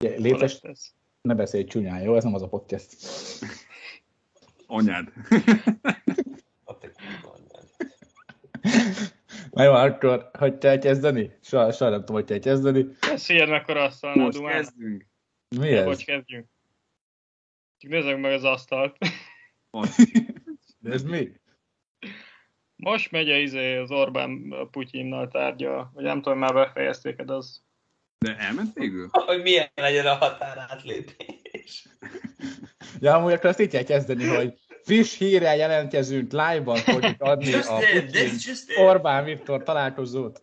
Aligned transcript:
Létes, 0.00 0.60
ne 1.22 1.34
beszélj 1.34 1.64
csúnyán, 1.64 2.02
jó? 2.02 2.16
Ez 2.16 2.24
nem 2.24 2.34
az 2.34 2.42
a 2.42 2.48
podcast. 2.48 2.96
Anyád. 4.66 5.12
Na 9.50 9.62
jó, 9.62 9.72
akkor 9.72 10.30
hogy 10.38 10.58
kell 10.58 10.78
kezdeni? 10.78 11.38
Soha, 11.40 11.72
soha 11.72 11.90
nem 11.90 11.98
tudom, 11.98 12.14
hogy 12.14 12.24
kell 12.24 12.38
kezdeni. 12.38 12.86
Ez 13.00 13.24
figyeld, 13.24 13.48
mekkora 13.48 13.82
asztal 13.82 14.12
a 14.12 14.16
Most 14.16 14.44
kezdünk. 14.44 15.06
Mi 15.56 15.72
ez? 15.72 15.86
Hogy 15.86 16.04
kezdjünk? 16.04 16.46
Csak 17.78 17.90
nézzük 17.90 18.20
meg 18.20 18.32
az 18.32 18.44
asztalt. 18.44 18.96
Most. 19.70 19.94
De 20.78 20.92
ez 20.96 21.02
mi? 21.02 21.32
Most 22.76 23.10
megy 23.10 23.30
a 23.30 23.36
izé, 23.36 23.76
az 23.76 23.90
Orbán 23.90 24.54
Putyinnal 24.70 25.28
tárgya, 25.28 25.90
vagy 25.94 26.04
nem 26.04 26.22
tudom, 26.22 26.38
már 26.38 26.54
befejezték 26.54 27.22
az. 27.26 27.62
De 28.24 28.36
elment 28.36 28.74
végül? 28.74 29.08
Hogy 29.26 29.42
milyen 29.42 29.70
legyen 29.74 30.06
a 30.06 30.14
határátlépés. 30.14 31.88
Ja, 33.00 33.14
amúgy 33.14 33.32
akkor 33.32 33.50
azt 33.50 33.60
így 33.60 33.70
kell 33.70 33.82
kezdeni, 33.82 34.26
hogy 34.26 34.58
friss 34.82 35.16
hírrel 35.16 35.56
jelentkezünk, 35.56 36.32
live-ban 36.32 36.76
fogjuk 36.76 37.22
adni 37.22 37.50
Just 37.50 37.68
a 37.68 37.82
it. 37.82 38.78
Orbán 38.78 39.24
Viktor 39.24 39.62
találkozót. 39.62 40.42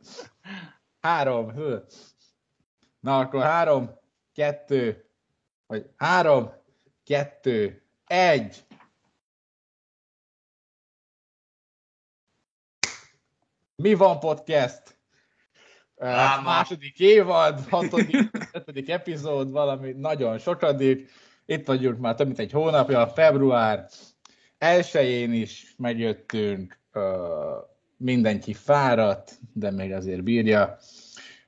Három, 1.00 1.52
hő. 1.54 1.84
Na 3.00 3.20
akkor 3.20 3.42
három, 3.42 4.00
kettő, 4.34 5.10
vagy 5.66 5.86
három, 5.98 6.54
kettő, 7.04 7.84
egy. 8.08 8.66
Mi 13.76 13.94
van 13.94 14.20
podcast? 14.20 14.97
Áma. 16.00 16.42
második 16.42 17.00
évad, 17.00 17.60
hatodik, 17.70 18.30
ötödik 18.52 18.90
epizód, 18.90 19.52
valami 19.52 19.92
nagyon 19.92 20.38
sokadik. 20.38 21.10
Itt 21.46 21.68
vagyunk 21.68 22.00
már 22.00 22.16
több 22.16 22.28
mint 22.28 22.40
egy 22.40 22.52
hónapja, 22.52 23.08
február 23.08 23.88
elsőjén 24.58 25.34
is 25.34 25.74
megjöttünk, 25.78 26.80
mindenki 27.98 28.54
fáradt, 28.54 29.40
de 29.54 29.72
még 29.72 29.94
azért 29.94 30.24
bírja. 30.24 30.78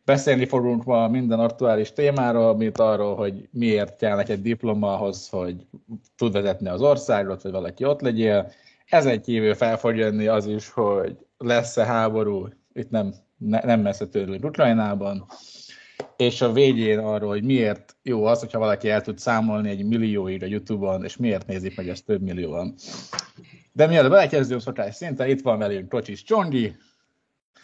Beszélni 0.05 0.45
fogunk 0.45 0.83
ma 0.83 1.07
minden 1.07 1.39
aktuális 1.39 1.91
témáról, 1.91 2.55
mint 2.55 2.79
arról, 2.79 3.15
hogy 3.15 3.49
miért 3.51 3.97
kell 3.97 4.15
neked 4.15 4.41
diploma 4.41 4.93
ahhoz, 4.93 5.29
hogy 5.29 5.67
tud 6.15 6.31
vezetni 6.31 6.67
az 6.67 6.81
országot, 6.81 7.41
vagy 7.41 7.51
valaki 7.51 7.83
ott 7.83 8.01
legyél. 8.01 8.51
Ezen 8.85 9.21
kívül 9.21 9.53
fel 9.53 9.77
fog 9.77 9.95
jönni 9.95 10.27
az 10.27 10.45
is, 10.45 10.69
hogy 10.69 11.17
lesz-e 11.37 11.85
háború, 11.85 12.47
itt 12.73 12.89
nem, 12.89 13.13
ne, 13.39 13.59
nem 13.59 13.81
messze 13.81 14.07
tőlünk 14.07 14.45
Ukrajnában, 14.45 15.25
és 16.17 16.41
a 16.41 16.51
végén 16.51 16.99
arról, 16.99 17.29
hogy 17.29 17.43
miért 17.43 17.95
jó 18.03 18.25
az, 18.25 18.39
hogyha 18.39 18.59
valaki 18.59 18.89
el 18.89 19.01
tud 19.01 19.19
számolni 19.19 19.69
egy 19.69 19.85
millióig 19.85 20.43
a 20.43 20.45
Youtube-on, 20.45 21.03
és 21.03 21.17
miért 21.17 21.47
nézik 21.47 21.77
meg 21.77 21.89
ezt 21.89 22.05
több 22.05 22.21
millióan. 22.21 22.75
De 23.71 23.87
mielőtt 23.87 24.11
belekezdünk 24.11 24.61
szokás 24.61 24.95
szinten, 24.95 25.29
itt 25.29 25.41
van 25.41 25.57
velünk 25.57 25.89
Kocsis 25.89 26.23
Csongi, 26.23 26.75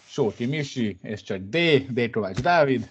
Sóti 0.07 0.45
Misi, 0.45 0.99
és 1.01 1.23
csak 1.23 1.37
D, 1.37 1.57
D. 1.89 2.09
Kovács 2.09 2.41
Dávid. 2.41 2.89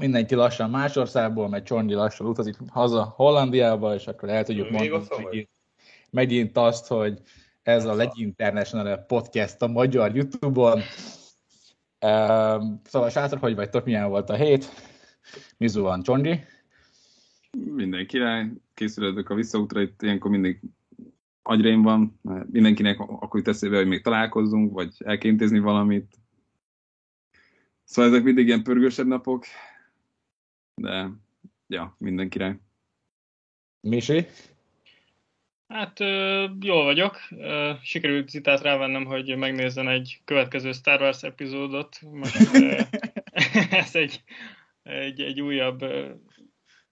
Mindenki 0.00 0.34
lassan 0.34 0.70
más 0.70 0.96
országból, 0.96 1.48
mert 1.48 1.64
Csongi 1.64 1.94
lassan 1.94 2.26
utazik 2.26 2.56
haza 2.68 3.12
Hollandiába, 3.16 3.94
és 3.94 4.06
akkor 4.06 4.28
el 4.28 4.44
tudjuk 4.44 4.70
Még 4.70 4.90
mondani 4.90 5.24
megint, 5.24 5.48
megint 6.10 6.56
azt, 6.56 6.86
hogy 6.86 7.20
ez 7.62 7.84
a 7.84 7.94
Legy 7.94 8.20
International 8.20 8.96
podcast 8.96 9.62
a 9.62 9.66
magyar 9.66 10.16
Youtube-on. 10.16 10.80
Um, 12.00 12.80
szóval 12.84 13.10
srácok, 13.10 13.40
hogy 13.40 13.54
vagytok, 13.54 13.84
milyen 13.84 14.08
volt 14.08 14.30
a 14.30 14.34
hét? 14.34 14.68
Mizu 15.56 15.82
van 15.82 16.02
Csongi? 16.02 16.40
Minden 17.50 18.06
király, 18.06 18.50
készülődök 18.74 19.30
a 19.30 19.34
visszaútra, 19.34 19.80
itt 19.80 20.02
ilyenkor 20.02 20.30
mindig 20.30 20.60
agyrém 21.42 21.82
van, 21.82 22.20
mindenkinek 22.50 23.00
akkor 23.00 23.38
jut 23.38 23.48
eszébe, 23.48 23.76
hogy 23.76 23.86
még 23.86 24.02
találkozzunk, 24.02 24.72
vagy 24.72 24.94
el 25.04 25.18
kell 25.18 25.30
intézni 25.30 25.58
valamit. 25.58 26.16
Szóval 27.84 28.10
ezek 28.10 28.24
mindig 28.24 28.46
ilyen 28.46 28.62
pörgősebb 28.62 29.06
napok, 29.06 29.44
de 30.74 31.10
ja, 31.66 31.96
minden 31.98 32.28
király. 32.28 32.58
Misi? 33.80 34.26
Hát 35.68 35.98
jól 36.60 36.84
vagyok. 36.84 37.18
Sikerült 37.82 38.28
Zitát 38.28 38.60
rávennem, 38.60 39.04
hogy 39.04 39.36
megnézzen 39.36 39.88
egy 39.88 40.20
következő 40.24 40.72
Star 40.72 41.00
Wars 41.00 41.22
epizódot. 41.22 41.98
Most 42.00 42.36
ez 43.70 43.94
egy, 43.94 44.22
egy, 44.82 45.20
egy 45.20 45.40
újabb 45.40 45.84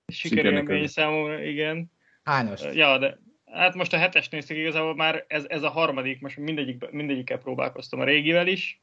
sikerélmény 0.07 0.87
számomra, 0.87 1.43
igen. 1.43 1.91
Hányos? 2.23 2.61
Ja, 2.73 2.99
de 2.99 3.19
hát 3.45 3.75
most 3.75 3.93
a 3.93 3.97
hetes 3.97 4.29
néztük 4.29 4.57
igazából 4.57 4.95
már, 4.95 5.25
ez, 5.29 5.45
ez 5.49 5.63
a 5.63 5.71
harmadik, 5.71 6.21
most 6.21 6.37
mindegyik, 6.37 6.91
mindegyikkel 6.91 7.39
próbálkoztam, 7.39 8.01
a 8.01 8.05
régivel 8.05 8.47
is, 8.47 8.83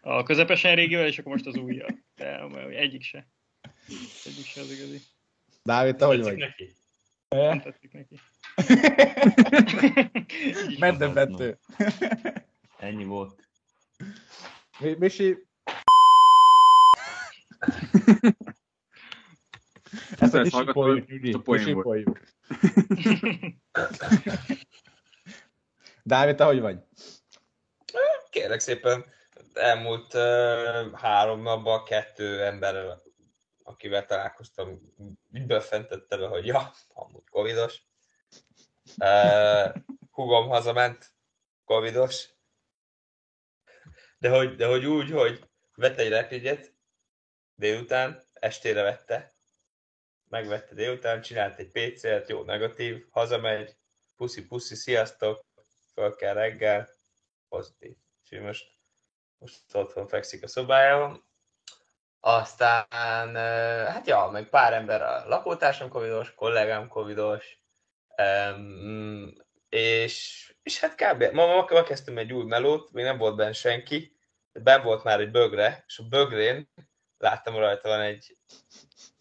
a 0.00 0.22
közepesen 0.22 0.74
régivel, 0.74 1.06
és 1.06 1.18
akkor 1.18 1.32
most 1.32 1.46
az 1.46 1.56
újjal. 1.56 1.98
De 2.16 2.40
egyik 2.68 3.02
se. 3.02 3.28
Egyik 4.24 4.44
se 4.44 4.60
az 4.60 4.72
igazi. 4.72 4.98
Dávid, 5.62 5.96
te 5.96 6.04
hogy 6.04 6.22
vagy? 6.22 6.36
neki? 6.36 6.72
Nem 7.36 7.60
tetszik 7.60 7.92
neki. 7.92 8.20
Meddebbentő. 10.78 11.58
Ennyi 12.78 13.04
volt. 13.04 13.48
Mi- 14.78 14.96
Misi? 14.98 15.36
Ezt 20.18 20.34
a 20.34 20.42
Nyugi, 20.42 21.32
a 21.32 21.38
poén 21.38 21.82
volt. 21.82 22.04
kisipoljuk. 22.04 22.20
Dávid, 26.02 26.36
te 26.36 26.44
hogy 26.44 26.60
vagy? 26.60 26.78
Kérlek 28.30 28.60
szépen, 28.60 29.04
elmúlt 29.52 30.14
uh, 30.14 30.92
három 30.92 31.42
napban 31.42 31.84
kettő 31.84 32.44
emberrel, 32.44 33.02
akivel 33.70 34.06
találkoztam, 34.06 34.94
úgy 35.32 35.46
befentette 35.46 36.16
be, 36.16 36.26
hogy 36.26 36.46
ja, 36.46 36.72
amúgy 36.88 37.28
covidos. 37.30 37.82
Uh, 38.96 39.74
hugom 40.10 40.48
hazament, 40.48 41.14
covidos. 41.64 42.28
De 44.18 44.28
hogy, 44.28 44.54
de 44.54 44.66
hogy 44.66 44.84
úgy, 44.86 45.10
hogy 45.10 45.48
vett 45.74 45.98
egy 45.98 46.08
repjegyet 46.08 46.74
délután, 47.54 48.22
estére 48.32 48.82
vette, 48.82 49.32
megvette 50.28 50.74
délután, 50.74 51.20
csinált 51.20 51.58
egy 51.58 51.70
PCR-t, 51.70 52.28
jó, 52.28 52.42
negatív, 52.42 53.06
hazamegy, 53.10 53.76
puszi-puszi, 54.16 54.74
sziasztok, 54.74 55.44
föl 55.92 56.16
kell 56.16 56.34
reggel, 56.34 56.88
pozitív. 57.48 57.96
Úgyhogy 58.22 58.40
most, 58.40 58.78
most 59.38 59.74
otthon 59.74 60.06
fekszik 60.06 60.42
a 60.42 60.48
szobájában. 60.48 61.29
Aztán, 62.20 63.34
hát 63.86 64.06
ja, 64.06 64.28
meg 64.32 64.48
pár 64.48 64.72
ember, 64.72 65.02
a 65.02 65.28
lakótársam 65.28 65.88
covidos, 65.88 66.34
kollégám 66.34 66.88
covidos, 66.88 67.62
és, 69.68 70.46
és 70.62 70.80
hát 70.80 70.94
kb. 70.94 71.22
Ma, 71.22 71.46
ma, 71.46 71.66
ma 71.68 71.82
kezdtem 71.82 72.18
egy 72.18 72.32
új 72.32 72.44
melót, 72.44 72.92
még 72.92 73.04
nem 73.04 73.18
volt 73.18 73.36
benne 73.36 73.52
senki, 73.52 74.16
ben 74.52 74.82
volt 74.82 75.04
már 75.04 75.20
egy 75.20 75.30
bögre, 75.30 75.84
és 75.86 75.98
a 75.98 76.02
bögrén 76.02 76.70
láttam 77.18 77.56
rajta 77.56 77.88
van 77.88 78.00
egy, 78.00 78.36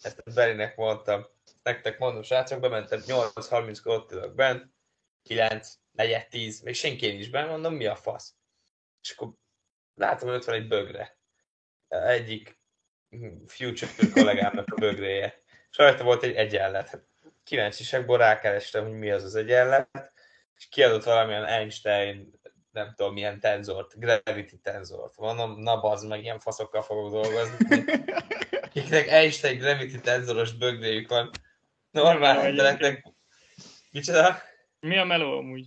ezt 0.02 0.20
a 0.26 0.32
Berinek 0.34 0.76
mondtam, 0.76 1.28
nektek 1.64 2.00
mondom, 2.00 2.22
srácok, 2.22 2.60
bementem 2.60 3.00
8.30-kor 3.06 3.94
ott 3.94 4.12
ülök 4.12 4.36
bent, 4.36 4.66
9, 5.24 5.74
4, 5.92 6.28
10, 6.28 6.62
még 6.62 6.74
senki 6.74 7.08
nincs 7.08 7.32
benne, 7.32 7.50
mondom, 7.50 7.74
mi 7.74 7.86
a 7.86 7.96
fasz? 7.96 8.36
És 9.02 9.12
akkor 9.12 9.34
látom, 9.96 10.28
hogy 10.28 10.38
ott 10.38 10.46
van 10.46 10.56
egy 10.56 10.68
bögre. 10.68 11.18
Egyik 11.88 12.59
future 13.48 13.92
kollégámnak 14.14 14.74
a 14.74 14.80
bögréje. 14.80 15.42
És 15.70 15.78
rajta 15.78 16.04
volt 16.04 16.24
egy 16.24 16.36
egyenlet. 16.36 17.08
Kíváncsiságból 17.44 18.18
rákerestem, 18.18 18.84
hogy 18.84 18.98
mi 18.98 19.12
az 19.12 19.24
az 19.24 19.36
egyenlet, 19.36 20.14
és 20.56 20.68
kiadott 20.70 21.04
valamilyen 21.04 21.46
Einstein, 21.46 22.40
nem 22.72 22.94
tudom 22.96 23.14
milyen 23.14 23.40
tenzort, 23.40 24.00
gravity 24.00 24.56
tenzort. 24.62 25.18
Mondom, 25.18 25.60
na 25.60 25.80
bazd 25.80 26.08
meg, 26.08 26.24
ilyen 26.24 26.40
faszokkal 26.40 26.82
fogok 26.82 27.12
dolgozni. 27.12 27.84
Akiknek 28.62 29.08
Einstein 29.08 29.58
gravity 29.58 29.98
tenzoros 29.98 30.54
bögréjük 30.54 31.10
van. 31.10 31.30
Normál 31.92 32.42
embereknek... 32.42 33.06
Micsoda? 33.92 34.42
Mi 34.80 34.98
a 34.98 35.04
meló 35.04 35.38
amúgy? 35.38 35.66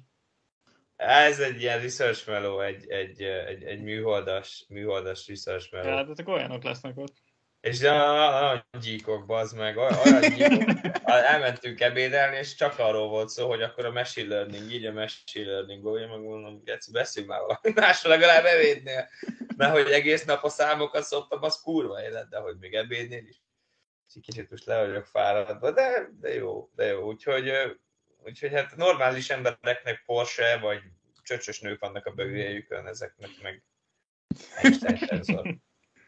Ez 0.97 1.41
egy 1.41 1.61
ilyen 1.61 1.81
research 1.81 2.29
meló, 2.29 2.61
egy, 2.61 2.91
egy, 2.91 3.23
egy, 3.23 3.63
egy 3.63 3.83
műholdas, 3.83 4.65
műholdas 4.69 5.29
research 5.29 5.73
meló. 5.73 5.89
Hát, 5.89 6.09
ezek 6.09 6.29
olyanok 6.29 6.63
lesznek 6.63 6.99
ott. 6.99 7.22
És 7.63 7.79
de 7.79 7.93
olyan 7.93 8.65
gyíkok, 8.81 9.27
bazd 9.27 9.57
meg, 9.57 9.77
olyan 9.77 9.99
olyan 10.05 10.21
gyíkok. 10.21 10.81
Elmentünk 11.05 11.81
ebédelni, 11.81 12.37
és 12.37 12.55
csak 12.55 12.79
arról 12.79 13.09
volt 13.09 13.29
szó, 13.29 13.49
hogy 13.49 13.63
akkor 13.63 13.85
a 13.85 13.93
machine 13.93 14.29
learning, 14.29 14.73
így 14.73 14.87
a 14.87 14.93
machine 14.93 15.51
learning, 15.51 15.85
ugye 15.85 16.07
meg 16.07 16.21
mondom, 16.21 16.65
Geci, 16.65 16.91
beszélj 16.91 17.27
már 17.27 17.41
valami 17.41 17.73
másról 17.81 18.13
legalább 18.13 18.45
ebédnél. 18.45 19.09
Mert 19.57 19.73
hogy 19.73 19.91
egész 19.91 20.25
nap 20.25 20.45
a 20.45 20.49
számokat 20.49 21.03
szoptam, 21.03 21.43
az 21.43 21.61
kurva 21.61 22.03
élet, 22.03 22.29
de 22.29 22.39
hogy 22.39 22.57
még 22.59 22.75
ebédnél 22.75 23.27
is. 23.27 23.43
kicsit 24.21 24.51
most 24.51 24.65
le 24.65 24.87
vagyok 24.87 25.07
fáradva, 25.07 25.71
de, 25.71 26.09
de 26.21 26.35
jó, 26.35 26.71
de 26.75 26.85
jó. 26.85 27.07
Úgyhogy, 27.07 27.53
úgyhogy 28.25 28.53
hát 28.53 28.77
normális 28.77 29.31
embereknek 29.31 30.03
Porsche 30.07 30.59
vagy 30.59 30.81
csöcsös 31.23 31.61
nők 31.61 31.81
vannak 31.81 32.07
a 32.07 32.11
bőjéjükön, 32.11 32.87
ezeknek 32.87 33.31
meg 33.43 33.63
Einstein. 34.55 35.63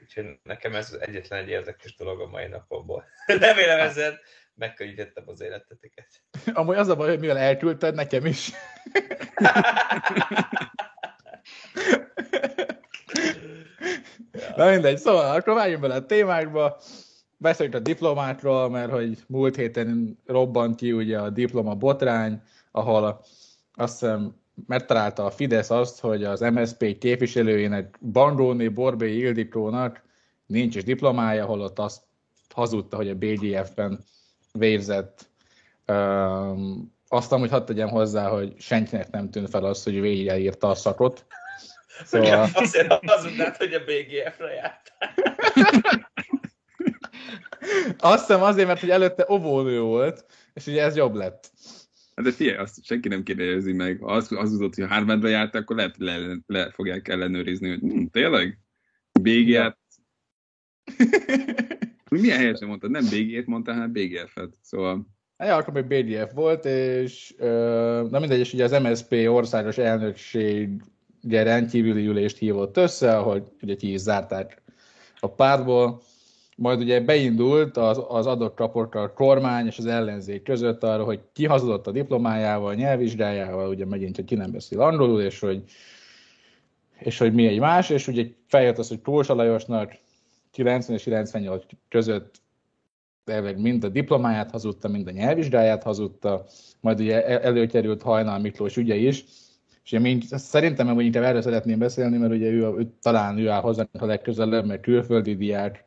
Úgyhogy 0.04 0.38
nekem 0.42 0.74
ez 0.74 0.96
egyetlen 1.00 1.42
egy 1.42 1.48
érdekes 1.48 1.96
dolog 1.96 2.20
a 2.20 2.26
mai 2.26 2.46
napomból. 2.46 3.04
Remélem 3.40 3.78
ezzel 3.78 4.18
megkönnyítettem 4.54 5.24
az 5.26 5.40
életeteket. 5.40 6.06
Amúgy 6.58 6.76
az 6.76 6.88
a 6.88 6.96
baj, 6.96 7.08
hogy 7.08 7.18
mivel 7.20 7.38
elküldted, 7.38 7.94
nekem 7.94 8.26
is. 8.26 8.50
Na 14.56 14.70
mindegy, 14.70 14.98
szóval 14.98 15.34
akkor 15.34 15.54
vágjunk 15.54 15.80
bele 15.80 15.94
a 15.94 16.06
témákba. 16.06 16.80
Beszéljünk 17.36 17.78
a 17.78 17.82
diplomátról, 17.82 18.70
mert 18.70 18.90
hogy 18.90 19.18
múlt 19.26 19.56
héten 19.56 20.18
robbant 20.26 20.76
ki 20.76 20.92
ugye 20.92 21.18
a 21.18 21.30
diploma 21.30 21.74
botrány, 21.74 22.42
ahol 22.70 23.24
azt 23.74 24.00
hiszem 24.00 24.42
megtalálta 24.66 25.24
a 25.24 25.30
Fidesz 25.30 25.70
azt, 25.70 26.00
hogy 26.00 26.24
az 26.24 26.40
MSZP 26.40 26.98
képviselőjének 26.98 27.98
Bandróni 28.00 28.68
Borbély 28.68 29.16
Ildikónak 29.16 30.02
nincs 30.46 30.76
is 30.76 30.84
diplomája, 30.84 31.44
holott 31.44 31.78
azt 31.78 32.02
hazudta, 32.54 32.96
hogy 32.96 33.08
a 33.08 33.14
BGF-ben 33.14 34.04
végzett. 34.52 35.28
Um, 35.86 36.92
azt 37.08 37.32
amúgy 37.32 37.50
hadd 37.50 37.64
tegyem 37.64 37.88
hozzá, 37.88 38.28
hogy 38.28 38.54
senkinek 38.58 39.10
nem 39.10 39.30
tűnt 39.30 39.50
fel 39.50 39.64
az, 39.64 39.82
hogy 39.82 40.00
végigírta 40.00 40.68
a 40.68 40.74
szakot. 40.74 41.26
Szóval... 42.04 42.26
Ja, 42.26 42.48
azért 42.52 43.04
hazudnád, 43.06 43.56
hogy 43.56 43.72
a 43.72 43.78
BGF-re 43.78 44.52
jártál. 44.52 45.14
Azt 47.98 48.26
hiszem 48.26 48.42
azért, 48.42 48.66
mert 48.66 48.80
hogy 48.80 48.90
előtte 48.90 49.26
óvónő 49.30 49.80
volt, 49.80 50.24
és 50.54 50.66
ugye 50.66 50.82
ez 50.82 50.96
jobb 50.96 51.14
lett. 51.14 51.50
Hát 52.14 52.24
de 52.24 52.32
figyelj, 52.32 52.56
azt 52.56 52.84
senki 52.84 53.08
nem 53.08 53.22
kérdezi 53.22 53.72
meg. 53.72 54.02
Az, 54.02 54.32
az 54.32 54.52
uzott, 54.52 54.74
hogy 54.74 54.86
Harvardra 54.88 55.28
járt, 55.28 55.54
akkor 55.54 55.76
lehet, 55.76 55.96
le, 55.98 56.38
le 56.46 56.70
fogják 56.70 57.08
ellenőrizni, 57.08 57.68
hogy 57.68 57.78
hm, 57.78 58.04
tényleg? 58.04 58.58
BG-t? 59.20 59.78
Milyen 62.10 62.38
helyesen 62.38 62.68
mondtad? 62.68 62.90
Nem 62.90 63.04
BG-t 63.04 63.46
mondtál, 63.46 63.74
hanem 63.74 63.92
BGF-et. 63.92 64.54
Szóval... 64.62 65.06
Ja, 65.38 65.56
akkor 65.56 65.74
még 65.74 65.84
BGF 65.84 66.32
volt, 66.32 66.64
és 66.64 67.34
na 68.10 68.18
mindegy, 68.18 68.38
és 68.38 68.52
ugye 68.52 68.64
az 68.64 68.82
MSZP 68.82 69.12
országos 69.28 69.78
elnökség 69.78 70.82
rendkívüli 71.30 72.06
ülést 72.06 72.38
hívott 72.38 72.76
össze, 72.76 73.16
ahogy 73.16 73.42
ugye 73.62 73.74
ki 73.74 73.92
is 73.92 74.00
zárták 74.00 74.62
a 75.20 75.28
pártból, 75.28 76.02
majd 76.56 76.80
ugye 76.80 77.00
beindult 77.00 77.76
az, 77.76 78.02
az 78.08 78.26
adott 78.26 78.56
csoport 78.56 78.94
a 78.94 79.12
kormány 79.12 79.66
és 79.66 79.78
az 79.78 79.86
ellenzék 79.86 80.42
között 80.42 80.82
arra, 80.82 81.04
hogy 81.04 81.20
ki 81.32 81.46
hazudott 81.46 81.86
a 81.86 81.90
diplomájával, 81.90 82.74
nyelvvizsgájával, 82.74 83.68
ugye 83.68 83.84
megint, 83.84 84.16
hogy 84.16 84.24
ki 84.24 84.34
nem 84.34 84.50
beszél 84.50 84.80
angolul, 84.80 85.22
és 85.22 85.40
hogy, 85.40 85.62
és 86.98 87.18
hogy 87.18 87.34
mi 87.34 87.46
egy 87.46 87.58
más, 87.58 87.90
és 87.90 88.08
ugye 88.08 88.26
feljött 88.46 88.78
az, 88.78 88.88
hogy 88.88 89.02
Kósa 89.02 89.34
Lajosnak 89.34 89.96
90 90.50 90.96
és 90.96 91.02
98 91.02 91.64
között 91.88 92.42
elveg 93.24 93.60
mind 93.60 93.84
a 93.84 93.88
diplomáját 93.88 94.50
hazudta, 94.50 94.88
mind 94.88 95.06
a 95.06 95.10
nyelvvizsgáját 95.10 95.82
hazudta, 95.82 96.44
majd 96.80 97.00
ugye 97.00 97.40
előkerült 97.40 98.02
Hajnal 98.02 98.38
Miklós 98.38 98.76
ügye 98.76 98.94
is, 98.94 99.24
és 99.84 99.92
ugye 99.92 100.00
mind, 100.00 100.22
szerintem 100.22 100.86
hogy 100.86 101.04
inkább 101.04 101.22
erről 101.22 101.42
szeretném 101.42 101.78
beszélni, 101.78 102.16
mert 102.16 102.32
ugye 102.32 102.46
ő, 102.46 102.74
ő 102.78 102.92
talán 103.02 103.38
ő 103.38 103.48
áll 103.48 103.60
hozzánk 103.60 103.88
a 103.92 104.06
legközelebb, 104.06 104.66
mert 104.66 104.82
külföldi 104.82 105.36
diák, 105.36 105.84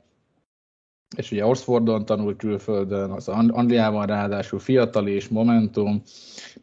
és 1.15 1.31
ugye 1.31 1.45
Oxfordon 1.45 2.05
tanult 2.05 2.37
külföldön, 2.37 3.11
az 3.11 3.27
Angliában 3.27 4.05
ráadásul 4.05 4.59
fiatal 4.59 5.07
és 5.07 5.27
Momentum, 5.27 6.01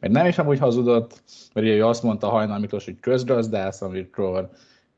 mert 0.00 0.12
nem 0.12 0.26
is 0.26 0.38
amúgy 0.38 0.58
hazudott, 0.58 1.22
mert 1.52 1.66
ugye 1.66 1.86
azt 1.86 2.02
mondta 2.02 2.28
Hajnal 2.28 2.58
Miklós, 2.58 2.84
hogy 2.84 3.00
közgazdász, 3.00 3.82
amikor 3.82 4.50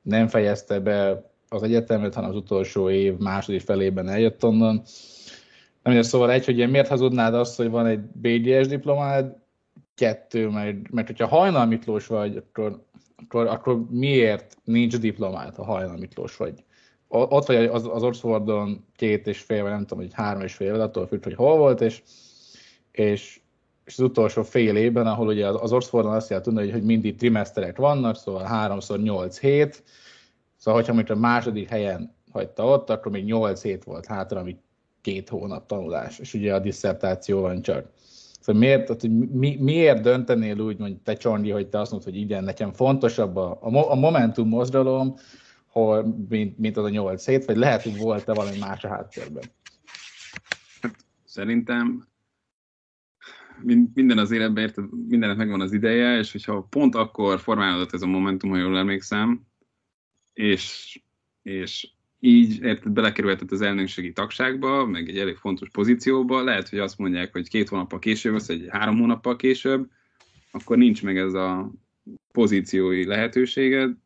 nem 0.02 0.26
fejezte 0.28 0.80
be 0.80 1.30
az 1.48 1.62
egyetemet, 1.62 2.14
hanem 2.14 2.30
az 2.30 2.36
utolsó 2.36 2.90
év 2.90 3.16
második 3.16 3.60
felében 3.60 4.08
eljött 4.08 4.44
onnan. 4.44 4.82
Nem, 5.82 6.02
szóval 6.02 6.30
egy, 6.30 6.44
hogy 6.44 6.70
miért 6.70 6.88
hazudnád 6.88 7.34
azt, 7.34 7.56
hogy 7.56 7.70
van 7.70 7.86
egy 7.86 8.00
BDS 8.00 8.66
diplomád, 8.66 9.36
kettő, 9.94 10.48
mert, 10.48 10.90
mert 10.90 11.06
hogyha 11.06 11.26
Hajnal 11.26 11.66
Miklós 11.66 12.06
vagy, 12.06 12.36
akkor, 12.36 12.84
akkor, 13.16 13.46
akkor 13.46 13.84
miért 13.90 14.56
nincs 14.64 14.98
diplomát, 14.98 15.56
ha 15.56 15.64
Hajnal 15.64 15.96
Miklós 15.96 16.36
vagy? 16.36 16.64
Ott 17.08 17.46
vagy 17.46 17.56
az, 17.56 17.88
az 17.92 18.02
Oxfordon 18.02 18.84
két 18.96 19.26
és 19.26 19.40
fél, 19.40 19.62
vagy 19.62 19.70
nem 19.70 19.86
tudom, 19.86 20.04
hogy 20.04 20.12
három 20.14 20.42
és 20.42 20.54
fél, 20.54 20.80
attól 20.80 21.06
függ, 21.06 21.24
hogy 21.24 21.34
hol 21.34 21.56
volt, 21.56 21.80
és, 21.80 22.02
és, 22.90 23.40
és 23.84 23.98
az 23.98 24.00
utolsó 24.00 24.42
fél 24.42 24.76
évben, 24.76 25.06
ahol 25.06 25.26
ugye 25.26 25.48
az 25.48 25.72
Oxfordon 25.72 26.12
azt 26.12 26.28
kell 26.28 26.40
tudni, 26.40 26.60
hogy, 26.60 26.72
hogy 26.72 26.82
mindig 26.84 27.16
trimeszterek 27.16 27.76
vannak, 27.76 28.16
szóval 28.16 28.44
háromszor 28.44 28.98
nyolc 28.98 29.38
hét, 29.38 29.82
szóval 30.56 30.80
hogyha 30.80 30.94
mondjuk 30.94 31.16
a 31.16 31.20
második 31.20 31.68
helyen 31.68 32.14
hagyta 32.32 32.64
ott, 32.64 32.90
akkor 32.90 33.12
még 33.12 33.24
nyolc 33.24 33.62
hét 33.62 33.84
volt 33.84 34.06
hátra, 34.06 34.40
ami 34.40 34.56
két 35.00 35.28
hónap 35.28 35.66
tanulás, 35.66 36.18
és 36.18 36.34
ugye 36.34 36.54
a 36.54 36.58
disszertáció 36.58 37.40
van 37.40 37.62
csak. 37.62 37.86
Szóval 38.40 38.60
miért, 38.60 38.84
tehát, 38.86 39.00
hogy 39.00 39.28
mi, 39.28 39.56
miért 39.60 40.02
döntenél 40.02 40.58
úgy, 40.58 40.78
mondjuk 40.78 41.02
te 41.02 41.12
Csorni, 41.12 41.50
hogy 41.50 41.68
te 41.68 41.80
azt 41.80 41.90
mondod, 41.90 42.10
hogy 42.10 42.20
igen, 42.20 42.44
nekem 42.44 42.72
fontosabb 42.72 43.36
a, 43.36 43.58
a 43.60 43.94
Momentum 43.94 44.48
mozgalom, 44.48 45.14
hol, 45.76 46.26
mint, 46.28 46.58
mint 46.58 46.76
az 46.76 46.84
a 46.84 46.88
nyolc 46.88 47.26
hét, 47.26 47.44
vagy 47.44 47.56
lehet, 47.56 47.82
hogy 47.82 47.96
volt-e 47.96 48.34
valami 48.34 48.58
más 48.58 48.84
a 48.84 48.88
háttérben? 48.88 49.42
Hát, 50.80 50.96
szerintem 51.24 52.06
minden 53.94 54.18
az 54.18 54.30
életben 54.30 54.64
érted, 54.64 54.84
mindennek 55.08 55.36
megvan 55.36 55.60
az 55.60 55.72
ideje, 55.72 56.18
és 56.18 56.32
hogyha 56.32 56.66
pont 56.70 56.94
akkor 56.94 57.40
formálódott 57.40 57.92
ez 57.92 58.02
a 58.02 58.06
momentum, 58.06 58.50
ha 58.50 58.56
jól 58.56 58.78
emlékszem, 58.78 59.46
és, 60.32 60.98
és 61.42 61.88
így 62.20 62.62
érted, 62.62 62.92
belekerülhetett 62.92 63.50
az 63.50 63.60
elnökségi 63.60 64.12
tagságba, 64.12 64.86
meg 64.86 65.08
egy 65.08 65.18
elég 65.18 65.36
fontos 65.36 65.68
pozícióba, 65.70 66.42
lehet, 66.42 66.68
hogy 66.68 66.78
azt 66.78 66.98
mondják, 66.98 67.32
hogy 67.32 67.48
két 67.48 67.68
hónappal 67.68 67.98
később, 67.98 68.40
vagy 68.46 68.66
három 68.68 68.98
hónappal 68.98 69.36
később, 69.36 69.90
akkor 70.50 70.76
nincs 70.76 71.02
meg 71.02 71.18
ez 71.18 71.34
a 71.34 71.72
pozíciói 72.32 73.06
lehetőséged, 73.06 73.96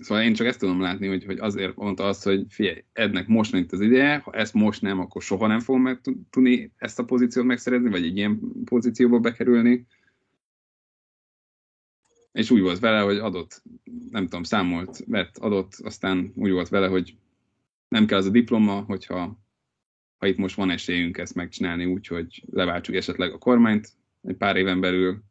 Szóval 0.00 0.24
én 0.24 0.34
csak 0.34 0.46
ezt 0.46 0.58
tudom 0.58 0.80
látni, 0.80 1.06
hogy, 1.06 1.24
hogy 1.24 1.38
azért 1.38 1.76
mondta 1.76 2.04
azt, 2.04 2.24
hogy 2.24 2.44
figyelj, 2.48 2.84
Ednek 2.92 3.26
most 3.26 3.54
itt 3.54 3.72
az 3.72 3.80
ideje, 3.80 4.16
ha 4.16 4.32
ezt 4.32 4.54
most 4.54 4.82
nem, 4.82 5.00
akkor 5.00 5.22
soha 5.22 5.46
nem 5.46 5.60
fogom 5.60 5.82
meg 5.82 6.00
tudni 6.30 6.72
ezt 6.76 6.98
a 6.98 7.04
pozíciót 7.04 7.46
megszerezni, 7.46 7.90
vagy 7.90 8.04
egy 8.04 8.16
ilyen 8.16 8.40
pozícióba 8.64 9.18
bekerülni. 9.18 9.86
És 12.32 12.50
úgy 12.50 12.60
volt 12.60 12.78
vele, 12.78 13.00
hogy 13.00 13.18
adott, 13.18 13.62
nem 14.10 14.22
tudom, 14.22 14.42
számolt, 14.42 15.04
vett, 15.06 15.38
adott, 15.38 15.74
aztán 15.74 16.32
úgy 16.34 16.50
volt 16.50 16.68
vele, 16.68 16.86
hogy 16.86 17.16
nem 17.88 18.06
kell 18.06 18.18
az 18.18 18.26
a 18.26 18.30
diploma, 18.30 18.80
hogyha 18.80 19.44
ha 20.18 20.26
itt 20.26 20.36
most 20.36 20.56
van 20.56 20.70
esélyünk 20.70 21.18
ezt 21.18 21.34
megcsinálni 21.34 21.84
úgy, 21.84 22.06
hogy 22.06 22.44
leváltsuk 22.50 22.94
esetleg 22.94 23.32
a 23.32 23.38
kormányt 23.38 23.92
egy 24.22 24.36
pár 24.36 24.56
éven 24.56 24.80
belül. 24.80 25.22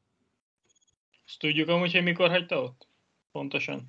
Ezt 1.25 1.39
tudjuk 1.39 1.67
amúgy, 1.67 1.91
hogy 1.91 2.03
mikor 2.03 2.29
hagyta 2.29 2.61
ott? 2.61 2.87
Pontosan. 3.31 3.85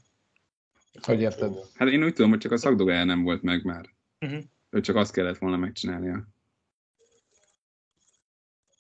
Hogy 1.03 1.21
érted? 1.21 1.55
Hát 1.75 1.89
én 1.89 2.05
úgy 2.05 2.13
tudom, 2.13 2.31
hogy 2.31 2.39
csak 2.39 2.53
a 2.53 2.57
szakdogája 2.57 3.05
nem 3.05 3.23
volt 3.23 3.43
meg 3.43 3.65
már. 3.65 3.85
Uh-huh. 4.21 4.43
Ő 4.71 4.81
csak 4.81 4.97
azt 4.97 5.13
kellett 5.13 5.39
volna 5.39 5.57
megcsinálnia. 5.57 6.27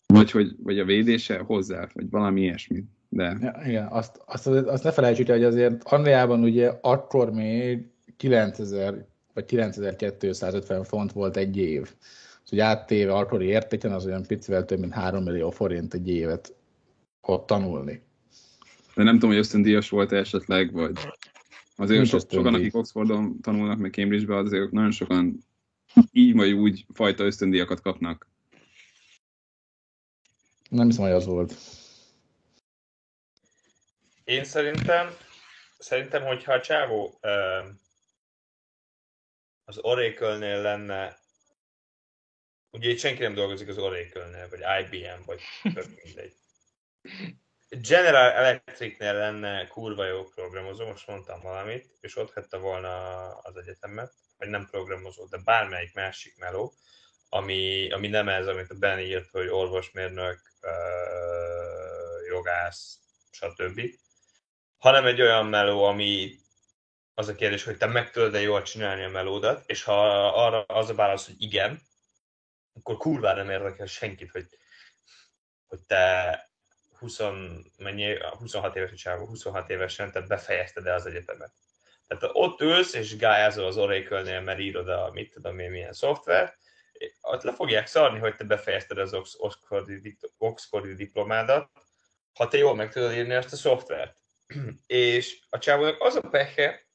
Vagy, 0.06 0.30
hogy, 0.30 0.54
vagy 0.58 0.78
a 0.78 0.84
védése 0.84 1.38
hozzá, 1.38 1.88
vagy 1.92 2.10
valami 2.10 2.40
ilyesmi. 2.40 2.84
De... 3.08 3.36
Ja, 3.40 3.60
igen, 3.64 3.86
azt, 3.86 4.22
azt, 4.26 4.46
azt 4.46 4.84
ne 4.84 4.92
felejtsük 4.92 5.28
hogy 5.28 5.44
azért 5.44 5.82
Angliában 5.84 6.42
ugye 6.42 6.72
akkor 6.80 7.30
még 7.30 7.88
9000 8.16 9.06
vagy 9.34 9.44
9250 9.44 10.84
font 10.84 11.12
volt 11.12 11.36
egy 11.36 11.56
év. 11.56 11.94
Hogy 12.48 12.60
áttéve 12.60 13.12
akkori 13.12 13.46
értéken 13.46 13.92
az 13.92 14.06
olyan 14.06 14.22
picivel 14.22 14.64
több 14.64 14.78
mint 14.78 14.92
3 14.92 15.22
millió 15.22 15.50
forint 15.50 15.94
egy 15.94 16.08
évet 16.08 16.54
ott 17.20 17.46
tanulni. 17.46 18.02
De 18.94 19.02
nem 19.02 19.14
tudom, 19.14 19.30
hogy 19.30 19.38
ösztöndíjas 19.38 19.90
volt 19.90 20.12
-e 20.12 20.16
esetleg, 20.16 20.72
vagy... 20.72 20.92
Azért 21.76 22.06
so, 22.06 22.18
sokan, 22.18 22.54
akik 22.54 22.74
Oxfordon 22.74 23.40
tanulnak, 23.40 23.78
meg 23.78 23.92
Cambridge-be, 23.92 24.36
azért 24.36 24.70
nagyon 24.70 24.90
sokan 24.90 25.44
így 26.10 26.34
vagy 26.34 26.52
úgy 26.52 26.86
fajta 26.94 27.24
ösztöndíjakat 27.24 27.80
kapnak. 27.80 28.28
Nem 30.68 30.86
hiszem, 30.86 31.04
hogy 31.04 31.12
az 31.12 31.26
volt. 31.26 31.54
Én 34.24 34.44
szerintem, 34.44 35.10
szerintem, 35.78 36.24
hogyha 36.24 36.52
a 36.52 36.60
csávó 36.60 37.18
az 39.64 39.78
Oracle-nél 39.78 40.62
lenne, 40.62 41.18
ugye 42.70 42.90
itt 42.90 42.98
senki 42.98 43.22
nem 43.22 43.34
dolgozik 43.34 43.68
az 43.68 43.78
Oracle-nél, 43.78 44.48
vagy 44.48 44.60
IBM, 44.84 45.24
vagy 45.24 45.40
tök 45.74 45.86
mindegy. 46.04 46.34
General 47.68 48.30
Electricnél 48.30 49.14
lenne 49.14 49.66
kurva 49.66 50.04
jó 50.06 50.24
programozó, 50.24 50.86
most 50.86 51.06
mondtam 51.06 51.40
valamit, 51.40 51.96
és 52.00 52.16
ott 52.16 52.32
hette 52.32 52.56
volna 52.56 53.28
az 53.38 53.56
egyetemet, 53.56 54.12
vagy 54.38 54.48
nem 54.48 54.66
programozó, 54.66 55.26
de 55.26 55.38
bármelyik 55.44 55.94
másik 55.94 56.38
meló, 56.38 56.74
ami, 57.28 57.90
ami 57.90 58.08
nem 58.08 58.28
ez, 58.28 58.46
amit 58.46 58.70
a 58.70 58.74
Ben 58.74 58.98
írt, 58.98 59.30
hogy 59.30 59.48
orvosmérnök, 59.48 60.40
jogász, 62.28 62.98
stb. 63.30 63.80
Hanem 64.76 65.06
egy 65.06 65.20
olyan 65.20 65.46
meló, 65.46 65.84
ami 65.84 66.38
az 67.14 67.28
a 67.28 67.34
kérdés, 67.34 67.64
hogy 67.64 67.76
te 67.76 67.86
meg 67.86 68.10
tudod-e 68.10 68.40
jól 68.40 68.62
csinálni 68.62 69.04
a 69.04 69.08
melódat, 69.08 69.62
és 69.66 69.82
ha 69.82 70.28
arra 70.28 70.62
az 70.62 70.90
a 70.90 70.94
válasz, 70.94 71.26
hogy 71.26 71.42
igen, 71.42 71.80
akkor 72.72 72.96
kurvára 72.96 73.42
nem 73.42 73.50
érdekel 73.50 73.86
senkit, 73.86 74.30
hogy, 74.30 74.46
hogy 75.66 75.80
te 75.86 76.54
20, 76.98 77.20
mennyi, 77.78 78.16
26 78.38 78.76
éves 78.76 78.92
csávó, 78.92 79.26
26 79.26 79.70
évesen, 79.70 80.12
te 80.12 80.20
befejezted-e 80.20 80.94
az 80.94 81.06
egyetemet. 81.06 81.52
Tehát 82.06 82.30
ott 82.32 82.60
ülsz 82.60 82.94
és 82.94 83.16
gályázol 83.16 83.66
az 83.66 83.76
Oracle-nél, 83.76 84.40
mert 84.40 84.58
írod 84.58 84.88
a 84.88 85.10
mit 85.12 85.32
tudom 85.32 85.58
én 85.58 85.70
milyen 85.70 85.92
szoftvert, 85.92 86.58
ott 87.20 87.42
le 87.42 87.52
fogják 87.52 87.86
szarni, 87.86 88.18
hogy 88.18 88.36
te 88.36 88.44
befejezted 88.44 88.98
az 88.98 89.14
Oxfordi, 89.36 90.18
Oxfordi 90.38 90.94
diplomádat, 90.94 91.70
ha 92.34 92.48
te 92.48 92.56
jól 92.56 92.74
meg 92.74 92.92
tudod 92.92 93.12
írni 93.12 93.34
azt 93.34 93.52
a 93.52 93.56
szoftvert. 93.56 94.16
és 94.86 95.38
a 95.48 95.58
csávónak 95.58 96.00
az 96.02 96.14
a 96.14 96.20
pehe, 96.20 96.86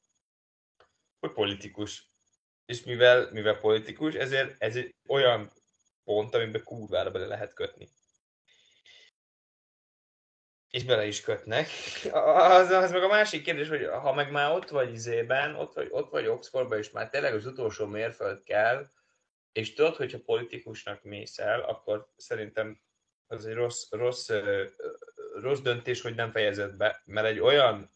hogy 1.20 1.32
politikus. 1.32 2.10
És 2.64 2.82
mivel, 2.82 3.28
mivel 3.32 3.58
politikus, 3.58 4.14
ezért 4.14 4.54
ez 4.58 4.76
egy 4.76 4.94
olyan 5.08 5.52
pont, 6.04 6.34
amiben 6.34 6.62
kurvára 6.64 7.10
bele 7.10 7.26
lehet 7.26 7.54
kötni. 7.54 7.88
És 10.72 10.84
bele 10.84 11.06
is 11.06 11.20
kötnek. 11.20 11.68
Az, 12.12 12.70
az 12.70 12.90
meg 12.90 13.02
a 13.02 13.08
másik 13.08 13.42
kérdés, 13.42 13.68
hogy 13.68 13.86
ha 13.86 14.12
meg 14.12 14.30
már 14.30 14.52
ott 14.52 14.68
vagy 14.68 14.92
izében, 14.92 15.54
ott 15.54 15.74
vagy, 15.74 15.88
ott 15.90 16.10
vagy 16.10 16.26
Oxfordban, 16.26 16.78
és 16.78 16.90
már 16.90 17.10
tényleg 17.10 17.34
az 17.34 17.46
utolsó 17.46 17.86
mérföld 17.86 18.42
kell, 18.42 18.90
és 19.52 19.74
tudod, 19.74 19.96
hogyha 19.96 20.18
politikusnak 20.24 21.02
mész 21.02 21.38
el, 21.38 21.60
akkor 21.60 22.08
szerintem 22.16 22.80
az 23.26 23.46
egy 23.46 23.54
rossz, 23.54 23.90
rossz, 23.90 24.30
rossz 25.40 25.60
döntés, 25.60 26.00
hogy 26.00 26.14
nem 26.14 26.30
fejezed 26.30 26.76
be, 26.76 27.02
mert 27.04 27.26
egy 27.26 27.38
olyan, 27.38 27.90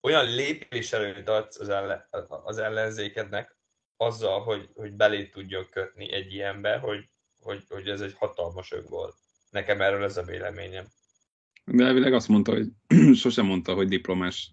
olyan 0.00 0.34
lépés 0.34 0.92
előtt 0.92 1.28
adsz 1.28 1.60
az, 1.60 1.68
ellen, 1.68 2.08
az 2.28 2.58
ellenzékednek 2.58 3.56
azzal, 3.96 4.42
hogy, 4.42 4.70
hogy 4.74 4.92
belé 4.92 5.28
tudjon 5.28 5.68
kötni 5.70 6.12
egy 6.12 6.32
ilyenbe, 6.32 6.78
hogy, 6.78 7.10
hogy, 7.40 7.64
hogy 7.68 7.88
ez 7.88 8.00
egy 8.00 8.14
hatalmas 8.14 8.74
volt. 8.88 9.14
Nekem 9.50 9.80
erről 9.80 10.04
ez 10.04 10.16
a 10.16 10.22
véleményem. 10.22 10.86
De 11.70 11.84
elvileg 11.84 12.12
azt 12.12 12.28
mondta, 12.28 12.52
hogy 12.52 12.68
sosem 13.22 13.46
mondta, 13.46 13.74
hogy 13.74 13.88
diplomás. 13.88 14.50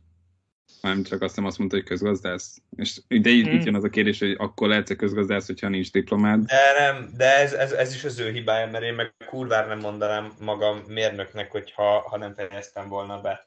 Nem 0.81 1.03
csak 1.03 1.21
azt 1.21 1.35
nem 1.35 1.45
azt 1.45 1.57
mondta, 1.57 1.75
hogy 1.75 1.85
közgazdász. 1.85 2.61
És 2.75 3.01
de 3.07 3.29
így, 3.29 3.47
hmm. 3.47 3.59
jön 3.59 3.75
az 3.75 3.83
a 3.83 3.89
kérdés, 3.89 4.19
hogy 4.19 4.35
akkor 4.37 4.67
lehetsz 4.67 4.95
közgazdász, 4.95 5.45
hogyha 5.45 5.69
nincs 5.69 5.91
diplomád. 5.91 6.45
De 6.45 6.61
nem, 6.79 7.09
de 7.17 7.37
ez, 7.37 7.53
ez, 7.53 7.71
ez 7.71 7.93
is 7.93 8.03
az 8.03 8.19
ő 8.19 8.31
hibája, 8.31 8.71
mert 8.71 8.83
én 8.83 8.93
meg 8.93 9.13
kurvár 9.25 9.67
nem 9.67 9.79
mondanám 9.79 10.31
magam 10.39 10.77
mérnöknek, 10.87 11.51
hogyha 11.51 11.99
ha 11.99 12.17
nem 12.17 12.33
fejeztem 12.33 12.89
volna 12.89 13.21
be. 13.21 13.45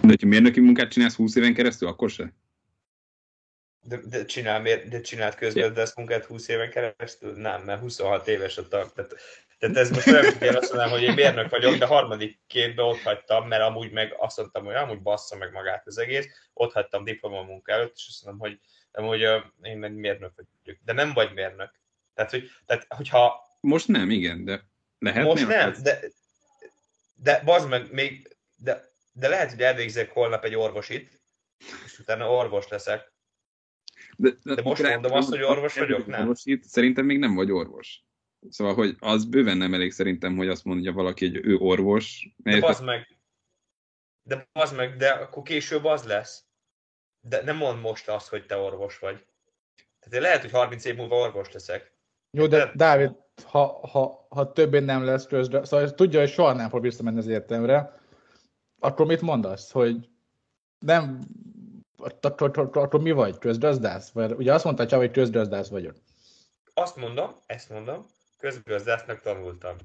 De 0.00 0.08
hogyha 0.08 0.26
mérnöki 0.26 0.60
munkát 0.60 0.90
csinálsz 0.90 1.14
20 1.14 1.34
éven 1.34 1.54
keresztül, 1.54 1.88
akkor 1.88 2.10
se? 2.10 2.34
De, 3.84 4.00
de, 4.08 4.24
csinál, 4.24 4.62
de 4.62 5.00
csinált 5.00 5.34
közgazdász 5.34 5.96
munkát 5.96 6.24
20 6.24 6.48
éven 6.48 6.70
keresztül? 6.70 7.32
Nem, 7.32 7.62
mert 7.62 7.80
26 7.80 8.28
éves 8.28 8.58
a 8.58 8.68
tag. 8.68 8.92
Tehát 8.92 9.14
tehát 9.62 9.76
ez 9.76 9.90
most 9.90 10.06
olyan, 10.06 10.24
hogy 10.24 10.42
én 10.42 10.56
azt 10.56 10.72
mondom, 10.72 10.90
hogy 10.90 11.02
én 11.02 11.12
mérnök 11.14 11.50
vagyok, 11.50 11.74
de 11.74 11.86
harmadik 11.86 12.40
képbe 12.46 12.82
ott 12.82 13.00
hagytam, 13.00 13.48
mert 13.48 13.62
amúgy 13.62 13.90
meg 13.90 14.14
azt 14.18 14.36
mondtam, 14.36 14.64
hogy 14.64 14.74
amúgy 14.74 15.02
bassza 15.02 15.36
meg 15.36 15.52
magát 15.52 15.86
az 15.86 15.98
egész, 15.98 16.26
ott 16.52 16.72
hagytam 16.72 17.04
diplomamunka 17.04 17.72
előtt, 17.72 17.94
és 17.96 18.06
azt 18.08 18.24
mondom, 18.24 18.48
hogy 18.48 18.60
amúgy 18.92 19.20
én 19.62 19.78
meg 19.78 19.94
mérnök 19.94 20.32
vagyok. 20.34 20.80
De 20.84 20.92
nem 20.92 21.12
vagy 21.12 21.32
mérnök. 21.34 21.80
Tehát, 22.14 22.30
hogy, 22.30 22.50
tehát 22.66 22.86
hogyha... 22.88 23.40
Most 23.60 23.88
nem, 23.88 24.10
igen, 24.10 24.44
de 24.44 24.64
lehet 24.98 25.24
Most 25.24 25.46
nem, 25.46 25.74
de, 25.82 26.00
de 27.14 27.42
bazd 27.44 27.68
meg, 27.68 27.92
még, 27.92 28.36
de, 28.56 28.92
de 29.12 29.28
lehet, 29.28 29.50
hogy 29.50 29.62
elvégzek 29.62 30.12
holnap 30.12 30.44
egy 30.44 30.54
orvosit, 30.54 31.22
és 31.84 31.98
utána 31.98 32.30
orvos 32.30 32.68
leszek. 32.68 33.12
De, 34.16 34.30
de, 34.42 34.54
de 34.54 34.62
most 34.62 34.82
mondom 34.82 35.12
azt, 35.12 35.28
hogy 35.28 35.42
orvos 35.42 35.78
vagyok, 35.78 36.06
nem? 36.06 36.20
Orvosit, 36.20 36.64
szerintem 36.64 37.04
még 37.04 37.18
nem 37.18 37.34
vagy 37.34 37.50
orvos. 37.50 38.04
Szóval, 38.48 38.74
hogy 38.74 38.96
az 38.98 39.24
bőven 39.24 39.56
nem 39.56 39.74
elég 39.74 39.92
szerintem, 39.92 40.36
hogy 40.36 40.48
azt 40.48 40.64
mondja 40.64 40.92
valaki, 40.92 41.26
hogy 41.26 41.46
ő 41.46 41.56
orvos. 41.56 42.28
De 42.36 42.60
bazd 42.60 42.84
meg. 42.84 43.18
De 44.22 44.48
bazd 44.52 44.76
meg, 44.76 44.96
de 44.96 45.10
akkor 45.10 45.42
később 45.42 45.84
az 45.84 46.04
lesz. 46.04 46.44
De 47.20 47.42
nem 47.42 47.56
mond 47.56 47.80
most 47.80 48.08
azt, 48.08 48.28
hogy 48.28 48.46
te 48.46 48.56
orvos 48.56 48.98
vagy. 48.98 49.26
Tehát 49.98 50.24
lehet, 50.24 50.40
hogy 50.40 50.50
30 50.50 50.84
év 50.84 50.96
múlva 50.96 51.16
orvos 51.16 51.52
leszek. 51.52 51.92
Jó, 52.30 52.46
de, 52.46 52.58
de 52.58 52.72
Dávid, 52.74 53.10
ha, 53.44 53.88
ha, 53.88 54.26
ha 54.30 54.52
többé 54.52 54.78
nem 54.78 55.04
lesz 55.04 55.26
közre, 55.26 55.64
szóval 55.64 55.94
tudja, 55.94 56.20
hogy 56.20 56.30
soha 56.30 56.52
nem 56.52 56.68
fog 56.68 56.82
visszamenni 56.82 57.18
az 57.18 57.26
értelmre, 57.26 58.00
akkor 58.78 59.06
mit 59.06 59.20
mondasz, 59.20 59.70
hogy 59.70 60.08
nem, 60.78 61.18
akkor 62.72 63.00
mi 63.00 63.10
vagy, 63.10 63.38
közgazdász? 63.38 64.10
Vagy 64.10 64.32
ugye 64.32 64.52
azt 64.54 64.64
mondta 64.64 64.86
Csaba, 64.86 65.02
hogy 65.02 65.12
közgazdász 65.12 65.68
vagyok. 65.68 65.96
Azt 66.74 66.96
mondom, 66.96 67.36
ezt 67.46 67.70
mondom, 67.70 68.06
közgazdásznak 68.42 69.20
tanultam. 69.20 69.76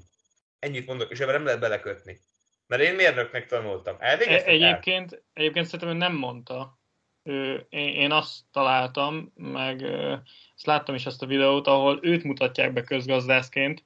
Ennyit 0.58 0.86
mondok, 0.86 1.10
és 1.10 1.20
ebben 1.20 1.34
nem 1.34 1.44
lehet 1.44 1.60
belekötni. 1.60 2.18
Mert 2.66 2.82
én 2.82 2.94
mérnöknek 2.94 3.46
tanultam. 3.46 3.96
Elvégeztem 3.98 4.54
egyébként, 4.54 5.12
el? 5.12 5.22
egyébként 5.32 5.66
szerintem 5.66 5.88
ő 5.88 5.92
nem 5.98 6.14
mondta. 6.14 6.78
Ő, 7.22 7.66
én, 7.68 7.88
én 7.88 8.10
azt 8.10 8.40
találtam, 8.52 9.32
meg 9.34 9.82
azt 10.54 10.66
láttam 10.66 10.94
is 10.94 11.06
azt 11.06 11.22
a 11.22 11.26
videót, 11.26 11.66
ahol 11.66 11.98
őt 12.02 12.24
mutatják 12.24 12.72
be 12.72 12.82
közgazdászként, 12.82 13.84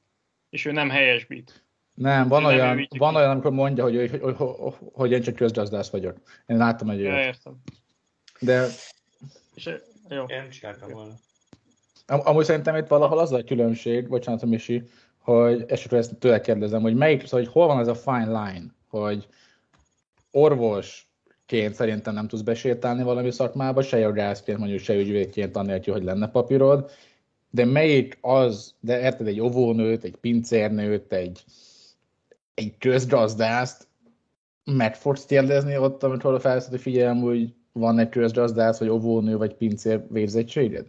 és 0.50 0.64
ő 0.64 0.72
nem 0.72 0.90
helyesbít. 0.90 1.64
Nem, 1.94 2.28
van, 2.28 2.44
olyan, 2.44 2.76
nem 2.76 2.86
van 2.88 3.16
olyan, 3.16 3.30
amikor 3.30 3.50
mondja, 3.50 3.84
hogy, 3.84 4.10
hogy, 4.10 4.20
hogy, 4.36 4.74
hogy, 4.92 5.12
én 5.12 5.22
csak 5.22 5.34
közgazdász 5.34 5.90
vagyok. 5.90 6.16
Én 6.46 6.56
láttam 6.56 6.90
egy 6.90 7.00
olyat. 7.00 7.18
Ja, 7.18 7.24
értem. 7.24 7.62
De... 8.38 8.66
És, 9.54 9.70
jó. 10.08 10.24
Én 10.24 10.50
csináltam 10.50 10.90
volna. 10.90 11.14
Am- 12.12 12.26
amúgy 12.26 12.44
szerintem 12.44 12.76
itt 12.76 12.86
valahol 12.86 13.18
az 13.18 13.32
a 13.32 13.44
különbség, 13.44 14.08
bocsánat, 14.08 14.44
Misi, 14.44 14.82
hogy 15.18 15.64
esetleg 15.68 16.00
ezt 16.00 16.16
tőle 16.18 16.40
kérdezem, 16.40 16.82
hogy 16.82 16.94
melyik, 16.94 17.26
szóval, 17.26 17.40
hogy 17.40 17.52
hol 17.52 17.66
van 17.66 17.78
ez 17.78 17.88
a 17.88 17.94
fine 17.94 18.26
line, 18.26 18.64
hogy 18.88 19.28
orvosként 20.30 21.74
szerintem 21.74 22.14
nem 22.14 22.28
tudsz 22.28 22.42
besétálni 22.42 23.02
valami 23.02 23.30
szakmába, 23.30 23.82
se 23.82 23.98
jogászként, 23.98 24.58
mondjuk 24.58 24.80
se 24.80 24.94
ügyvédként, 24.94 25.56
annélkül, 25.56 25.94
hogy 25.94 26.04
lenne 26.04 26.28
papírod, 26.28 26.90
de 27.50 27.64
melyik 27.64 28.18
az, 28.20 28.74
de 28.80 29.00
érted, 29.00 29.26
egy 29.26 29.40
ovónőt, 29.40 30.04
egy 30.04 30.16
pincérnőt, 30.16 31.12
egy, 31.12 31.44
egy 32.54 32.78
közgazdászt, 32.78 33.86
meg 34.64 34.96
fogsz 34.96 35.24
kérdezni 35.24 35.76
ott, 35.76 36.02
amikor 36.02 36.40
felszed, 36.40 36.70
hogy 36.70 36.80
figyelem, 36.80 37.20
hogy 37.20 37.54
van 37.72 37.98
egy 37.98 38.08
közgazdász, 38.08 38.78
vagy 38.78 38.88
ovónő, 38.88 39.36
vagy 39.36 39.54
pincér 39.54 40.04
végzettséged? 40.08 40.86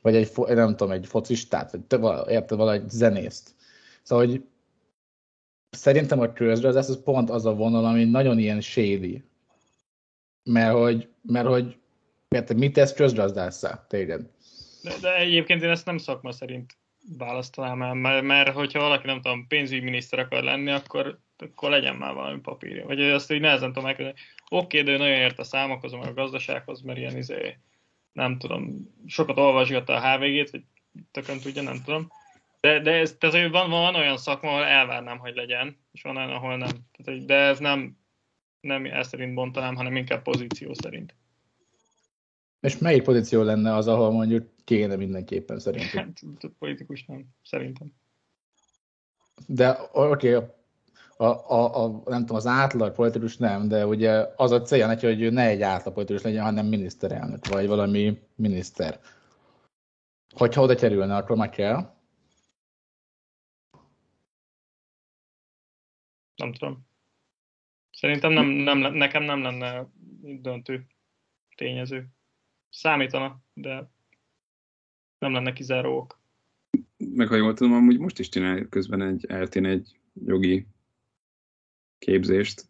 Vagy 0.00 0.16
egy, 0.16 0.30
nem 0.36 0.76
tudom, 0.76 0.90
egy 0.90 1.06
focistát, 1.06 1.70
vagy 1.70 1.80
te, 1.80 2.24
érted, 2.28 2.58
valahogy 2.58 2.90
zenészt. 2.90 3.54
Szóval, 4.02 4.26
hogy 4.26 4.44
szerintem 5.70 6.20
a 6.20 6.32
közgazdász 6.32 6.88
az 6.88 7.02
pont 7.02 7.30
az 7.30 7.46
a 7.46 7.54
vonal, 7.54 7.84
ami 7.84 8.04
nagyon 8.04 8.38
ilyen 8.38 8.60
shady. 8.60 9.24
Mert 10.44 10.74
hogy, 10.74 11.08
mert 11.22 11.46
hogy 11.46 11.76
érted, 12.28 12.58
mit 12.58 12.72
tesz 12.72 12.94
közgazdásszá 12.94 13.86
téged? 13.88 14.30
De, 14.82 14.92
de 15.00 15.16
egyébként 15.16 15.62
én 15.62 15.70
ezt 15.70 15.86
nem 15.86 15.98
szakma 15.98 16.32
szerint 16.32 16.76
választanám 17.18 17.82
el, 17.82 17.94
mert, 17.94 18.22
mert 18.22 18.48
hogyha 18.48 18.80
valaki, 18.80 19.06
nem 19.06 19.20
tudom, 19.20 19.46
pénzügyminiszter 19.46 20.18
akar 20.18 20.42
lenni, 20.42 20.70
akkor, 20.70 21.18
akkor 21.36 21.70
legyen 21.70 21.96
már 21.96 22.14
valami 22.14 22.40
papírja. 22.40 22.86
Vagy 22.86 23.00
azt 23.02 23.32
így 23.32 23.40
nehezen 23.40 23.72
tudom 23.72 23.88
elkezdeni. 23.88 24.18
Oké, 24.48 24.82
de 24.82 24.90
ő 24.90 24.96
nagyon 24.96 25.16
ért 25.16 25.38
a 25.38 25.44
számokhoz, 25.44 25.92
meg 25.92 26.08
a 26.08 26.14
gazdasághoz, 26.14 26.80
mert 26.80 26.98
ilyen 26.98 27.16
izé, 27.16 27.58
nem 28.16 28.38
tudom, 28.38 28.94
sokat 29.06 29.36
olvasgatta 29.36 29.94
a 29.94 30.16
HVG-t, 30.16 30.50
vagy 30.50 30.64
tökön 31.10 31.40
tudja, 31.40 31.62
nem 31.62 31.82
tudom. 31.84 32.08
De, 32.60 32.80
de 32.80 32.92
ez, 32.92 33.16
tehát, 33.18 33.50
van, 33.50 33.70
van 33.70 33.94
olyan 33.94 34.16
szakma, 34.16 34.50
ahol 34.50 34.64
elvárnám, 34.64 35.18
hogy 35.18 35.34
legyen, 35.34 35.76
és 35.92 36.02
van 36.02 36.16
olyan, 36.16 36.30
ahol 36.30 36.56
nem. 36.56 36.70
Tehát, 36.92 37.24
de 37.24 37.34
ez 37.34 37.58
nem, 37.58 37.98
nem 38.60 38.84
ezt 38.84 39.10
szerint 39.10 39.34
bontanám, 39.34 39.74
hanem 39.74 39.96
inkább 39.96 40.22
pozíció 40.22 40.74
szerint. 40.74 41.14
És 42.60 42.78
melyik 42.78 43.02
pozíció 43.02 43.42
lenne 43.42 43.74
az, 43.74 43.88
ahol 43.88 44.10
mondjuk 44.10 44.48
kéne 44.64 44.96
mindenképpen 44.96 45.58
szerintem? 45.58 46.12
Hát, 46.40 46.50
politikus 46.58 47.04
nem, 47.04 47.26
szerintem. 47.42 47.92
De 49.46 49.78
oké, 49.92 50.34
okay, 50.34 50.48
a, 51.16 51.24
a, 51.24 51.84
a, 51.84 52.02
nem 52.04 52.20
tudom, 52.20 52.36
az 52.36 52.46
átlag 52.46 52.94
politikus 52.94 53.36
nem, 53.36 53.68
de 53.68 53.86
ugye 53.86 54.26
az 54.36 54.50
a 54.50 54.62
célja 54.62 54.86
neki, 54.86 55.06
hogy 55.06 55.20
ő 55.20 55.30
ne 55.30 55.46
egy 55.46 55.62
átlag 55.62 55.94
politikus 55.94 56.22
legyen, 56.22 56.44
hanem 56.44 56.66
miniszterelnök, 56.66 57.46
vagy 57.46 57.66
valami 57.66 58.18
miniszter. 58.34 59.00
Hogyha 60.34 60.62
oda 60.62 60.74
kerülne, 60.74 61.16
akkor 61.16 61.36
meg 61.36 61.50
kell. 61.50 61.94
Nem 66.36 66.52
tudom. 66.52 66.86
Szerintem 67.90 68.32
nem, 68.32 68.46
nem, 68.46 68.78
nekem 68.94 69.22
nem 69.22 69.42
lenne 69.42 69.86
döntő 70.20 70.86
tényező. 71.56 72.08
Számítana, 72.70 73.40
de 73.52 73.90
nem 75.18 75.32
lenne 75.32 75.52
kizáró 75.52 75.96
ok. 75.96 76.20
meg 76.96 77.28
ha 77.28 77.34
jól 77.34 77.54
tudom, 77.54 77.72
amúgy 77.72 77.98
most 77.98 78.18
is 78.18 78.28
csinál 78.28 78.66
közben 78.68 79.02
egy 79.02 79.26
eltén 79.26 79.64
egy 79.64 80.00
jogi 80.24 80.66
képzést. 81.98 82.64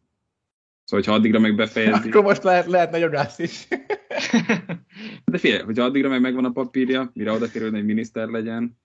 Szóval, 0.84 1.04
ha 1.06 1.12
addigra 1.12 1.38
meg 1.38 1.54
befejezi... 1.54 2.08
Akkor 2.08 2.22
most 2.22 2.42
lehet, 2.42 2.66
lehetne 2.66 2.98
jogász 2.98 3.38
is. 3.38 3.68
De 5.24 5.38
figyelj, 5.38 5.62
hogyha 5.62 5.84
addigra 5.84 6.08
meg 6.08 6.20
megvan 6.20 6.44
a 6.44 6.50
papírja, 6.50 7.10
mire 7.14 7.32
oda 7.32 7.48
kerül, 7.48 7.70
hogy 7.70 7.84
miniszter 7.84 8.28
legyen, 8.28 8.78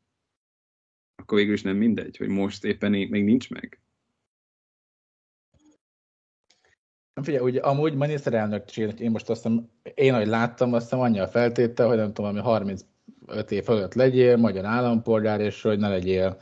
akkor 1.15 1.37
végül 1.37 1.53
is 1.53 1.61
nem 1.61 1.77
mindegy, 1.77 2.17
hogy 2.17 2.27
most 2.27 2.63
éppen 2.63 2.91
még 2.91 3.23
nincs 3.23 3.49
meg. 3.49 3.81
Figyelj, 7.21 7.43
ugye 7.43 7.59
amúgy 7.59 7.93
miniszterelnökségnek 7.93 8.99
én 8.99 9.11
most 9.11 9.29
azt 9.29 9.43
hiszem, 9.43 9.69
én 9.93 10.13
ahogy 10.13 10.27
láttam, 10.27 10.73
azt 10.73 10.83
hiszem 10.83 10.99
annyi 10.99 11.19
a 11.19 11.27
feltétel, 11.27 11.87
hogy 11.87 11.97
nem 11.97 12.13
tudom, 12.13 12.29
ami 12.29 12.39
35 12.39 12.85
év 13.49 13.63
fölött 13.63 13.93
legyél, 13.93 14.37
magyar 14.37 14.65
állampolgár, 14.65 15.39
és 15.39 15.61
hogy 15.61 15.79
ne 15.79 15.89
legyél 15.89 16.41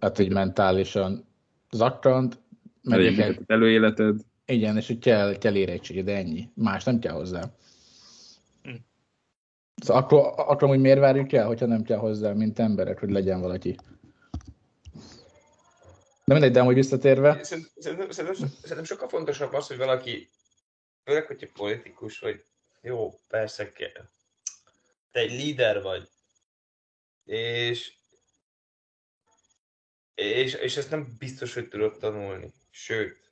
hát, 0.00 0.16
hogy 0.16 0.32
mentálisan 0.32 1.26
zakkant. 1.70 2.40
Meg 2.88 3.18
egy 3.18 3.38
előéleted. 3.46 4.20
Igen, 4.46 4.76
és 4.76 4.86
hogy 4.86 4.98
kell, 4.98 5.38
kell 5.38 5.54
érettségi, 5.54 6.02
de 6.02 6.16
ennyi. 6.16 6.48
Más 6.54 6.84
nem 6.84 6.98
kell 6.98 7.12
hozzá. 7.12 7.42
Hm. 8.62 8.74
Szóval 9.76 10.02
akkor, 10.02 10.32
akkor 10.36 10.68
hogy 10.68 10.80
miért 10.80 10.98
várjuk 10.98 11.32
el, 11.32 11.46
hogyha 11.46 11.66
nem 11.66 11.82
kell 11.82 11.98
hozzá, 11.98 12.32
mint 12.32 12.58
emberek, 12.58 12.98
hogy 12.98 13.10
legyen 13.10 13.40
valaki? 13.40 13.76
De 16.24 16.34
mindegy, 16.34 16.52
de 16.52 16.60
amúgy 16.60 16.74
visszatérve. 16.74 17.44
Szerintem, 17.44 17.72
szerintem, 17.76 18.10
szerintem, 18.10 18.48
szerintem 18.48 18.84
sokkal 18.84 19.08
fontosabb 19.08 19.52
az, 19.52 19.66
hogy 19.66 19.76
valaki, 19.76 20.28
főleg, 21.04 21.26
hogyha 21.26 21.46
politikus 21.52 22.18
vagy, 22.18 22.44
jó, 22.82 23.20
persze 23.28 23.72
kell. 23.72 24.08
Te 25.10 25.20
egy 25.20 25.30
líder 25.30 25.82
vagy, 25.82 26.08
és, 27.24 27.92
és, 30.14 30.54
és 30.54 30.76
ezt 30.76 30.90
nem 30.90 31.16
biztos, 31.18 31.54
hogy 31.54 31.68
tudod 31.68 31.98
tanulni. 31.98 32.52
Sőt, 32.80 33.30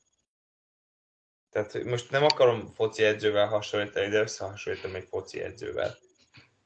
tehát 1.51 1.85
most 1.85 2.11
nem 2.11 2.25
akarom 2.25 2.67
foci 2.67 3.05
edzővel 3.05 3.47
hasonlítani, 3.47 4.09
de 4.09 4.21
összehasonlítom 4.21 4.95
egy 4.95 5.07
foci 5.09 5.41
edzővel. 5.41 5.97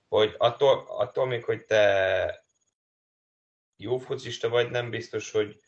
Hogy 0.09 0.35
attól, 0.39 0.85
attól 0.89 1.27
még, 1.27 1.45
hogy 1.45 1.65
te 1.65 2.45
jó 3.77 3.99
focista 3.99 4.49
vagy, 4.49 4.71
nem 4.71 4.91
biztos, 4.91 5.31
hogy 5.31 5.63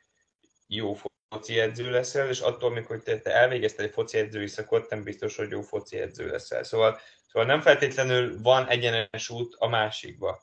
jó 0.67 0.97
foci 1.29 1.59
edző 1.59 1.91
leszel, 1.91 2.29
és 2.29 2.41
attól 2.41 2.71
még, 2.71 2.87
hogy 2.87 3.03
te, 3.03 3.21
te 3.21 3.31
elvégezted 3.31 3.85
egy 3.85 3.93
foci 3.93 4.19
edzői 4.19 4.49
szakot, 4.49 4.91
nem 4.91 5.03
biztos, 5.03 5.37
hogy 5.37 5.51
jó 5.51 5.61
foci 5.61 5.99
edző 5.99 6.31
leszel. 6.31 6.65
Szóval, 6.65 7.01
szóval 7.27 7.49
nem 7.49 7.61
feltétlenül 7.61 8.43
van 8.43 8.69
egyenes 8.69 9.31
út 9.31 9.55
a 9.59 9.69
másikba. 9.69 10.43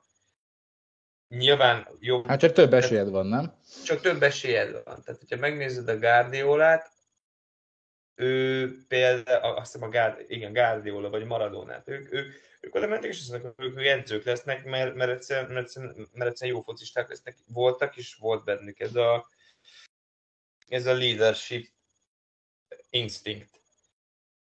Nyilván 1.30 1.88
jó. 2.00 2.24
Hát 2.24 2.40
csak 2.40 2.52
több 2.52 2.74
esélyed 2.74 3.10
van, 3.10 3.26
nem? 3.26 3.54
Csak 3.86 4.02
több 4.02 4.24
esélyed 4.24 4.72
van. 4.72 5.04
Tehát, 5.04 5.20
hogyha 5.20 5.36
megnézed 5.36 5.88
a 5.88 6.00
Guardiolát, 6.00 6.92
ő 8.16 8.72
például, 8.88 9.56
azt 9.56 9.72
hiszem 9.72 9.88
a 9.88 9.92
Gárd, 9.92 10.26
igen, 10.28 10.54
Guardiola 10.54 11.10
vagy 11.10 11.26
Maradonát, 11.26 11.88
ők, 11.88 12.14
ők, 12.14 12.34
ők 12.62 12.76
oda 12.76 12.88
mentek, 12.88 13.10
és 13.10 13.20
azt 13.20 13.30
mondják, 13.30 13.54
hogy 13.56 13.66
ők 13.66 13.86
edzők 13.86 14.24
lesznek, 14.24 14.66
mert, 14.66 14.96
mert, 14.96 15.12
egyszerűen, 15.12 15.52
mert, 15.52 15.66
egyszerűen, 15.66 16.08
mert 16.14 16.30
egyszerűen 16.30 16.56
jó 16.58 16.64
focisták 16.64 17.10
lesznek, 17.10 17.38
voltak, 17.48 17.98
és 17.98 18.16
volt 18.16 18.44
bennük 18.44 18.80
ez 18.80 18.96
a, 18.96 19.30
ez 20.68 20.86
a 20.86 20.94
leadership 20.94 21.68
instinct. 22.90 23.62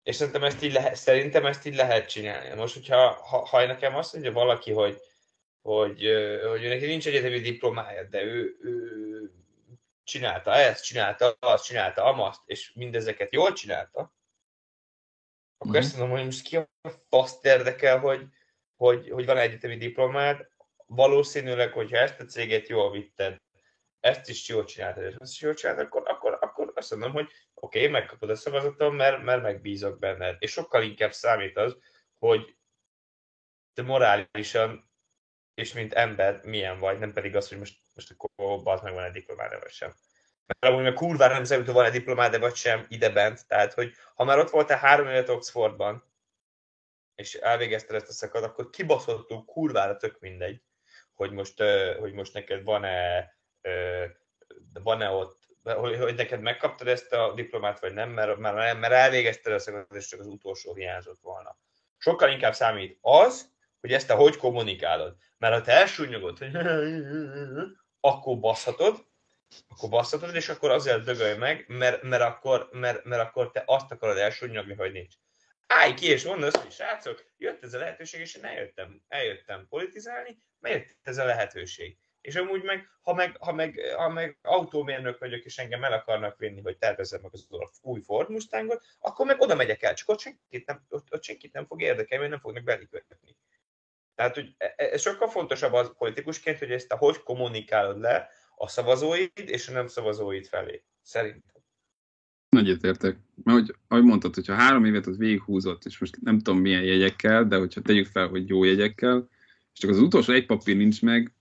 És 0.04 0.16
szerintem 0.16 0.44
ezt 0.44 0.64
így 0.64 0.74
lehet, 0.74 0.96
szerintem 0.96 1.46
ezt 1.46 1.66
így 1.66 1.76
lehet 1.76 2.10
csinálni. 2.10 2.56
Most, 2.56 2.74
hogyha 2.74 3.12
ha, 3.12 3.46
ha 3.46 3.66
nekem 3.66 3.96
azt 3.96 4.14
mondja 4.14 4.32
valaki, 4.32 4.72
hogy, 4.72 5.02
hogy, 5.64 6.00
hogy 6.48 6.62
neki 6.62 6.86
nincs 6.86 7.08
egyetemi 7.08 7.40
diplomája, 7.40 8.04
de 8.04 8.24
ő, 8.24 8.58
ő 8.62 9.32
csinálta 10.04 10.54
ezt, 10.54 10.84
csinálta 10.84 11.36
azt, 11.40 11.66
csinálta 11.66 12.04
amazt, 12.04 12.42
és 12.46 12.74
mindezeket 12.74 13.34
jól 13.34 13.54
csinálta, 13.54 14.14
akkor 15.58 15.76
mm. 15.76 15.80
ezt 15.80 15.98
mondom, 15.98 16.16
hogy 16.16 16.26
most 16.26 16.48
ki 16.48 16.58
a 16.58 16.70
faszt 17.10 17.46
érdekel, 17.46 18.00
hogy, 18.00 18.26
hogy, 18.76 19.10
hogy 19.10 19.26
van 19.26 19.38
egyetemi 19.38 19.78
diplomád, 19.78 20.48
valószínűleg, 20.86 21.72
hogyha 21.72 21.98
ezt 21.98 22.20
a 22.20 22.26
céget 22.26 22.68
jól 22.68 22.92
vitted, 22.92 23.42
ezt 24.00 24.30
is 24.30 24.48
jól 24.48 24.64
csináltad, 24.64 25.04
és 25.04 25.16
ezt 25.20 25.32
is 25.32 25.42
jól 25.42 25.54
csináltad, 25.54 25.86
akkor, 25.86 26.04
akkor, 26.06 26.38
akkor 26.42 26.72
azt 26.76 26.92
mondom, 26.92 27.12
hogy 27.12 27.28
oké, 27.54 27.80
okay, 27.80 27.92
megkapod 27.92 28.30
a 28.30 28.36
szavazatom, 28.36 28.96
mert, 28.96 29.24
mert 29.24 29.42
megbízok 29.42 30.00
benned. 30.00 30.36
És 30.40 30.52
sokkal 30.52 30.84
inkább 30.84 31.12
számít 31.12 31.58
az, 31.58 31.78
hogy 32.20 32.58
te 33.74 33.82
morálisan 33.82 34.92
és 35.54 35.74
mint 35.74 35.94
ember 35.94 36.40
milyen 36.44 36.80
vagy, 36.80 37.00
nem 37.00 37.14
pedig 37.14 37.36
az, 37.36 37.50
hogy 37.50 37.58
most, 37.58 37.78
most 37.96 38.12
akkor 38.12 38.62
az 38.64 38.82
meg 38.82 38.94
van 38.94 39.04
egy 39.04 39.12
diplomád, 39.12 39.60
vagy 39.60 39.72
sem. 39.72 39.94
Mert 40.46 40.74
amúgy 40.74 40.84
meg 40.84 40.94
kurvára 40.94 41.34
nem 41.34 41.44
számít, 41.44 41.66
hogy 41.66 41.74
van 41.74 41.86
egy 41.86 41.92
diplomád, 41.92 42.40
vagy 42.40 42.56
sem 42.56 42.86
ide 42.90 43.10
bent. 43.10 43.48
Tehát, 43.48 43.74
hogy 43.74 43.94
ha 44.16 44.24
már 44.24 44.40
ott 44.40 44.50
voltál 44.50 44.78
három 44.78 45.08
évet 45.08 45.30
Oxfordban, 45.30 46.12
és 47.16 47.34
elvégezted 47.34 47.96
ezt 47.96 48.10
a 48.10 48.14
szakad, 48.14 48.44
akkor 48.44 48.70
kibaszottul 48.70 49.46
kurvára 49.46 49.98
tök 49.98 50.20
mindegy, 50.20 50.62
hogy 51.14 51.32
most, 51.32 51.64
hogy 52.00 52.14
most 52.14 52.34
neked 52.34 52.64
van-e 52.64 53.32
van-e 54.84 55.10
ott, 55.10 55.44
hogy, 55.64 55.98
hogy 55.98 56.16
neked 56.16 56.42
megkaptad 56.42 56.88
ezt 56.88 57.14
a 57.14 57.34
diplomát, 57.34 57.80
vagy 57.80 57.94
nem, 57.94 58.10
mert, 58.10 58.38
mert, 58.38 58.80
mert 58.80 58.94
elvégezted 58.94 59.54
a 59.54 59.60
szakot, 59.60 59.96
és 59.96 60.08
csak 60.08 60.20
az 60.20 60.28
utolsó 60.28 60.74
hiányzott 60.74 61.20
volna. 61.22 61.58
Sokkal 61.98 62.30
inkább 62.30 62.54
számít 62.54 62.98
az, 63.02 63.52
hogy 63.80 63.94
ezt 63.94 64.08
te 64.08 64.14
hogy 64.14 64.38
kommunikálod. 64.38 65.16
Mert 65.44 65.56
ha 65.56 65.62
te 65.62 65.72
elsúnyogod, 65.72 66.38
hogy 66.38 66.56
akkor 68.12 68.40
baszhatod, 68.40 69.06
akkor 69.68 69.90
baszhatod, 69.90 70.36
és 70.36 70.50
akkor 70.50 70.72
azért 70.72 71.04
dögölj 71.04 71.38
meg, 71.38 71.66
mert, 71.68 72.02
mert, 72.02 72.22
akkor, 72.22 72.70
mert, 72.72 73.04
mert 73.04 73.22
akkor 73.22 73.52
te 73.52 73.64
azt 73.66 73.92
akarod 73.92 74.18
elsúnyogni, 74.18 74.74
hogy 74.74 74.92
nincs. 74.92 75.14
Állj 75.68 75.94
ki, 75.94 76.08
és 76.08 76.24
mondd 76.24 76.44
azt, 76.44 76.56
hogy 76.56 76.72
srácok, 76.72 77.26
jött 77.38 77.64
ez 77.64 77.74
a 77.74 77.78
lehetőség, 77.78 78.20
és 78.20 78.36
én 78.36 78.46
eljöttem, 78.46 79.02
eljöttem 79.08 79.68
politizálni, 79.70 80.38
mert 80.60 80.76
jött 80.76 80.98
ez 81.02 81.18
a 81.18 81.26
lehetőség. 81.26 81.98
És 82.22 82.36
amúgy 82.36 82.64
meg, 82.64 82.90
ha 83.02 83.14
meg, 83.14 83.38
ha 83.40 83.54
meg, 83.54 83.80
ha 83.96 84.10
meg 84.10 84.38
autómérnök 84.42 85.20
vagyok, 85.20 85.44
és 85.44 85.58
engem 85.58 85.84
el 85.84 85.94
akarnak 85.94 86.38
vinni, 86.38 86.62
hogy 86.62 86.78
tervezzem 86.78 87.22
meg 87.22 87.32
az 87.34 87.48
új 87.82 88.02
Ford 88.02 88.30
Mustangot, 88.30 88.86
akkor 89.00 89.26
meg 89.26 89.42
oda 89.42 89.56
megyek 89.56 89.84
el, 89.84 89.94
csak 89.94 90.10
ott 90.10 90.20
senkit 90.20 90.66
nem, 90.66 90.86
ott, 90.90 91.14
ott 91.14 91.24
senkit 91.24 91.54
nem 91.54 91.66
fog 91.66 91.82
érdekelni, 91.82 92.28
mert 92.28 92.30
nem 92.30 92.40
fognak 92.40 92.64
belikötni. 92.64 93.18
Tehát, 94.16 94.36
hogy 94.36 94.56
e, 94.58 94.74
e, 94.78 94.84
ez 94.84 95.02
sokkal 95.02 95.28
fontosabb 95.28 95.74
az 95.74 95.92
politikusként, 95.98 96.60
hogy 96.60 96.72
ezt 96.72 96.92
a 96.92 96.98
hogy 96.98 97.24
kommunikálod 97.24 98.00
le 98.00 98.30
a 98.56 98.68
szavazóid 98.68 99.32
és 99.36 99.68
a 99.68 99.72
nem 99.72 99.88
szavazóid 99.88 100.46
felé. 100.46 100.84
Szerintem. 101.02 101.62
Nagyot 102.50 102.84
értek. 102.84 103.18
Mert 103.44 103.58
hogy, 103.60 103.76
ahogy 103.88 104.04
mondtad, 104.04 104.36
hogyha 104.36 104.54
három 104.54 104.86
évet 104.86 105.08
ott 105.08 105.18
végighúzott, 105.18 105.86
és 105.86 106.00
most 106.00 106.22
nem 106.22 106.40
tudom 106.40 106.60
milyen 106.60 106.84
jegyekkel, 106.84 107.46
de 107.46 107.58
hogyha 107.58 107.82
tegyük 107.82 108.06
fel, 108.06 108.28
hogy 108.28 108.50
jó 108.50 108.64
jegyekkel, 108.64 109.28
és 109.74 109.80
csak 109.80 109.90
az 109.90 110.00
utolsó 110.00 110.34
egy 110.34 110.46
papír 110.46 110.78
nincs 110.78 111.02
meg, 111.02 111.34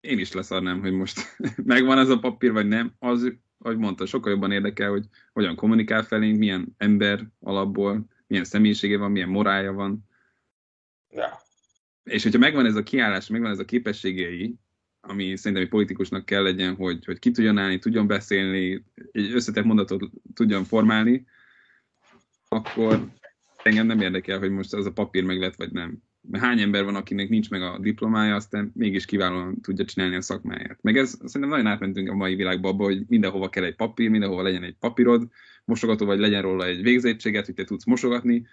én 0.00 0.18
is 0.18 0.32
leszarnám, 0.32 0.80
hogy 0.80 0.92
most 0.92 1.36
megvan 1.64 1.98
ez 1.98 2.08
a 2.08 2.18
papír, 2.18 2.52
vagy 2.52 2.68
nem. 2.68 2.94
Az, 2.98 3.32
ahogy 3.58 3.76
mondta, 3.76 4.06
sokkal 4.06 4.32
jobban 4.32 4.52
érdekel, 4.52 4.90
hogy 4.90 5.06
hogyan 5.32 5.56
kommunikál 5.56 6.02
felénk, 6.02 6.38
milyen 6.38 6.74
ember 6.76 7.26
alapból, 7.40 8.06
milyen 8.26 8.44
személyisége 8.44 8.98
van, 8.98 9.10
milyen 9.10 9.28
morálja 9.28 9.72
van. 9.72 10.08
Ja. 11.08 11.41
És 12.04 12.22
hogyha 12.22 12.38
megvan 12.38 12.66
ez 12.66 12.76
a 12.76 12.82
kiállás, 12.82 13.28
megvan 13.28 13.50
ez 13.50 13.58
a 13.58 13.64
képességei, 13.64 14.54
ami 15.00 15.36
szerintem 15.36 15.62
egy 15.62 15.72
politikusnak 15.72 16.24
kell 16.24 16.42
legyen, 16.42 16.74
hogy, 16.74 17.04
hogy 17.04 17.18
ki 17.18 17.30
tudjon 17.30 17.58
állni, 17.58 17.78
tudjon 17.78 18.06
beszélni, 18.06 18.84
egy 19.12 19.32
összetett 19.32 19.64
mondatot 19.64 20.10
tudjon 20.34 20.64
formálni, 20.64 21.26
akkor 22.48 23.08
engem 23.62 23.86
nem 23.86 24.00
érdekel, 24.00 24.38
hogy 24.38 24.50
most 24.50 24.74
az 24.74 24.86
a 24.86 24.92
papír 24.92 25.24
meg 25.24 25.38
lett, 25.38 25.56
vagy 25.56 25.72
nem 25.72 26.02
hány 26.32 26.60
ember 26.60 26.84
van, 26.84 26.94
akinek 26.94 27.28
nincs 27.28 27.50
meg 27.50 27.62
a 27.62 27.78
diplomája, 27.78 28.34
aztán 28.34 28.70
mégis 28.74 29.04
kiválóan 29.04 29.60
tudja 29.60 29.84
csinálni 29.84 30.16
a 30.16 30.20
szakmáját. 30.20 30.82
Meg 30.82 30.96
ez 30.96 31.10
szerintem 31.10 31.48
nagyon 31.48 31.66
átmentünk 31.66 32.10
a 32.10 32.14
mai 32.14 32.34
világba 32.34 32.68
abba, 32.68 32.84
hogy 32.84 33.04
mindenhova 33.08 33.48
kell 33.48 33.64
egy 33.64 33.76
papír, 33.76 34.10
mindenhova 34.10 34.42
legyen 34.42 34.62
egy 34.62 34.76
papírod, 34.78 35.28
mosogató 35.64 36.06
vagy 36.06 36.18
legyen 36.18 36.42
róla 36.42 36.66
egy 36.66 36.82
végzettséget, 36.82 37.46
hogy 37.46 37.54
te 37.54 37.64
tudsz 37.64 37.84
mosogatni. 37.84 38.46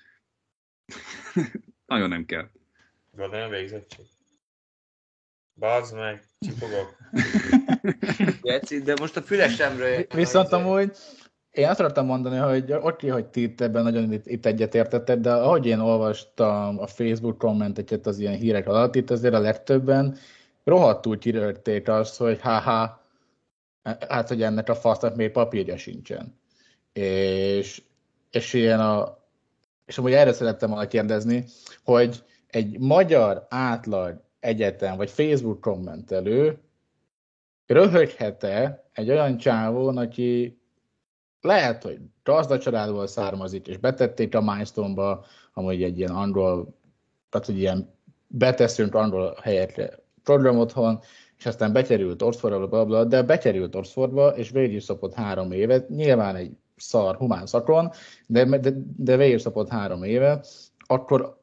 nagyon 1.86 2.10
nem 2.10 2.26
kell. 2.26 2.52
Van 3.20 3.34
olyan 3.34 3.50
végzettség? 3.50 4.06
Bazd 5.56 5.96
meg, 5.96 6.24
csipogok. 6.40 6.98
de 8.86 8.94
most 9.00 9.18
a 9.18 9.22
fülesemről... 9.22 10.06
Viszont 10.14 10.52
amúgy 10.52 10.96
én 11.52 11.68
azt 11.68 11.80
akartam 11.80 12.06
mondani, 12.06 12.38
hogy 12.38 12.72
oké, 12.72 12.84
okay, 12.84 13.10
hogy 13.10 13.26
ti 13.26 13.42
itt 13.42 13.62
ebben 13.62 13.84
nagyon 13.84 14.12
itt, 14.12 14.28
itt 14.28 14.46
egyetértettek, 14.46 15.20
de 15.20 15.34
ahogy 15.34 15.66
én 15.66 15.80
olvastam 15.80 16.80
a 16.80 16.88
Facebook 16.88 17.38
kommenteket 17.38 18.06
az 18.06 18.20
ilyen 18.20 18.36
hírek 18.36 18.68
alatt, 18.68 18.96
itt 18.96 19.10
azért 19.10 19.34
a 19.34 19.40
legtöbben 19.40 20.18
rohadtul 20.64 21.18
kirölték 21.18 21.88
azt, 21.88 22.18
hogy 22.18 22.42
haha, 22.42 23.02
hát 24.08 24.28
hogy 24.28 24.42
ennek 24.42 24.70
a 24.70 24.76
fasznak 24.76 25.16
még 25.16 25.32
papírja 25.32 25.78
sincsen. 25.78 26.40
És, 26.94 27.82
és 28.32 28.54
ilyen 28.54 28.80
a, 28.80 29.18
és 29.86 29.98
amúgy 29.98 30.14
erre 30.14 30.34
szerettem 30.34 30.70
volna 30.70 30.88
kérdezni, 30.88 31.46
hogy 31.84 32.24
egy 32.50 32.80
magyar 32.80 33.46
átlag 33.50 34.22
egyetem, 34.40 34.98
vagy 34.98 35.10
Facebook 35.10 35.62
kommentelő 35.62 36.60
röhöghet-e 37.66 38.90
egy 38.94 39.10
olyan 39.10 39.38
csávón, 39.38 39.98
aki 39.98 40.60
lehet, 41.42 41.84
hogy 41.84 42.00
gazda 42.24 43.08
származik, 43.08 43.68
és 43.68 43.78
betették 43.78 44.36
a 44.36 44.42
Milestone-ba, 44.42 45.26
amúgy 45.54 45.84
egy 45.84 45.98
ilyen 45.98 46.12
angol, 46.12 46.78
tehát 47.30 47.48
hogy 47.48 47.58
ilyen 47.58 47.94
beteszünk 48.28 48.96
angol 48.96 49.38
helyekre 49.42 50.00
program 50.24 50.58
otthon, 50.58 51.00
és 51.38 51.46
aztán 51.46 51.74
bekerült 51.74 52.22
Oxfordba, 52.22 52.68
bla, 52.68 52.86
bla, 52.86 53.04
de 53.04 53.24
bekerült 53.24 53.76
Oxfordba, 53.76 54.28
és 54.28 54.50
végig 54.50 54.82
szopott 54.82 55.14
három 55.14 55.52
évet, 55.52 55.90
nyilván 55.90 56.36
egy 56.36 56.52
szar 56.76 57.16
humán 57.16 57.46
szakon, 57.46 57.92
de, 58.28 58.58
de, 58.58 58.72
de 58.98 59.18
végig 59.18 59.40
szopott 59.40 59.70
három 59.70 60.04
évet, 60.04 60.48
akkor 60.78 61.39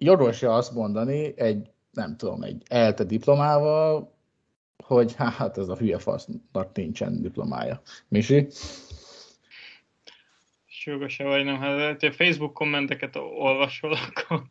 jogos 0.00 0.42
azt 0.42 0.74
mondani 0.74 1.32
egy, 1.36 1.70
nem 1.92 2.16
tudom, 2.16 2.42
egy 2.42 2.62
ELTE 2.68 3.04
diplomával, 3.04 4.14
hogy 4.84 5.14
hát 5.14 5.58
ez 5.58 5.68
a 5.68 5.76
hülye 5.76 5.98
fasznak 5.98 6.72
nincsen 6.74 7.22
diplomája. 7.22 7.80
Misi? 8.08 8.46
Jogos-e 10.84 11.24
vagy 11.24 11.44
nem? 11.44 11.56
Hát, 11.56 12.00
ha 12.00 12.12
Facebook 12.12 12.54
kommenteket 12.54 13.16
olvasol, 13.16 13.92
akkor 13.92 14.42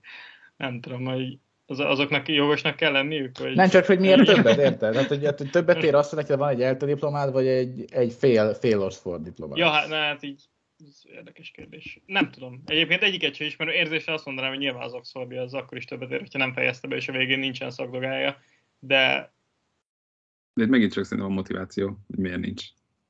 nem 0.57 0.79
tudom, 0.79 1.05
hogy 1.05 1.39
az, 1.65 1.79
azoknak 1.79 2.27
jogosnak 2.27 2.75
kell 2.75 2.91
lenniük? 2.91 3.37
Vagy... 3.37 3.55
Nem 3.55 3.69
csak, 3.69 3.85
hogy 3.85 3.99
miért 3.99 4.25
többet, 4.25 4.57
érted? 4.67 4.95
Hát, 4.95 5.07
hogy, 5.07 5.25
hogy 5.37 5.49
többet 5.49 5.83
ér 5.83 5.95
azt, 5.95 6.09
hogy 6.09 6.19
neked 6.19 6.37
van 6.37 6.49
egy 6.49 6.61
ELTE 6.61 6.85
diplomád, 6.85 7.31
vagy 7.31 7.47
egy, 7.47 7.85
egy 7.91 8.13
fél, 8.13 8.53
fél 8.53 8.81
Oxford 8.81 9.23
diplomád. 9.23 9.57
Ja, 9.57 9.69
hát, 9.69 9.87
na, 9.87 9.95
hát 9.95 10.23
így 10.23 10.43
ez 10.87 11.01
érdekes 11.03 11.51
kérdés. 11.51 11.99
Nem 12.05 12.31
tudom. 12.31 12.61
Egyébként 12.65 13.03
egyiket 13.03 13.35
sem 13.35 13.47
ismerő 13.47 13.71
érzésre 13.71 14.13
azt 14.13 14.25
mondanám, 14.25 14.49
hogy 14.49 14.59
nyilván 14.59 14.83
az 14.83 14.93
Oxfordi 14.93 15.35
az 15.35 15.53
akkor 15.53 15.77
is 15.77 15.85
többet 15.85 16.11
ér, 16.11 16.19
hogyha 16.19 16.37
nem 16.39 16.53
fejezte 16.53 16.87
be, 16.87 16.95
és 16.95 17.07
a 17.07 17.11
végén 17.11 17.39
nincsen 17.39 17.71
szakdogája, 17.71 18.41
de... 18.79 19.33
De 20.53 20.63
itt 20.63 20.69
megint 20.69 20.93
csak 20.93 21.03
szerintem 21.03 21.31
a 21.31 21.33
motiváció, 21.35 21.87
hogy 22.07 22.17
miért 22.17 22.39
nincs. 22.39 22.63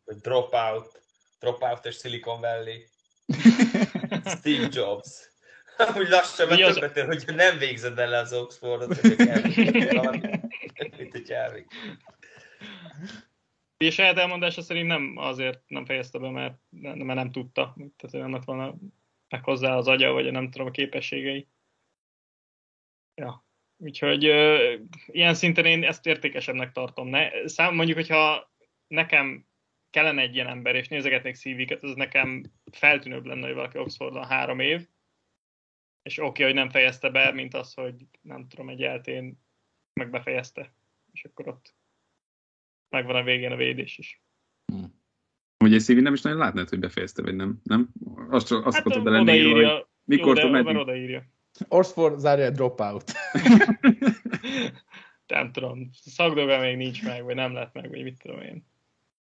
Dropout, 0.06 1.02
dropout 1.40 1.86
és 1.86 1.96
Silicon 1.96 2.40
Valley. 2.42 2.78
Steve 4.38 4.68
Jobs. 4.72 5.28
Úgy 5.98 6.10
lassan 6.10 6.48
Mi 6.48 6.64
az- 6.64 6.74
többet 6.74 6.98
ér, 6.98 7.06
hogyha 7.06 7.32
nem 7.32 7.58
végzed 7.58 8.00
el 8.00 8.14
az 8.14 8.34
Oxfordot, 8.34 8.98
hogy 8.98 9.16
valamit, 9.94 10.22
mint 10.98 11.12
hogy. 11.52 11.66
És 13.80 13.94
saját 13.94 14.18
elmondása 14.18 14.62
szerint 14.62 14.88
nem 14.88 15.14
azért 15.18 15.64
nem 15.68 15.86
fejezte 15.86 16.20
be, 16.20 16.30
mert, 16.30 16.60
mert 16.80 17.06
nem 17.06 17.32
tudta. 17.32 17.76
Tehát 17.98 18.12
nem 18.12 18.32
lett 18.32 18.44
volna 18.44 18.76
meg 19.30 19.44
hozzá 19.44 19.76
az 19.76 19.88
agya, 19.88 20.12
vagy 20.12 20.32
nem 20.32 20.50
tudom, 20.50 20.68
a 20.68 20.72
képességei. 20.72 21.48
Ja. 23.16 23.48
Úgyhogy 23.78 24.26
ö, 24.26 24.76
ilyen 25.06 25.34
szinten 25.34 25.66
én 25.66 25.84
ezt 25.84 26.06
értékesebbnek 26.06 26.72
tartom. 26.72 27.08
Ne, 27.08 27.48
szám, 27.48 27.76
mondjuk, 27.76 27.98
hogyha 27.98 28.54
nekem 28.88 29.48
kellene 29.90 30.22
egy 30.22 30.36
ilyen 30.36 30.48
ember, 30.48 30.76
és 30.76 30.88
nézegetnék 30.88 31.36
szíviket, 31.36 31.84
az 31.84 31.96
nekem 31.96 32.44
feltűnőbb 32.72 33.26
lenne, 33.26 33.46
hogy 33.46 33.56
valaki 33.56 33.78
Oxfordon 33.78 34.26
három 34.26 34.60
év, 34.60 34.88
és 36.02 36.18
oké, 36.18 36.28
okay, 36.28 36.46
hogy 36.46 36.54
nem 36.54 36.70
fejezte 36.70 37.10
be, 37.10 37.32
mint 37.32 37.54
az, 37.54 37.74
hogy 37.74 37.96
nem 38.22 38.48
tudom, 38.48 38.70
egy 38.70 38.84
eltén 38.84 39.42
meg 39.94 40.10
befejezte. 40.10 40.74
És 41.12 41.24
akkor 41.24 41.48
ott 41.48 41.76
megvan 42.90 43.16
a 43.16 43.24
végén 43.24 43.52
a 43.52 43.56
védés 43.56 43.98
is. 43.98 44.22
Hogy 45.58 45.74
egy 45.74 45.82
CV 45.82 45.92
nem 45.92 46.14
is 46.14 46.22
nagyon 46.22 46.38
látnád, 46.40 46.70
hogy 46.70 46.80
befejezte, 46.80 47.22
vagy 47.22 47.36
nem. 47.36 47.60
Nem? 47.64 47.90
Azt, 48.30 48.48
csak- 48.48 48.66
azt 48.66 48.76
Hát 48.78 48.94
hát, 48.94 49.04
bele 49.04 49.22
nézni, 49.22 49.42
hogy 49.52 49.52
odaírja, 49.52 49.90
mikor 50.04 50.38
jó, 50.38 50.44
de 50.44 50.62
mert 50.62 50.78
odaírja. 50.78 51.24
Oxford 51.68 52.20
zárja 52.20 52.50
dropout. 52.50 53.12
Nem 55.28 55.52
tudom, 55.52 55.90
szakdoga 55.92 56.60
még 56.60 56.78
nincs 56.78 57.04
meg, 57.04 57.24
vagy 57.24 57.36
nem 57.36 57.54
lett 57.54 57.74
meg, 57.74 57.90
vagy 57.90 58.04
mit 58.04 58.22
tudom 58.22 58.42
én. 58.42 58.66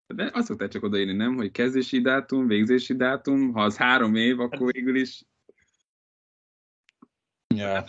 De 0.08 0.30
azt 0.34 0.48
szokták 0.48 0.70
csak 0.70 0.84
odaírni, 0.84 1.14
nem? 1.14 1.36
Hogy 1.36 1.52
kezdési 1.52 2.02
dátum, 2.02 2.48
végzési 2.48 2.96
dátum, 2.96 3.54
ha 3.54 3.64
az 3.64 3.78
három 3.78 4.16
év, 4.16 4.38
Hát- 4.38 4.54
akkor 4.54 4.72
végül 4.72 4.96
is 4.96 5.24
ja. 7.56 7.86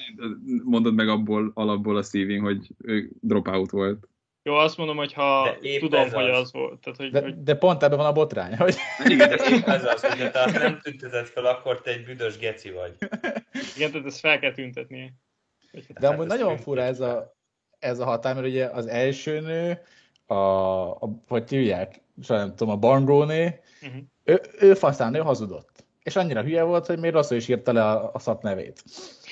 mondod 0.65 0.95
meg 0.95 1.09
abból, 1.09 1.51
alapból 1.55 1.97
a 1.97 2.03
szívén, 2.03 2.41
hogy 2.41 2.75
ő 2.79 3.11
dropout 3.21 3.71
volt. 3.71 4.09
Jó, 4.49 4.55
azt 4.55 4.77
mondom, 4.77 4.97
hogy 4.97 5.13
ha 5.13 5.57
tudom, 5.79 6.01
ez 6.05 6.13
hogy 6.13 6.29
az. 6.29 6.39
az 6.39 6.53
volt. 6.53 6.81
Tehát, 6.81 6.99
hogy, 6.99 7.11
De, 7.11 7.21
hogy 7.21 7.43
de 7.43 7.55
pont 7.55 7.83
ebben 7.83 7.97
van 7.99 8.07
a 8.07 8.13
botrány, 8.13 8.57
hogy 8.57 8.77
Igen, 9.05 9.29
De 9.29 9.35
épp 9.51 9.67
ez 9.67 9.85
az, 9.85 10.01
hogy 10.05 10.31
te 10.31 10.41
azt 10.43 10.59
nem 10.59 10.81
tünteted 10.83 11.27
fel, 11.27 11.45
akkor 11.47 11.81
te 11.81 11.91
egy 11.91 12.05
büdös 12.05 12.39
geci 12.39 12.71
vagy. 12.71 12.97
igen, 13.77 13.91
tehát 13.91 14.07
ezt 14.07 14.19
fel 14.21 14.39
kell 14.39 14.53
hát- 14.57 14.89
De 16.01 16.07
amúgy 16.09 16.19
Hát 16.19 16.21
ez 16.21 16.27
nagyon 16.27 16.49
tűnt 16.49 16.63
fura 16.63 16.83
ez 16.83 17.01
a, 17.01 17.37
ez 17.79 17.99
a 17.99 18.05
határ, 18.05 18.35
mert 18.35 18.47
ugye 18.47 18.65
az 18.67 18.87
első 18.87 19.41
nő, 19.41 19.81
a, 20.27 20.35
a 20.91 20.99
hogy 21.29 21.49
hívják, 21.51 22.01
sajnálom, 22.23 22.49
nem 22.49 22.57
tudom, 22.59 22.75
a 22.75 22.79
Bangóné, 22.79 23.61
Mhm. 23.81 23.97
ő, 24.25 24.41
ő 24.59 24.75
faszán, 24.75 25.15
ő 25.15 25.19
hazudott. 25.19 25.85
És 26.03 26.17
annyira 26.17 26.43
hülye 26.43 26.63
volt, 26.63 26.87
hogy 26.87 26.99
még 26.99 27.13
rosszul 27.13 27.37
is 27.37 27.49
írta 27.49 27.73
le 27.73 27.85
a, 27.85 28.11
a 28.13 28.19
szat 28.19 28.43
nevét. 28.43 28.83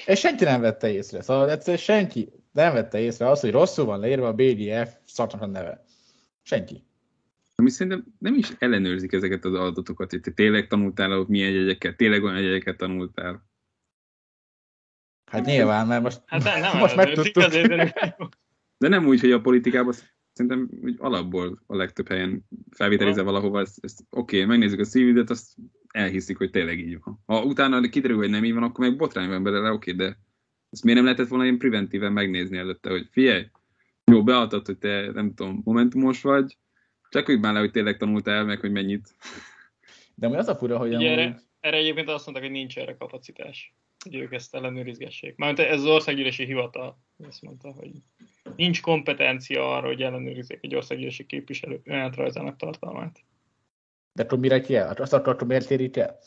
És 0.07 0.19
senki 0.19 0.45
nem 0.45 0.61
vette 0.61 0.91
észre. 0.93 1.23
Szóval 1.23 1.51
egyszerűen 1.51 1.79
senki 1.79 2.29
nem 2.57 2.73
vette 2.73 2.99
észre 2.99 3.29
azt, 3.29 3.41
hogy 3.41 3.51
rosszul 3.51 3.85
van 3.85 4.01
leírva 4.01 4.29
a 4.29 4.35
BGF 4.35 4.95
szaknak 5.05 5.43
a 5.43 5.47
neve. 5.47 5.85
Senki. 6.43 6.85
Ami 7.55 7.71
szerintem 7.71 8.05
nem 8.19 8.35
is 8.35 8.49
ellenőrzik 8.59 9.13
ezeket 9.13 9.45
az 9.45 9.55
adatokat, 9.55 10.11
hogy 10.11 10.21
te 10.21 10.31
tényleg 10.31 10.67
tanultál 10.67 11.19
ott 11.19 11.29
milyen 11.29 11.53
jegyeket, 11.53 11.97
tényleg 11.97 12.23
olyan 12.23 12.41
jegyeket 12.41 12.77
tanultál. 12.77 13.47
Hát 15.31 15.45
nyilván, 15.45 15.87
mert 15.87 16.03
most, 16.03 16.23
Hát 16.27 16.43
nem, 16.43 16.61
nem 16.61 16.79
most 16.79 16.97
megtudtuk. 16.97 17.45
De 18.79 18.89
nem 18.89 19.07
úgy, 19.07 19.21
hogy 19.21 19.33
a 19.33 19.41
politikában 19.41 19.95
szerintem 20.33 20.71
úgy 20.83 20.95
alapból 20.99 21.63
a 21.67 21.77
legtöbb 21.77 22.09
helyen 22.09 22.45
felvételizel 22.71 23.25
valahova, 23.25 23.61
ezt, 23.61 23.79
ezt 23.85 24.01
oké, 24.11 24.37
okay, 24.37 24.49
megnézzük 24.49 24.81
a 24.81 24.85
szívidet, 24.85 25.31
azt 25.31 25.55
elhiszik, 25.89 26.37
hogy 26.37 26.51
tényleg 26.51 26.79
így 26.79 26.99
van. 27.01 27.23
Ha 27.27 27.45
utána 27.45 27.81
kiderül, 27.81 28.17
hogy 28.17 28.31
nem 28.31 28.45
így 28.45 28.55
van, 28.55 28.63
akkor 28.63 28.89
meg 28.89 28.97
botrány 28.97 29.29
van 29.29 29.43
belőle, 29.43 29.71
oké, 29.71 29.93
okay, 29.93 30.07
de 30.07 30.19
ezt 30.77 30.85
miért 30.85 30.99
nem 30.99 31.09
lehetett 31.09 31.29
volna 31.29 31.45
ilyen 31.45 31.59
preventíven 31.59 32.13
megnézni 32.13 32.57
előtte, 32.57 32.91
hogy 32.91 33.09
figyelj, 33.11 33.47
jó, 34.05 34.23
beadtad, 34.23 34.67
hogy 34.67 34.79
te, 34.79 35.11
nem 35.13 35.35
tudom, 35.35 35.61
momentumos 35.65 36.23
vagy, 36.23 36.57
csak 37.09 37.39
már 37.41 37.53
le, 37.53 37.59
hogy 37.59 37.71
tényleg 37.71 37.97
tanultál 37.97 38.45
meg, 38.45 38.61
hogy 38.61 38.73
mennyit. 38.73 39.15
de 40.15 40.29
mi 40.29 40.37
az 40.37 40.49
a 40.49 40.57
fura, 40.57 40.79
hogy 40.79 40.89
Ugye 40.95 40.97
amúgy, 40.97 41.09
erre, 41.09 41.41
erre 41.61 41.77
egyébként 41.77 42.09
azt 42.09 42.25
mondták, 42.27 42.47
hogy 42.47 42.57
nincs 42.57 42.79
erre 42.79 42.97
kapacitás, 42.97 43.75
hogy 44.05 44.15
ők 44.15 44.33
ezt 44.33 44.55
ellenőrizgessék. 44.55 45.37
Mármint 45.37 45.69
ez 45.69 45.81
az 45.81 45.87
országgyűlési 45.87 46.45
hivatal 46.45 46.99
azt 47.29 47.43
mondta, 47.43 47.73
hogy 47.73 47.91
nincs 48.57 48.81
kompetencia 48.81 49.77
arra, 49.77 49.87
hogy 49.87 50.03
ellenőrizzék 50.03 50.59
egy 50.63 50.75
országgyűlési 50.75 51.27
képviselő 51.27 51.81
önéletrajzának 51.85 52.57
tartalmát. 52.57 53.21
de 54.13 54.23
akkor 54.23 54.39
mire 54.39 54.61
kell? 54.61 54.89
Azt 54.89 55.13
akkor 55.13 55.47
miért 55.47 55.67
kérik 55.67 55.97
el? 55.97 56.19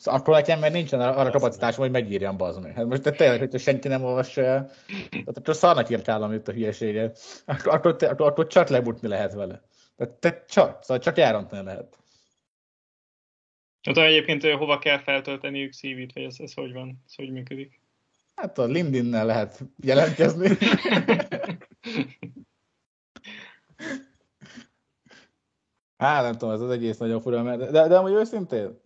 Szóval 0.00 0.20
akkor 0.20 0.34
nekem 0.34 0.58
mert 0.58 0.72
nincsen 0.72 1.00
arra 1.00 1.20
Azt 1.20 1.30
kapacitásom, 1.30 1.82
hogy 1.82 1.90
megírjam 1.90 2.36
bazd 2.36 2.62
meg. 2.62 2.74
Hát 2.74 2.86
most 2.86 3.02
de 3.02 3.10
tényleg, 3.10 3.38
hogyha 3.38 3.58
senki 3.58 3.88
nem 3.88 4.04
olvassa 4.04 4.42
el, 4.42 4.70
tehát 5.10 5.38
akkor 5.38 5.54
szarnak 5.56 5.90
írtál, 5.90 6.22
amit 6.22 6.48
a 6.48 6.52
hülyeséget. 6.52 7.18
Akkor, 7.44 7.74
akkor, 7.74 7.96
akkor, 8.00 8.26
akkor 8.26 8.46
csak 8.46 8.68
lebutni 8.68 9.08
lehet 9.08 9.34
vele. 9.34 9.62
Tehát 9.96 10.14
te 10.14 10.44
csak, 10.48 10.82
szóval 10.82 11.02
csak 11.02 11.18
elrontani 11.18 11.64
lehet. 11.64 11.98
Hát 13.82 13.96
egyébként 13.96 14.44
hova 14.44 14.78
kell 14.78 14.98
feltölteniük 14.98 15.72
CV-t, 15.72 16.12
vagy 16.12 16.22
ez, 16.22 16.36
ez 16.38 16.54
hogy 16.54 16.72
van, 16.72 17.02
ez 17.06 17.14
hogy 17.14 17.30
működik? 17.30 17.80
Hát 18.34 18.58
a 18.58 18.64
LinkedIn-nel 18.64 19.26
lehet 19.26 19.60
jelentkezni. 19.82 20.48
Hát 25.96 26.22
nem 26.22 26.32
tudom, 26.32 26.54
ez 26.54 26.60
az 26.60 26.70
egész 26.70 26.98
nagyon 26.98 27.20
fura, 27.20 27.42
mert, 27.42 27.70
de, 27.70 27.88
de 27.88 27.96
amúgy 27.96 28.12
őszintén, 28.12 28.80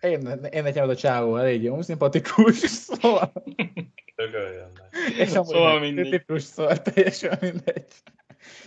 én, 0.00 0.20
én 0.52 0.62
nekem 0.62 0.82
ez 0.84 0.88
a 0.88 0.96
csávó 0.96 1.36
elég 1.36 1.62
jó, 1.62 1.82
szimpatikus, 1.82 2.56
szóval, 2.58 3.32
Dögöljön 4.16 4.70
meg. 4.78 5.18
és 5.18 5.34
amúgy 5.34 5.46
Szóval 5.46 5.80
mindegy. 5.80 6.10
tipikus, 6.10 6.42
szóval 6.42 6.82
teljesen 6.82 7.38
mindegy. 7.40 7.84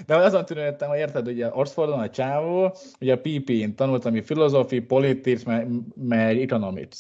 De 0.06 0.16
azon 0.16 0.46
tűnődtem, 0.46 0.90
hogy 0.90 0.98
érted, 0.98 1.28
ugye 1.28 1.50
Oxfordon 1.54 2.00
a 2.00 2.10
csávó, 2.10 2.76
ugye 3.00 3.14
a 3.14 3.18
PP-n 3.20 3.76
tanult, 3.76 4.06
ami 4.06 4.22
filozófi, 4.22 4.80
politics, 4.80 5.46
meg, 5.46 5.68
meg 5.96 6.42
economics. 6.42 6.98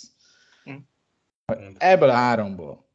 Hm. 0.63 0.73
Ebből 1.77 2.09
a 2.09 2.13
háromból. 2.13 2.85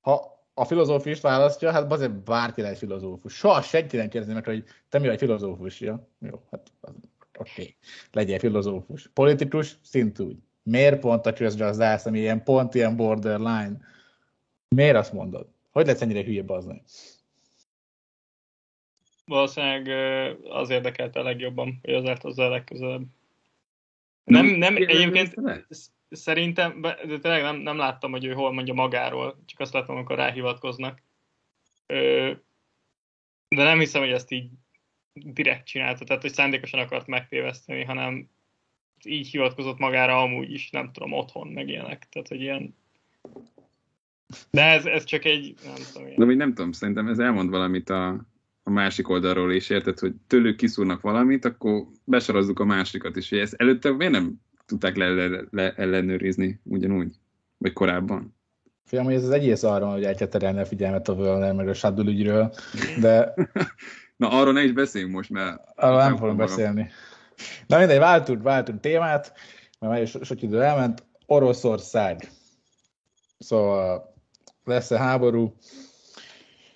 Ha 0.00 0.32
a 0.54 0.64
filozófist 0.64 1.22
választja, 1.22 1.70
hát 1.72 1.92
azért 1.92 2.12
bárki 2.24 2.60
lehet 2.60 2.78
filozófus. 2.78 3.34
Soha 3.34 3.62
senki 3.62 3.96
nem 3.96 4.08
kérdezi 4.08 4.34
meg, 4.34 4.44
hogy 4.44 4.64
te 4.88 4.98
mi 4.98 5.06
vagy 5.06 5.18
filozófus. 5.18 5.80
Ja? 5.80 6.08
Jó, 6.18 6.42
hát 6.50 6.72
az-. 6.80 6.93
Okay. 7.50 7.76
Legyél 8.12 8.38
filozófus. 8.38 9.10
Politikus, 9.14 9.76
szintúgy. 9.82 10.36
Miért 10.62 11.00
pont 11.00 11.26
a 11.26 11.32
közgazdász, 11.32 12.06
ami 12.06 12.18
ilyen 12.18 12.44
pont 12.44 12.74
ilyen 12.74 12.96
borderline? 12.96 13.76
Miért 14.68 14.96
azt 14.96 15.12
mondod? 15.12 15.48
Hogy 15.70 15.86
lesz 15.86 16.00
ennyire 16.00 16.24
hülye 16.24 16.42
bazni? 16.42 16.82
Valószínűleg 19.26 19.88
az 20.50 20.70
érdekelte 20.70 21.20
a 21.20 21.22
legjobban, 21.22 21.78
hogy 21.82 21.94
az 21.94 22.04
állt 22.04 22.22
hozzá 22.22 22.44
a 22.44 22.48
legközelebb. 22.48 23.04
Nem, 24.24 24.46
nem, 24.46 24.76
egyébként 24.76 25.34
sz- 25.70 25.92
szerintem, 26.10 26.80
de 26.80 27.18
tényleg 27.18 27.42
nem, 27.42 27.56
nem 27.56 27.76
láttam, 27.76 28.10
hogy 28.10 28.24
ő 28.24 28.32
hol 28.32 28.52
mondja 28.52 28.74
magáról, 28.74 29.42
csak 29.46 29.60
azt 29.60 29.72
láttam, 29.72 29.96
amikor 29.96 30.16
ráhivatkoznak. 30.16 31.02
De 33.48 33.62
nem 33.62 33.78
hiszem, 33.78 34.02
hogy 34.02 34.10
ezt 34.10 34.30
így 34.30 34.50
direkt 35.14 35.66
csinálta, 35.66 36.04
tehát 36.04 36.22
hogy 36.22 36.32
szándékosan 36.32 36.80
akart 36.80 37.06
megtéveszteni, 37.06 37.84
hanem 37.84 38.28
így 39.04 39.28
hivatkozott 39.28 39.78
magára 39.78 40.22
amúgy 40.22 40.52
is, 40.52 40.70
nem 40.70 40.92
tudom, 40.92 41.12
otthon, 41.12 41.48
meg 41.48 41.68
ilyenek. 41.68 42.08
Tehát, 42.08 42.28
hogy 42.28 42.40
ilyen... 42.40 42.74
De 44.50 44.62
ez, 44.62 44.86
ez 44.86 45.04
csak 45.04 45.24
egy, 45.24 45.54
nem 45.64 45.74
tudom, 45.92 46.06
ilyen... 46.06 46.18
De 46.18 46.24
még 46.24 46.36
nem 46.36 46.54
tudom, 46.54 46.72
szerintem 46.72 47.08
ez 47.08 47.18
elmond 47.18 47.50
valamit 47.50 47.90
a, 47.90 48.26
a 48.62 48.70
másik 48.70 49.08
oldalról 49.08 49.52
is, 49.52 49.70
érted, 49.70 49.98
hogy 49.98 50.14
tőlük 50.26 50.56
kiszúrnak 50.56 51.00
valamit, 51.00 51.44
akkor 51.44 51.86
besorozzuk 52.04 52.60
a 52.60 52.64
másikat 52.64 53.16
is. 53.16 53.28
Hogy 53.28 53.38
ezt 53.38 53.54
előtte 53.54 53.92
miért 53.92 54.12
nem 54.12 54.34
tudták 54.66 54.96
le, 54.96 55.08
le, 55.08 55.44
le 55.50 55.74
ellenőrizni 55.74 56.60
ugyanúgy? 56.62 57.14
Vagy 57.58 57.72
korábban? 57.72 58.36
Fiam, 58.84 59.04
hogy 59.04 59.14
ez 59.14 59.24
az 59.24 59.30
egész 59.30 59.62
arra, 59.62 59.92
hogy 59.92 60.04
el 60.04 60.14
kell 60.14 60.26
terelni 60.26 60.60
a 60.60 60.66
figyelmet 60.66 61.08
a 61.08 61.14
Völner 61.14 61.52
meg 61.52 61.68
a 61.68 61.74
Shadow 61.74 62.06
ügyről, 62.06 62.54
de 63.00 63.34
Na, 64.16 64.30
arról 64.30 64.52
ne 64.52 64.62
is 64.62 64.72
beszéljünk 64.72 65.14
most, 65.14 65.30
mert... 65.30 65.62
arról 65.74 65.98
nem 65.98 66.16
fogunk 66.16 66.36
beszélni. 66.36 66.90
Na 67.66 67.78
mindegy, 67.78 67.98
váltunk, 67.98 68.42
váltunk 68.42 68.80
témát, 68.80 69.32
mert 69.78 69.92
már 69.92 70.02
is 70.02 70.16
sok 70.22 70.42
idő 70.42 70.62
elment. 70.62 71.04
Oroszország. 71.26 72.30
Szóval 73.38 74.14
lesz-e 74.64 74.98
háború? 74.98 75.54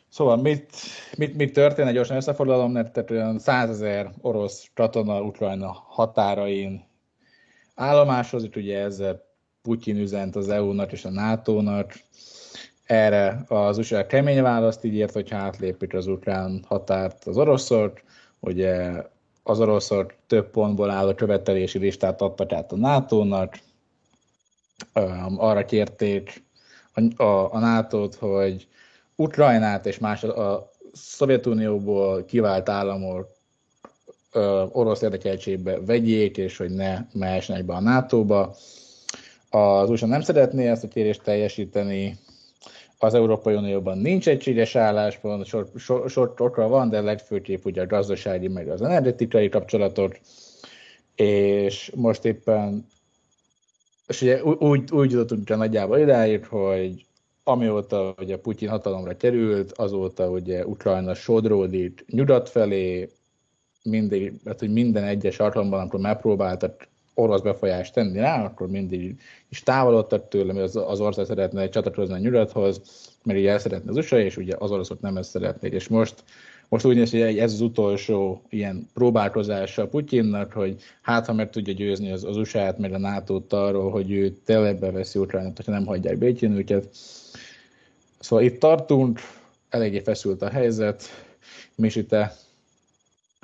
Szóval 0.08 0.36
mit, 0.36 0.72
mit, 1.16 1.34
mit 1.34 1.52
történt? 1.52 1.88
Egy 1.88 1.94
gyorsan 1.94 2.16
összefoglalom, 2.16 2.72
mert 2.72 2.92
tehát 2.92 3.10
olyan 3.10 3.38
százezer 3.38 4.10
orosz 4.20 4.70
katona 4.74 5.22
Ukrajna 5.22 5.84
határain 5.88 6.86
állomásozik, 7.74 8.56
ugye 8.56 8.78
ezzel 8.78 9.26
Putyin 9.62 9.96
üzent 9.96 10.36
az 10.36 10.48
EU-nak 10.48 10.92
és 10.92 11.04
a 11.04 11.10
NATO-nak. 11.10 11.94
Erre 12.88 13.44
az 13.48 13.78
USA 13.78 14.06
kemény 14.06 14.42
választ 14.42 14.84
így 14.84 14.94
ért, 14.94 15.12
hogyha 15.12 15.36
átlépik 15.36 15.94
az 15.94 16.06
ukrán 16.06 16.64
határt 16.66 17.24
az 17.24 17.36
oroszok. 17.36 18.00
Ugye 18.40 19.02
az 19.42 19.60
oroszok 19.60 20.14
több 20.26 20.50
pontból 20.50 20.90
álló 20.90 21.14
követelési 21.14 21.78
listát 21.78 22.22
adtak 22.22 22.52
át 22.52 22.72
a 22.72 22.76
NATO-nak. 22.76 23.58
Arra 25.36 25.64
kérték 25.64 26.42
a, 26.94 27.22
a, 27.22 27.54
a 27.54 27.58
NATO-t, 27.58 28.14
hogy 28.14 28.68
Ukrajnát 29.16 29.86
és 29.86 29.98
más 29.98 30.24
a, 30.24 30.70
Szovjetunióból 30.92 32.24
kivált 32.24 32.68
államok 32.68 33.28
orosz 34.72 35.02
érdekeltségbe 35.02 35.80
vegyék, 35.80 36.36
és 36.36 36.56
hogy 36.56 36.70
ne 36.70 36.98
mehessenek 37.12 37.64
be 37.64 37.74
a 37.74 37.80
NATO-ba. 37.80 38.54
Az 39.50 39.90
USA 39.90 40.06
nem 40.06 40.20
szeretné 40.20 40.68
ezt 40.68 40.84
a 40.84 40.88
kérést 40.88 41.22
teljesíteni, 41.22 42.18
az 42.98 43.14
Európai 43.14 43.54
Unióban 43.54 43.98
nincs 43.98 44.28
egységes 44.28 44.76
álláspont, 44.76 45.46
sor, 45.46 45.70
sor, 45.76 46.10
sor, 46.10 46.32
sorra 46.36 46.68
van, 46.68 46.88
de 46.88 47.00
legfőképp 47.00 47.64
ugye 47.64 47.82
a 47.82 47.86
gazdasági, 47.86 48.48
meg 48.48 48.68
az 48.68 48.82
energetikai 48.82 49.48
kapcsolatok, 49.48 50.18
és 51.14 51.92
most 51.94 52.24
éppen, 52.24 52.86
és 54.06 54.22
ugye 54.22 54.44
úgy, 54.44 54.92
úgy 54.92 55.10
jutottunk 55.10 55.48
nagyjából 55.48 55.98
idáig, 55.98 56.46
hogy 56.46 57.06
amióta 57.44 58.14
ugye 58.18 58.36
Putyin 58.36 58.68
hatalomra 58.68 59.16
került, 59.16 59.72
azóta 59.72 60.30
ugye 60.30 60.66
Ukrajna 60.66 61.14
sodródik 61.14 62.04
nyugat 62.08 62.48
felé, 62.48 63.08
mindig, 63.82 64.32
hát, 64.44 64.58
hogy 64.58 64.72
minden 64.72 65.04
egyes 65.04 65.38
alkalomban, 65.38 65.80
amikor 65.80 66.00
megpróbáltak 66.00 66.88
orosz 67.18 67.40
befolyást 67.40 67.92
tenni 67.92 68.18
rá, 68.18 68.44
akkor 68.44 68.68
mindig 68.68 69.20
is 69.48 69.62
távolodtak 69.62 70.28
tőle, 70.28 70.52
mert 70.52 70.64
az, 70.64 70.76
az 70.76 71.00
ország 71.00 71.26
szeretne 71.26 71.68
csatlakozni 71.68 72.14
a 72.14 72.18
nyugathoz, 72.18 72.80
mert 73.22 73.38
ugye 73.38 73.50
el 73.50 73.58
szeretne 73.58 73.90
az 73.90 73.96
USA, 73.96 74.20
és 74.20 74.36
ugye 74.36 74.54
az 74.58 74.70
oroszok 74.70 75.00
nem 75.00 75.16
ezt 75.16 75.30
szeretnék. 75.30 75.72
És 75.72 75.88
most, 75.88 76.14
most 76.68 76.84
úgy 76.84 76.96
néz, 76.96 77.10
hogy 77.10 77.38
ez 77.38 77.52
az 77.52 77.60
utolsó 77.60 78.42
ilyen 78.48 78.88
próbálkozása 78.94 79.88
Putyinnak, 79.88 80.52
hogy 80.52 80.76
hát 81.02 81.26
ha 81.26 81.32
meg 81.32 81.50
tudja 81.50 81.72
győzni 81.72 82.10
az, 82.10 82.24
az 82.24 82.36
USA-t, 82.36 82.78
meg 82.78 82.92
a 82.92 82.98
NATO-t 82.98 83.52
arról, 83.52 83.90
hogy 83.90 84.10
ő 84.10 84.30
tényleg 84.44 84.78
beveszi 84.78 85.18
Ukrajnát, 85.18 85.56
hogyha 85.56 85.72
nem 85.72 85.86
hagyják 85.86 86.18
békén 86.18 86.52
őket. 86.52 86.88
Szóval 88.18 88.44
itt 88.44 88.60
tartunk, 88.60 89.20
eléggé 89.68 90.00
feszült 90.00 90.42
a 90.42 90.48
helyzet. 90.48 91.02
Misi, 91.74 92.06
te, 92.06 92.36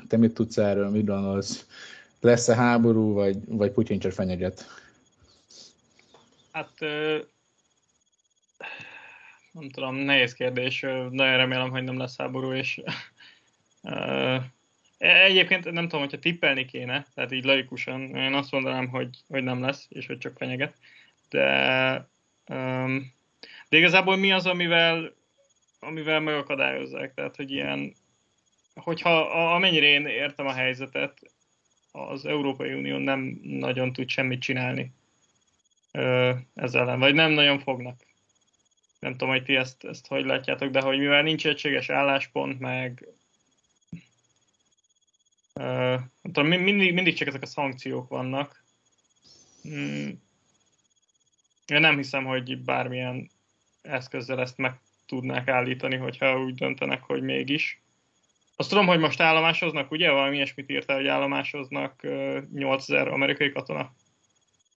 te 0.08 0.16
mit 0.16 0.34
tudsz 0.34 0.56
erről, 0.58 0.88
mit 0.88 1.06
gondolsz? 1.06 1.66
Lesz-e 2.24 2.54
háború, 2.54 3.12
vagy, 3.12 3.36
vagy 3.46 3.70
Putyin 3.70 3.98
csak 3.98 4.12
fenyeget? 4.12 4.66
Hát 6.52 6.70
nem 9.52 9.68
tudom, 9.72 9.94
nehéz 9.94 10.34
kérdés. 10.34 10.80
Nagyon 11.10 11.36
remélem, 11.36 11.70
hogy 11.70 11.82
nem 11.82 11.98
lesz 11.98 12.16
háború, 12.16 12.52
és 12.52 12.82
egyébként 14.98 15.70
nem 15.70 15.84
tudom, 15.84 16.00
hogyha 16.00 16.18
tippelni 16.18 16.64
kéne, 16.64 17.06
tehát 17.14 17.32
így 17.32 17.44
laikusan, 17.44 18.16
én 18.16 18.34
azt 18.34 18.50
mondanám, 18.50 18.88
hogy, 18.88 19.18
hogy 19.28 19.42
nem 19.42 19.60
lesz, 19.60 19.86
és 19.88 20.06
hogy 20.06 20.18
csak 20.18 20.36
fenyeget. 20.36 20.76
De, 21.28 22.08
de 23.68 23.76
igazából 23.76 24.16
mi 24.16 24.32
az, 24.32 24.46
amivel, 24.46 25.14
amivel 25.80 26.20
megakadályozzák? 26.20 27.14
Tehát, 27.14 27.36
hogy 27.36 27.50
ilyen, 27.50 27.94
hogyha 28.74 29.20
amennyire 29.54 29.86
én 29.86 30.06
értem 30.06 30.46
a 30.46 30.52
helyzetet, 30.52 31.32
az 31.96 32.26
Európai 32.26 32.72
Unió 32.72 32.98
nem 32.98 33.40
nagyon 33.42 33.92
tud 33.92 34.08
semmit 34.08 34.40
csinálni 34.40 34.92
ezzel 36.54 36.80
ellen, 36.80 36.98
vagy 36.98 37.14
nem 37.14 37.30
nagyon 37.30 37.58
fognak. 37.58 38.00
Nem 38.98 39.12
tudom, 39.12 39.28
hogy 39.28 39.42
ti 39.42 39.56
ezt, 39.56 39.84
ezt 39.84 40.06
hogy 40.06 40.24
látjátok, 40.24 40.70
de 40.70 40.80
hogy 40.80 40.98
mivel 40.98 41.22
nincs 41.22 41.46
egységes 41.46 41.90
álláspont, 41.90 42.58
meg 42.58 43.08
nem 45.54 46.32
tudom, 46.32 46.46
mindig, 46.46 46.94
mindig 46.94 47.14
csak 47.14 47.28
ezek 47.28 47.42
a 47.42 47.46
szankciók 47.46 48.08
vannak. 48.08 48.64
Hmm. 49.62 50.22
Én 51.66 51.80
nem 51.80 51.96
hiszem, 51.96 52.24
hogy 52.24 52.58
bármilyen 52.58 53.30
eszközzel 53.82 54.40
ezt 54.40 54.56
meg 54.56 54.80
tudnák 55.06 55.48
állítani, 55.48 55.96
hogyha 55.96 56.40
úgy 56.40 56.54
döntenek, 56.54 57.02
hogy 57.02 57.22
mégis. 57.22 57.83
Azt 58.56 58.68
tudom, 58.68 58.86
hogy 58.86 58.98
most 58.98 59.20
állomásoznak, 59.20 59.90
ugye? 59.90 60.10
Valami 60.10 60.36
ilyesmit 60.36 60.70
írta, 60.70 60.94
hogy 60.94 61.06
állomásoznak 61.06 62.06
8000 62.52 63.08
amerikai 63.08 63.52
katona. 63.52 63.94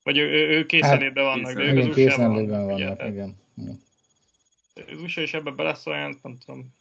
Vagy 0.03 0.19
ő, 0.19 0.29
ő, 0.31 0.49
ő 0.49 0.67
készenlétben 0.67 1.25
hát, 1.25 1.35
vannak, 1.35 1.53
de 1.53 1.63
ők 1.63 1.79
az 1.79 1.97
usa 1.97 2.17
vannak. 2.17 2.49
vannak 2.49 3.09
igen. 3.09 3.37
Az 4.75 5.01
USA 5.03 5.21
is 5.21 5.35
ebbe 5.35 5.51
beleszóljon, 5.51 6.19
nem 6.23 6.39
tudom. 6.39 6.75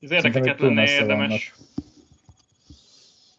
Az 0.00 0.10
érdekeket 0.10 0.60
lenne 0.60 0.90
érdemes. 0.90 1.54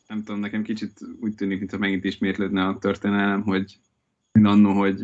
Nem 0.08 0.24
tudom, 0.24 0.40
nekem 0.40 0.64
kicsit 0.64 1.00
úgy 1.22 1.36
tűnik, 1.36 1.60
mintha 1.60 1.78
megint 1.78 2.04
ismétlődne 2.04 2.66
a 2.68 2.78
történelem, 2.78 3.42
hogy 3.42 3.78
annó, 4.32 4.74
hogy 4.74 5.02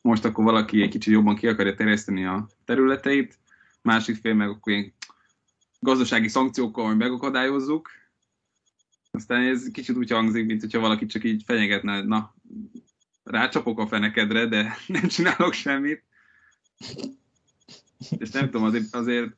most 0.00 0.24
akkor 0.24 0.44
valaki 0.44 0.82
egy 0.82 0.88
kicsit 0.88 1.12
jobban 1.12 1.36
ki 1.36 1.46
akarja 1.48 1.74
terjeszteni 1.74 2.24
a 2.24 2.48
területeit, 2.64 3.38
másik 3.82 4.16
fél 4.16 4.34
meg 4.34 4.48
akkor 4.48 4.72
ilyen 4.72 4.92
gazdasági 5.86 6.28
szankciókkal 6.28 6.86
hogy 6.86 6.96
megakadályozzuk. 6.96 7.90
Aztán 9.10 9.42
ez 9.42 9.70
kicsit 9.72 9.96
úgy 9.96 10.10
hangzik, 10.10 10.46
mint 10.46 10.60
hogyha 10.60 10.80
valaki 10.80 11.06
csak 11.06 11.24
így 11.24 11.42
fenyegetne, 11.44 12.02
na, 12.02 12.34
rácsapok 13.24 13.78
a 13.78 13.86
fenekedre, 13.86 14.46
de 14.46 14.76
nem 14.86 15.08
csinálok 15.08 15.52
semmit. 15.52 16.04
És 18.18 18.30
nem 18.30 18.44
tudom, 18.44 18.62
azért, 18.62 18.94
azért 18.94 19.30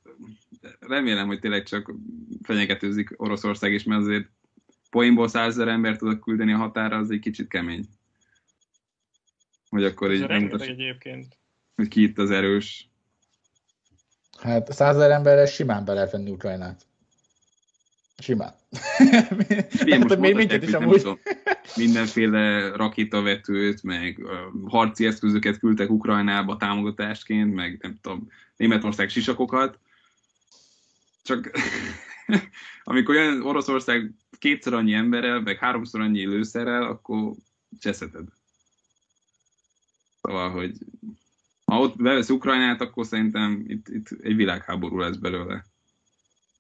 remélem, 0.80 1.26
hogy 1.26 1.40
tényleg 1.40 1.62
csak 1.62 1.94
fenyegetőzik 2.42 3.14
Oroszország 3.16 3.72
is, 3.72 3.84
mert 3.84 4.00
azért 4.00 4.28
poénból 4.90 5.28
százezer 5.28 5.68
ember 5.68 5.96
tudok 5.96 6.20
küldeni 6.20 6.52
a 6.52 6.56
határa, 6.56 6.96
az 6.96 7.11
egy 7.11 7.20
kicsit 7.20 7.48
kemény. 7.48 7.84
Hogy 9.68 9.84
akkor 9.84 10.12
így 10.12 10.26
nem 10.26 10.50
egyébként. 10.52 11.38
Hogy 11.74 11.88
ki 11.88 12.02
itt 12.02 12.18
az 12.18 12.30
erős. 12.30 12.88
Hát 14.40 14.72
százezer 14.72 15.11
emberre 15.11 15.46
simán 15.46 15.85
be 15.85 15.92
lehet 15.92 16.11
venni 16.11 16.31
Ukrajnát. 16.31 16.87
Simán. 18.18 18.55
Most 20.01 20.18
még 20.18 20.35
minket 20.35 20.62
is 20.62 20.72
amúgy. 20.72 20.96
Tudom, 20.96 21.18
mindenféle 21.77 22.72
rakétavetőt, 22.77 23.83
meg 23.83 24.18
uh, 24.18 24.70
harci 24.70 25.07
eszközöket 25.07 25.59
küldtek 25.59 25.90
Ukrajnába 25.90 26.57
támogatásként, 26.57 27.55
meg 27.55 27.79
nem 27.83 27.98
tudom, 28.01 28.29
Németország 28.57 29.09
sisakokat. 29.09 29.79
Csak 31.22 31.51
amikor 32.85 33.16
olyan 33.16 33.42
Oroszország 33.42 34.11
kétszer 34.38 34.72
annyi 34.72 34.92
emberrel, 34.92 35.40
meg 35.40 35.59
háromszor 35.59 36.01
annyi 36.01 36.27
lőszerrel, 36.27 36.83
akkor 36.83 37.33
cseszeted. 37.81 38.24
Szóval, 40.22 40.51
hogy 40.51 40.77
ha 41.68 41.81
ott 41.81 41.96
bevesz 41.96 42.28
Ukrajnát, 42.28 42.81
akkor 42.81 43.07
szerintem 43.07 43.64
itt, 43.66 43.88
itt 43.88 44.07
egy 44.22 44.37
világháború 44.37 44.98
lesz 44.98 45.16
belőle. 45.16 45.64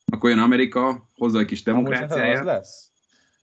Akkor 0.04 0.30
jön 0.30 0.38
Amerika, 0.38 1.08
hozza 1.14 1.38
egy 1.38 1.46
kis 1.46 1.62
demokráciáját. 1.62 2.38
Az 2.38 2.44
lesz. 2.44 2.90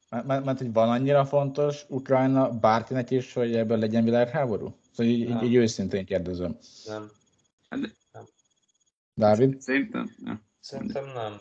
Mert, 0.09 0.25
mert, 0.25 0.45
mert 0.45 0.57
hogy 0.57 0.73
van 0.73 0.89
annyira 0.89 1.25
fontos 1.25 1.85
Ukrajna 1.87 2.49
bárkinek 2.49 3.11
is, 3.11 3.33
hogy 3.33 3.55
ebből 3.55 3.77
legyen 3.77 4.03
világháború? 4.03 4.77
Szóval 4.91 5.11
így, 5.11 5.29
így, 5.29 5.43
így 5.43 5.55
őszintén 5.55 6.05
kérdezem. 6.05 6.57
Nem. 6.85 7.11
Hát 7.69 7.79
Dávid? 9.13 9.61
Szerintem 9.61 10.15
nem. 10.17 10.41
Szerintem 10.59 11.05
nem. 11.05 11.39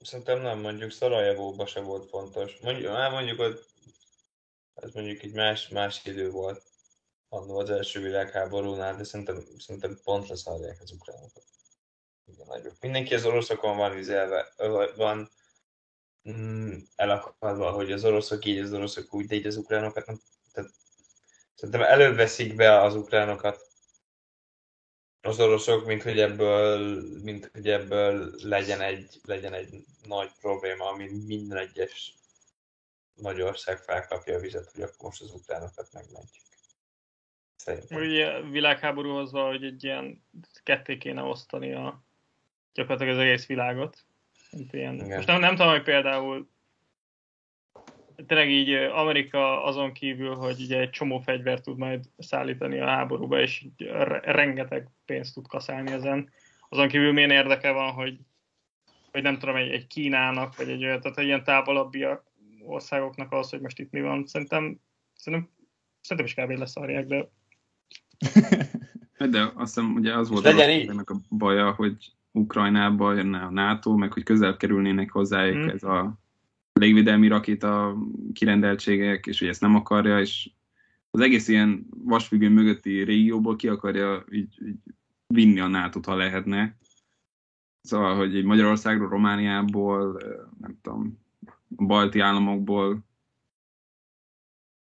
szerintem 0.00 0.42
nem, 0.42 0.60
mondjuk 0.60 0.90
Szarajevóban 0.90 1.66
se 1.66 1.80
volt 1.80 2.08
fontos. 2.08 2.52
Mondjuk, 2.62 2.92
hát 2.92 3.10
mondjuk 3.10 3.40
ott, 3.40 3.66
ez 4.74 4.90
mondjuk 4.92 5.22
egy 5.22 5.32
más, 5.32 5.68
más 5.68 6.00
idő 6.04 6.30
volt 6.30 6.62
annó 7.36 7.58
az 7.58 7.70
első 7.70 8.00
világháborúnál, 8.00 8.96
de 8.96 9.04
szerintem, 9.04 9.44
szerintem 9.58 9.98
pont 10.04 10.28
leszarják 10.28 10.80
az 10.82 10.90
ukránokat. 10.90 11.44
Igen, 12.26 12.46
nagyobb. 12.46 12.74
Mindenki 12.80 13.14
az 13.14 13.24
oroszokon 13.24 13.76
van 13.76 13.96
üzelve, 13.96 14.52
ö, 14.56 14.90
van 14.96 15.30
mm, 16.30 16.78
elakadva, 16.96 17.70
hogy 17.70 17.92
az 17.92 18.04
oroszok 18.04 18.44
így, 18.44 18.58
az 18.58 18.72
oroszok 18.72 19.14
úgy, 19.14 19.26
de 19.26 19.34
így 19.34 19.46
az 19.46 19.56
ukránokat 19.56 20.06
nem, 20.06 20.20
tehát 20.52 20.70
szerintem 21.54 21.82
előbb 21.82 22.16
veszik 22.16 22.54
be 22.54 22.80
az 22.80 22.94
ukránokat 22.94 23.66
az 25.20 25.40
oroszok, 25.40 25.86
mint 25.86 26.02
hogy 26.02 26.18
ebből, 26.18 27.02
mint 27.22 27.50
hogy 27.52 27.68
ebből 27.68 28.34
legyen 28.42 28.80
egy, 28.80 29.20
legyen 29.22 29.52
egy 29.52 29.84
nagy 30.02 30.30
probléma, 30.40 30.88
ami 30.88 31.08
minden 31.26 31.58
egyes 31.58 32.14
nagy 33.14 33.40
ország 33.40 33.78
felkapja 33.78 34.36
a 34.36 34.40
vizet, 34.40 34.70
hogy 34.72 34.82
akkor 34.82 35.04
most 35.08 35.22
az 35.22 35.30
ukránokat 35.30 35.92
megmentjük. 35.92 36.45
Szerintem. 37.56 38.00
Ugye 38.00 38.40
világháborúhoz 38.40 39.32
valahogy 39.32 39.64
egy 39.64 39.84
ilyen 39.84 40.22
ketté 40.62 40.98
kéne 40.98 41.22
osztani 41.22 41.72
a, 41.72 42.04
gyakorlatilag 42.74 43.14
az 43.14 43.20
egész 43.20 43.46
világot. 43.46 44.04
Mint 44.50 44.72
ilyen. 44.72 44.94
Igen. 44.94 45.16
Most 45.16 45.26
nem, 45.26 45.40
nem 45.40 45.56
tudom, 45.56 45.70
hogy 45.70 45.82
például 45.82 46.48
tényleg 48.26 48.50
így 48.50 48.72
Amerika 48.72 49.64
azon 49.64 49.92
kívül, 49.92 50.34
hogy 50.34 50.60
ugye 50.60 50.80
egy 50.80 50.90
csomó 50.90 51.18
fegyvert 51.18 51.62
tud 51.62 51.78
majd 51.78 52.04
szállítani 52.18 52.78
a 52.78 52.86
háborúba, 52.86 53.40
és 53.40 53.64
rengeteg 54.22 54.88
pénzt 55.04 55.34
tud 55.34 55.46
kaszálni 55.46 55.90
ezen. 55.90 56.30
Azon 56.68 56.88
kívül 56.88 57.12
milyen 57.12 57.30
érdeke 57.30 57.70
van, 57.70 57.92
hogy, 57.92 58.18
hogy 59.12 59.22
nem 59.22 59.38
tudom, 59.38 59.56
egy, 59.56 59.70
egy 59.70 59.86
Kínának, 59.86 60.56
vagy 60.56 60.70
egy 60.70 60.84
olyan, 60.84 61.00
tehát 61.00 61.18
egy 61.18 61.26
ilyen 61.26 61.44
távolabbi 61.44 62.06
országoknak 62.64 63.32
az, 63.32 63.50
hogy 63.50 63.60
most 63.60 63.78
itt 63.78 63.90
mi 63.90 64.00
van. 64.00 64.26
Szerintem, 64.26 64.80
szerintem, 65.14 65.50
szerintem 66.00 66.26
is 66.26 66.54
kb. 66.54 66.58
leszarják, 66.58 67.06
de 67.06 67.28
De 69.30 69.52
azt 69.54 69.74
hiszem, 69.74 69.94
ugye 69.94 70.16
az 70.16 70.28
volt 70.28 70.46
ennek 70.46 71.10
a 71.10 71.20
baja, 71.28 71.70
hogy 71.70 72.12
Ukrajnába 72.32 73.14
jönne 73.14 73.38
a 73.38 73.50
NATO, 73.50 73.96
meg 73.96 74.12
hogy 74.12 74.22
közel 74.22 74.56
kerülnének 74.56 75.10
hozzájuk 75.10 75.56
Hmm. 75.56 75.68
ez 75.68 75.82
a 75.82 76.18
légvédelmi 76.72 77.28
rakéta 77.28 77.96
kirendeltségek, 78.32 79.26
és 79.26 79.38
hogy 79.38 79.48
ezt 79.48 79.60
nem 79.60 79.74
akarja, 79.74 80.20
és 80.20 80.50
az 81.10 81.20
egész 81.20 81.48
ilyen 81.48 81.86
vasfüggöny 82.04 82.52
mögötti 82.52 83.02
régióból 83.02 83.56
ki 83.56 83.68
akarja 83.68 84.24
így, 84.30 84.54
így 84.66 84.78
vinni 85.26 85.60
a 85.60 85.66
nato 85.66 86.00
ha 86.02 86.14
lehetne. 86.14 86.76
Szóval, 87.80 88.16
hogy 88.16 88.36
egy 88.36 88.44
Magyarországról, 88.44 89.08
Romániából, 89.08 90.20
nem 90.60 90.78
tudom, 90.82 91.18
a 91.76 91.84
balti 91.84 92.20
államokból, 92.20 93.05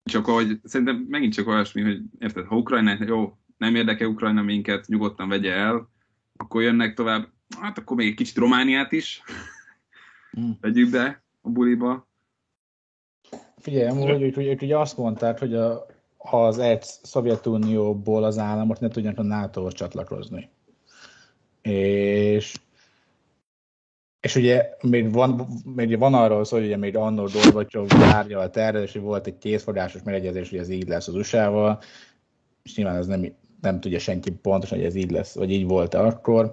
csak 0.05 0.27
hogy 0.27 0.61
szerintem 0.65 1.07
megint 1.09 1.33
csak 1.33 1.47
olyasmi, 1.47 1.83
hogy 1.83 2.01
érted, 2.19 2.47
ha 2.47 2.57
Ukrajna, 2.57 2.97
jó, 3.07 3.37
nem 3.57 3.75
érdekel 3.75 4.09
Ukrajna 4.09 4.43
minket, 4.43 4.87
nyugodtan 4.87 5.29
vegye 5.29 5.53
el, 5.53 5.89
akkor 6.37 6.63
jönnek 6.63 6.95
tovább, 6.95 7.29
hát 7.61 7.79
akkor 7.79 7.97
még 7.97 8.09
egy 8.09 8.15
kicsit 8.15 8.37
Romániát 8.37 8.93
is 8.93 9.23
Mm. 10.41 10.51
vegyük 10.61 10.91
be 10.91 11.23
a 11.41 11.49
buliba. 11.49 12.09
Figyelj, 13.59 13.89
amúgy, 13.89 14.11
hogy, 14.11 14.35
hogy, 14.35 14.47
hogy 14.47 14.63
ugye 14.63 14.79
azt 14.79 14.97
mondták, 14.97 15.39
hogy 15.39 15.55
a, 15.55 15.87
az 16.17 16.59
ex-Szovjetunióból 16.59 18.25
az 18.25 18.39
államok 18.39 18.81
ne 18.81 18.89
tudjanak 18.89 19.19
a 19.19 19.23
NATO-hoz 19.23 19.75
csatlakozni. 19.75 20.49
És, 21.63 22.55
és 24.25 24.35
ugye 24.37 24.71
még 24.81 25.13
van, 25.13 25.47
még 25.65 25.99
van 25.99 26.15
arról 26.15 26.45
szó, 26.45 26.57
hogy 26.57 26.67
ugye 26.67 26.77
még 26.77 26.97
annó 26.97 27.27
Gorbacsov 27.33 27.87
tárgyalt 27.87 28.57
erre, 28.57 28.83
és 28.83 28.93
volt 28.93 29.27
egy 29.27 29.39
kétforrásos 29.39 30.03
megegyezés, 30.03 30.51
hogy 30.51 30.59
ez 30.59 30.69
így 30.69 30.89
lesz 30.89 31.09
az 31.09 31.15
USA-val, 31.15 31.81
és 32.63 32.77
nyilván 32.77 32.97
ez 32.97 33.07
nem, 33.07 33.35
nem 33.61 33.81
tudja 33.81 33.99
senki 33.99 34.31
pontosan, 34.31 34.79
hogy 34.79 34.87
ez 34.87 34.95
így 34.95 35.11
lesz, 35.11 35.35
vagy 35.35 35.51
így 35.51 35.67
volt 35.67 35.95
akkor, 35.95 36.53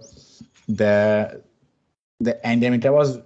de, 0.65 1.31
de 2.17 2.39
engem 2.41 2.73
inkább 2.73 2.93
az 2.93 3.23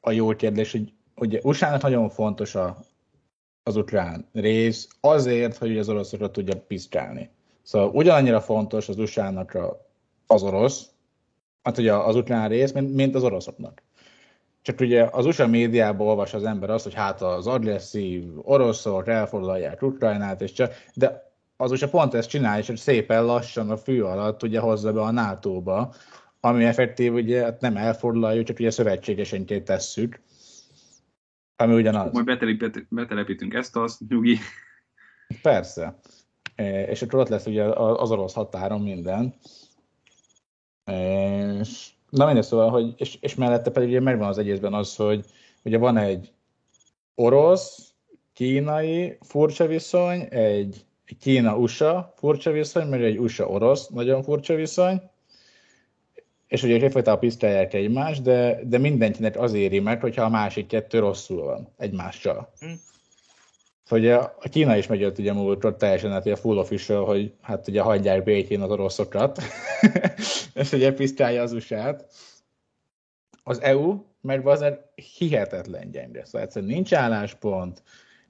a 0.00 0.10
jó 0.10 0.28
kérdés, 0.28 0.72
hogy 0.72 0.92
ugye 1.14 1.40
USA-nak 1.42 1.82
nagyon 1.82 2.08
fontos 2.08 2.54
a, 2.54 2.76
az 3.62 3.76
ukrán 3.76 4.28
rész, 4.32 4.88
azért, 5.00 5.56
hogy 5.56 5.78
az 5.78 5.88
oroszokra 5.88 6.30
tudja 6.30 6.60
piszkálni. 6.60 7.30
Szóval 7.62 7.88
ugyanannyira 7.88 8.40
fontos 8.40 8.88
az 8.88 8.98
USA-nak 8.98 9.54
a, 9.54 9.86
az 10.26 10.42
orosz, 10.42 10.88
hát 11.66 11.78
ugye 11.78 11.94
az 11.94 12.16
ukrán 12.16 12.48
rész, 12.48 12.72
mint, 12.72 12.94
mint 12.94 13.14
az 13.14 13.22
oroszoknak. 13.22 13.82
Csak 14.62 14.80
ugye 14.80 15.08
az 15.10 15.26
USA 15.26 15.46
médiában 15.46 16.06
olvas 16.06 16.34
az 16.34 16.44
ember 16.44 16.70
azt, 16.70 16.84
hogy 16.84 16.94
hát 16.94 17.22
az 17.22 17.46
agresszív 17.46 18.24
oroszok 18.42 19.08
elfoglalják 19.08 19.82
Ukrajnát, 19.82 20.40
és 20.40 20.52
csak, 20.52 20.74
de 20.94 21.32
az 21.56 21.70
USA 21.70 21.88
pont 21.88 22.14
ezt 22.14 22.28
csinálja, 22.28 22.60
és 22.60 22.66
hogy 22.66 22.76
szépen 22.76 23.24
lassan 23.24 23.70
a 23.70 23.76
fű 23.76 24.00
alatt 24.00 24.42
ugye 24.42 24.60
hozza 24.60 24.92
be 24.92 25.00
a 25.00 25.10
NATO-ba, 25.10 25.94
ami 26.40 26.64
effektív 26.64 27.14
ugye 27.14 27.42
hát 27.42 27.60
nem 27.60 27.76
elfoglaljuk, 27.76 28.46
csak 28.46 28.58
ugye 28.58 28.70
szövetségesenként 28.70 29.64
tesszük, 29.64 30.20
ami 31.56 31.74
ugyanaz. 31.74 32.12
Majd 32.12 32.24
betelepít, 32.24 32.86
betelepítünk 32.88 33.54
ezt, 33.54 33.76
azt, 33.76 34.00
nyugi. 34.08 34.38
Persze. 35.42 35.98
És 36.88 37.02
akkor 37.02 37.18
ott 37.18 37.28
lesz 37.28 37.46
ugye 37.46 37.64
az 37.74 38.10
orosz 38.10 38.34
határon 38.34 38.80
minden. 38.80 39.34
És, 40.86 41.90
na 42.10 42.26
mindegy, 42.26 42.44
szóval, 42.44 42.70
hogy, 42.70 42.94
és, 42.96 43.18
és 43.20 43.34
mellette 43.34 43.70
pedig 43.70 43.88
ugye 43.88 44.00
megvan 44.00 44.28
az 44.28 44.38
egészben 44.38 44.74
az, 44.74 44.96
hogy 44.96 45.24
ugye 45.62 45.78
van 45.78 45.96
egy 45.96 46.32
orosz, 47.14 47.92
kínai 48.32 49.18
furcsa 49.20 49.66
viszony, 49.66 50.26
egy 50.30 50.84
Kína-USA 51.20 52.12
furcsa 52.16 52.50
viszony, 52.50 52.86
meg 52.86 53.02
egy 53.02 53.18
USA-orosz 53.18 53.88
nagyon 53.88 54.22
furcsa 54.22 54.54
viszony, 54.54 55.02
és 56.46 56.62
ugye 56.62 56.84
egyfajta 56.84 57.18
piszkálják 57.18 57.74
egymást, 57.74 58.22
de, 58.22 58.60
de 58.64 58.78
mindenkinek 58.78 59.40
az 59.40 59.52
éri 59.52 59.78
meg, 59.78 60.00
hogyha 60.00 60.22
a 60.22 60.28
másik 60.28 60.66
kettő 60.66 60.98
rosszul 60.98 61.42
van 61.42 61.68
egymással. 61.76 62.52
Hm. 62.58 62.66
Hogy 63.88 64.08
a, 64.08 64.22
a 64.22 64.48
Kína 64.48 64.76
is 64.76 64.86
megjött 64.86 65.18
ugye 65.18 65.32
múltkor 65.32 65.76
teljesen 65.76 66.10
hát 66.10 66.26
ugye 66.26 66.36
full 66.36 66.56
official, 66.56 67.04
hogy 67.04 67.32
hát 67.40 67.68
ugye 67.68 67.80
hagyják 67.80 68.22
békén 68.22 68.60
az 68.60 68.70
oroszokat, 68.70 69.42
és 70.54 70.72
ugye 70.72 70.92
piszkálja 70.92 71.42
az 71.42 71.52
usa 71.52 71.96
Az 73.42 73.60
EU 73.60 74.04
meg 74.20 74.46
azért 74.46 74.80
hihetetlen 75.18 75.90
gyenge. 75.90 76.24
Szóval 76.24 76.40
egyszerűen 76.40 76.70
nincs 76.70 76.92
álláspont, 76.92 77.82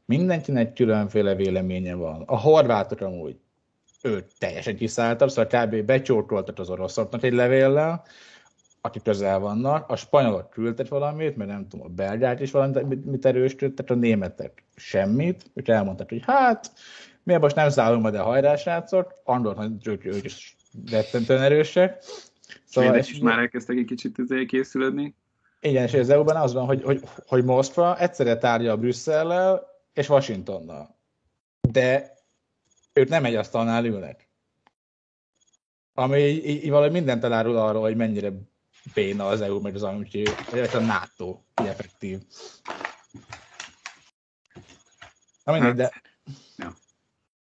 mindenkinek 0.05 0.73
különféle 0.73 1.35
véleménye 1.35 1.95
van. 1.95 2.23
A 2.27 2.39
horvátok 2.39 3.01
amúgy 3.01 3.37
ő 4.03 4.27
teljesen 4.39 4.77
kiszálltak, 4.77 5.29
szóval 5.29 5.67
kb. 5.67 5.85
becsókoltak 5.85 6.59
az 6.59 6.71
oroszoknak 6.71 7.23
egy 7.23 7.33
levéllel, 7.33 8.05
akik 8.87 9.03
közel 9.03 9.39
vannak, 9.39 9.91
a 9.91 9.97
spanyolok 9.97 10.51
küldtek 10.51 10.89
valamit, 10.89 11.37
mert 11.37 11.51
nem 11.51 11.69
tudom, 11.69 11.87
a 11.87 11.89
belgák 11.89 12.41
is 12.41 12.51
valamit 12.51 12.89
mit, 12.89 13.05
mit 13.05 13.27
erősítettek, 13.27 13.91
a 13.91 13.95
németek 13.95 14.65
semmit, 14.77 15.51
ők 15.55 15.69
elmondták, 15.69 16.09
hogy 16.09 16.23
hát, 16.27 16.73
miért 17.23 17.41
most 17.41 17.57
nem 17.57 17.69
szállunk 17.69 18.03
majd 18.03 18.15
a 18.15 18.23
hajrá, 18.23 18.57
srácok, 18.57 19.13
Andor, 19.25 19.57
hogy 19.57 19.73
ők, 19.85 20.05
ők 20.05 20.25
is 20.25 20.57
rettentően 20.91 21.43
erősek. 21.43 22.05
Szóval 22.65 22.97
és 22.97 23.11
is 23.11 23.19
már 23.19 23.39
elkezdtek 23.39 23.77
egy 23.77 23.85
kicsit 23.85 24.19
izé 24.19 24.45
készülődni. 24.45 25.15
Igen, 25.61 25.85
és 25.85 25.95
az 25.95 26.11
EU-ban 26.11 26.37
az 26.37 26.53
van, 26.53 26.67
hogy, 26.67 26.83
hogy, 26.83 27.01
hogy 27.27 27.45
Moszkva 27.45 27.99
egyszerre 27.99 28.37
tárgyal 28.37 28.77
Brüsszellel 28.77 29.67
és 29.93 30.09
Washingtonnal. 30.09 30.97
De 31.71 32.15
ők 32.93 33.09
nem 33.09 33.25
egy 33.25 33.35
asztalnál 33.35 33.85
ülnek. 33.85 34.29
Ami 35.95 36.19
így, 36.19 36.47
így 36.65 36.71
valahogy 36.71 36.93
mindent 36.93 37.25
elárul 37.25 37.57
arról, 37.57 37.83
hogy 37.83 37.97
mennyire 37.97 38.33
béna 38.95 39.27
az 39.27 39.41
EU, 39.41 39.61
meg 39.61 39.75
az 39.75 39.83
amúgy, 39.83 40.31
vagy 40.51 40.69
a 40.73 40.81
NATO, 40.81 41.41
effektív. 41.55 42.19
Na 45.45 45.53
mindegy, 45.53 45.75
de 45.75 45.91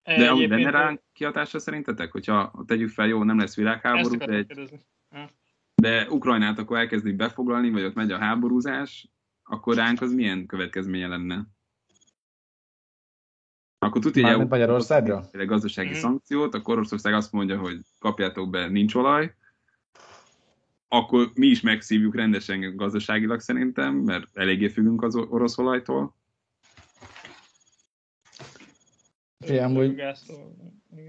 De 0.03 0.31
amúgy 0.31 0.49
benne 0.49 0.71
ránk 0.71 1.01
kihatása 1.13 1.59
szerintetek? 1.59 2.13
Hogyha 2.13 2.65
tegyük 2.67 2.91
fel, 2.91 3.07
jó, 3.07 3.23
nem 3.23 3.39
lesz 3.39 3.57
világháború, 3.57 4.17
de, 4.17 4.33
egy, 4.33 4.71
de 5.75 6.11
Ukrajnát 6.11 6.59
akkor 6.59 6.79
elkezdik 6.79 7.17
befoglalni, 7.17 7.71
vagy 7.71 7.85
ott 7.85 7.95
megy 7.95 8.13
a 8.13 8.19
háborúzás, 8.19 9.09
akkor 9.43 9.77
ránk 9.77 10.01
az 10.01 10.13
milyen 10.13 10.47
következménye 10.47 11.07
lenne? 11.07 11.47
Akkor 13.79 14.01
tudja, 14.01 14.23
Mármint 14.23 14.51
Magyarországra? 14.51 15.25
Egy 15.33 15.47
gazdasági 15.47 15.89
mm. 15.89 16.01
szankciót, 16.01 16.55
akkor 16.55 16.75
Oroszország 16.77 17.15
azt 17.15 17.33
mondja, 17.33 17.59
hogy 17.59 17.81
kapjátok 17.99 18.51
be, 18.51 18.69
nincs 18.69 18.95
olaj, 18.95 19.35
akkor 20.95 21.31
mi 21.35 21.47
is 21.47 21.61
megszívjuk 21.61 22.15
rendesen 22.15 22.77
gazdaságilag 22.77 23.41
szerintem, 23.41 23.95
mert 23.95 24.37
eléggé 24.37 24.69
függünk 24.69 25.03
az 25.03 25.15
orosz 25.15 25.59
olajtól. 25.59 26.15
Igen, 29.47 29.75
hogy 29.75 30.03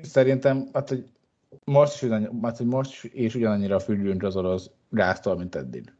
szerintem, 0.01 0.69
hát, 0.73 0.89
hogy 0.89 1.05
most 1.65 1.93
is, 1.93 2.01
ugyan, 2.01 2.39
hát, 2.41 2.57
hogy 2.57 2.65
most 2.65 3.03
is 3.03 3.35
ugyanannyira 3.35 3.79
függünk 3.79 4.23
az 4.23 4.35
orosz 4.35 4.69
gáztól, 4.89 5.37
mint 5.37 5.55
eddig. 5.55 5.93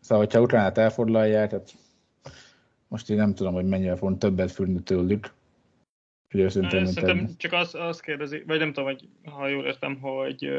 Szóval, 0.00 0.24
hogyha 0.24 0.40
Ukránát 0.40 0.78
elfoglalják, 0.78 1.48
tehát 1.48 1.74
most 2.88 3.10
én 3.10 3.16
nem 3.16 3.34
tudom, 3.34 3.54
hogy 3.54 3.66
mennyire 3.66 3.96
fogunk 3.96 4.18
többet 4.18 4.50
fürni 4.50 4.82
tőlük. 4.82 5.32
Mint 6.32 6.50
Szerintem 6.50 7.18
egy... 7.18 7.36
csak 7.36 7.52
azt, 7.52 7.74
azt 7.74 8.00
kérdezi, 8.00 8.42
vagy 8.46 8.58
nem 8.58 8.72
tudom, 8.72 8.88
hogy, 8.88 9.08
ha 9.24 9.48
jól 9.48 9.64
értem, 9.64 9.98
hogy 10.00 10.50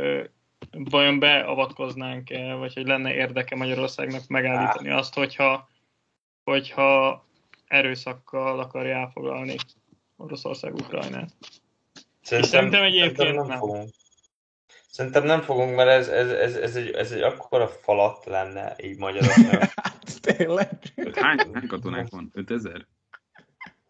vajon 0.72 1.20
beavatkoznánk-e, 1.20 2.54
vagy 2.54 2.74
hogy 2.74 2.86
lenne 2.86 3.14
érdeke 3.14 3.56
Magyarországnak 3.56 4.28
megállítani 4.28 4.90
azt, 4.90 5.14
hogyha, 5.14 5.70
hogyha 6.44 7.24
erőszakkal 7.68 8.60
akarja 8.60 8.96
elfoglalni 8.96 9.56
Oroszország 10.18 10.74
Ukrajnát. 10.74 11.34
szerintem 12.22 12.84
egyébként 12.84 13.16
szerintem 13.16 13.36
nem, 13.36 13.48
nem. 13.48 13.58
fogunk. 13.60 13.90
Szerintem 14.92 15.24
nem 15.24 15.42
fogunk, 15.42 15.76
mert 15.76 15.90
ez, 15.90 16.08
ez, 16.08 16.30
ez, 16.32 16.56
ez, 16.56 16.76
egy, 16.76 16.92
ez 16.92 17.12
egy 17.12 17.22
akkora 17.22 17.68
falat 17.68 18.26
lenne 18.26 18.76
így 18.84 18.98
Magyarországon. 18.98 19.60
Hát, 19.76 20.22
tényleg. 20.22 20.70
Hány, 21.14 21.38
hány 21.54 21.68
katonák 21.68 22.10
van? 22.10 22.30
5000? 22.34 22.88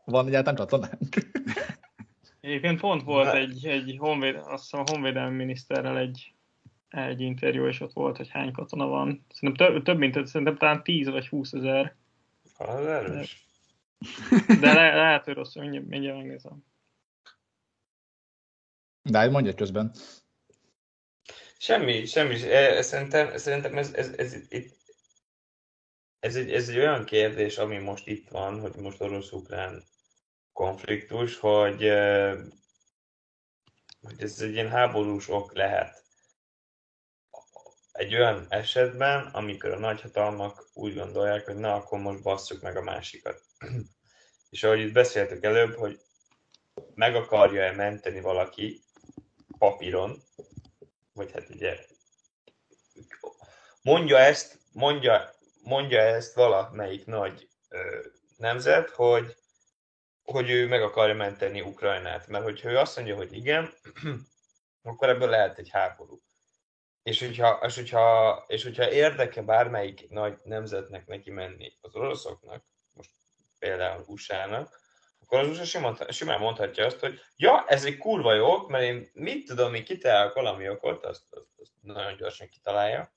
Van 0.05 0.28
egyáltalán 0.28 0.55
katonánk? 0.55 1.15
Egyébként 2.41 2.80
pont 2.80 3.03
volt 3.03 3.34
Ne. 3.34 3.39
egy, 3.39 3.65
egy 3.65 3.95
honvéd, 3.99 4.36
azt 4.36 4.63
hiszem 4.63 4.80
a 4.80 4.91
honvédelmi 4.91 5.36
miniszterrel 5.36 5.97
egy, 5.97 6.34
egy 6.89 7.21
interjú, 7.21 7.67
és 7.67 7.79
ott 7.79 7.93
volt, 7.93 8.17
hogy 8.17 8.29
hány 8.29 8.51
katona 8.51 8.85
van. 8.85 9.25
Szerintem 9.33 9.67
több, 9.67 9.83
több 9.83 9.97
mint, 9.97 10.27
szerintem 10.27 10.57
talán 10.57 10.83
10 10.83 11.07
vagy 11.07 11.27
20 11.27 11.53
ezer, 11.53 11.95
Az 12.57 12.85
erős. 12.85 13.47
de 14.61 14.73
le, 14.73 14.95
lehet, 14.95 15.23
hogy 15.23 15.33
rosszul, 15.33 15.61
mindjárt, 15.61 15.87
mindjárt 15.87 16.17
megnézem. 16.17 16.65
De 19.01 19.17
hát 19.17 19.31
mondja 19.31 19.53
közben. 19.53 19.91
Semmi, 21.57 22.05
semmi. 22.05 22.43
Eh, 22.43 22.81
Szerintem, 22.81 23.37
szerintem 23.37 23.77
ez, 23.77 23.93
ez, 23.93 24.13
ez, 24.17 24.33
itt, 24.49 24.77
ez, 26.19 26.35
egy, 26.35 26.51
ez 26.51 26.69
egy 26.69 26.77
olyan 26.77 27.05
kérdés, 27.05 27.57
ami 27.57 27.77
most 27.77 28.07
itt 28.07 28.29
van, 28.29 28.59
hogy 28.59 28.75
most 28.75 29.01
orosz-ukrán 29.01 29.83
konfliktus, 30.53 31.37
hogy, 31.37 31.83
eh, 31.83 32.37
hogy 34.01 34.21
ez 34.21 34.41
egy 34.41 34.51
ilyen 34.51 34.69
háborús 34.69 35.29
ok 35.29 35.53
lehet. 35.53 36.03
Egy 37.99 38.15
olyan 38.15 38.45
esetben, 38.49 39.25
amikor 39.25 39.71
a 39.71 39.79
nagyhatalmak 39.79 40.69
úgy 40.73 40.95
gondolják, 40.95 41.45
hogy 41.45 41.55
na, 41.55 41.73
akkor 41.75 41.99
most 41.99 42.21
basszuk 42.21 42.61
meg 42.61 42.77
a 42.77 42.81
másikat. 42.81 43.41
És 44.49 44.63
ahogy 44.63 44.79
itt 44.79 44.93
beszéltük 44.93 45.43
előbb, 45.43 45.75
hogy 45.75 45.99
meg 46.93 47.15
akarja-e 47.15 47.71
menteni 47.71 48.21
valaki 48.21 48.81
papíron, 49.57 50.23
vagy 51.13 51.31
hát 51.31 51.49
ugye 51.49 51.77
mondja 53.81 54.17
ezt, 54.17 54.59
mondja, 54.71 55.33
mondja 55.63 55.99
ezt 55.99 56.33
valamelyik 56.33 57.05
nagy 57.05 57.49
ö, 57.69 58.05
nemzet, 58.37 58.89
hogy, 58.89 59.35
hogy 60.23 60.49
ő 60.49 60.67
meg 60.67 60.81
akarja 60.81 61.15
menteni 61.15 61.61
Ukrajnát. 61.61 62.27
Mert 62.27 62.43
hogyha 62.43 62.69
ő 62.69 62.77
azt 62.77 62.95
mondja, 62.95 63.15
hogy 63.15 63.33
igen, 63.33 63.73
akkor 64.89 65.09
ebből 65.09 65.29
lehet 65.29 65.57
egy 65.57 65.69
háború. 65.69 66.21
És 67.03 67.19
hogyha, 67.19 67.59
és, 67.65 67.75
hogyha, 67.75 68.45
és 68.47 68.63
hogyha 68.63 68.91
érdeke 68.91 69.41
bármelyik 69.41 70.09
nagy 70.09 70.37
nemzetnek 70.43 71.07
neki 71.07 71.31
menni 71.31 71.77
az 71.81 71.95
oroszoknak, 71.95 72.63
most 72.93 73.11
például 73.59 74.03
USA-nak, 74.07 74.79
akkor 75.19 75.39
az 75.39 75.47
USA 75.47 75.65
simán, 75.65 75.97
simán 76.09 76.39
mondhatja 76.39 76.85
azt, 76.85 76.99
hogy 76.99 77.19
ja, 77.35 77.65
ez 77.67 77.85
egy 77.85 77.97
kurva 77.97 78.33
jó, 78.33 78.67
mert 78.67 78.83
én 78.83 79.09
mit 79.13 79.45
tudom, 79.45 79.73
én 79.73 79.83
kitalálok 79.83 80.33
valami 80.33 80.69
okot, 80.69 81.05
azt, 81.05 81.23
azt, 81.29 81.47
azt 81.57 81.71
nagyon 81.81 82.17
gyorsan 82.17 82.47
kitalálja, 82.47 83.13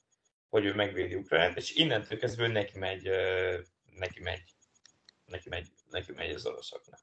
hogy 0.48 0.64
ő 0.64 0.74
megvédi 0.74 1.14
Ukrajnát, 1.14 1.56
és 1.56 1.74
innentől 1.74 2.18
kezdve 2.18 2.46
neki 2.48 2.78
megy, 2.78 3.10
neki 3.84 4.20
megy, 4.20 4.42
neki 5.24 5.48
megy, 5.48 5.66
neki 5.90 6.12
megy 6.12 6.30
az 6.30 6.46
oroszoknak. 6.46 7.00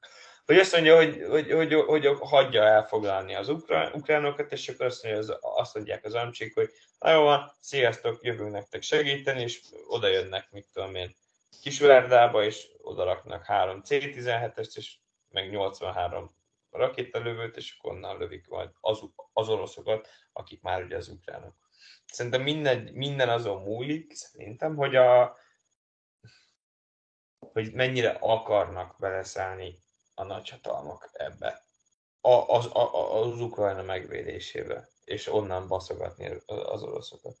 Hogy 0.50 0.58
azt 0.58 0.72
mondja, 0.72 0.96
hogy, 0.96 1.24
hogy, 1.28 1.52
hogy, 1.52 1.74
hogy, 1.74 2.06
hagyja 2.20 2.62
elfoglalni 2.62 3.34
az 3.34 3.48
ukrán, 3.48 3.92
ukránokat, 3.92 4.52
és 4.52 4.68
akkor 4.68 4.86
azt, 4.86 5.02
mondja, 5.02 5.20
az, 5.20 5.38
azt 5.40 5.74
mondják 5.74 6.04
az 6.04 6.14
amcsik, 6.14 6.54
hogy 6.54 6.70
na 6.98 7.12
jó 7.12 7.22
van, 7.22 7.52
sziasztok, 7.60 8.24
jövünk 8.24 8.50
nektek 8.50 8.82
segíteni, 8.82 9.42
és 9.42 9.60
oda 9.88 10.08
jönnek, 10.08 10.50
mit 10.50 10.66
tudom 10.72 10.94
én, 10.94 11.14
Kisvárdába, 11.62 12.44
és 12.44 12.68
oda 12.82 13.04
raknak 13.04 13.44
három 13.44 13.82
C-17-est, 13.84 14.76
és 14.76 14.96
meg 15.28 15.50
83 15.50 16.30
rakétalövőt, 16.70 17.56
és 17.56 17.76
akkor 17.78 17.92
onnan 17.92 18.18
lövik 18.18 18.48
majd 18.48 18.70
az, 18.80 19.00
az 19.32 19.48
oroszokat, 19.48 20.08
akik 20.32 20.62
már 20.62 20.82
ugye 20.82 20.96
az 20.96 21.08
ukránok. 21.08 21.54
Szerintem 22.06 22.42
minden, 22.42 22.90
minden 22.92 23.28
azon 23.28 23.62
múlik, 23.62 24.14
szerintem, 24.14 24.76
hogy 24.76 24.96
a 24.96 25.36
hogy 27.38 27.72
mennyire 27.72 28.10
akarnak 28.10 28.96
beleszállni 28.98 29.78
a 30.20 30.24
nagyhatalmak 30.24 31.10
ebbe. 31.12 31.62
A, 32.20 32.30
az, 32.30 32.66
a, 32.66 33.20
az 33.20 33.40
Ukrajna 33.40 33.82
megvédésébe, 33.82 34.88
és 35.04 35.32
onnan 35.32 35.68
baszogatni 35.68 36.32
az 36.46 36.82
oroszokat. 36.82 37.36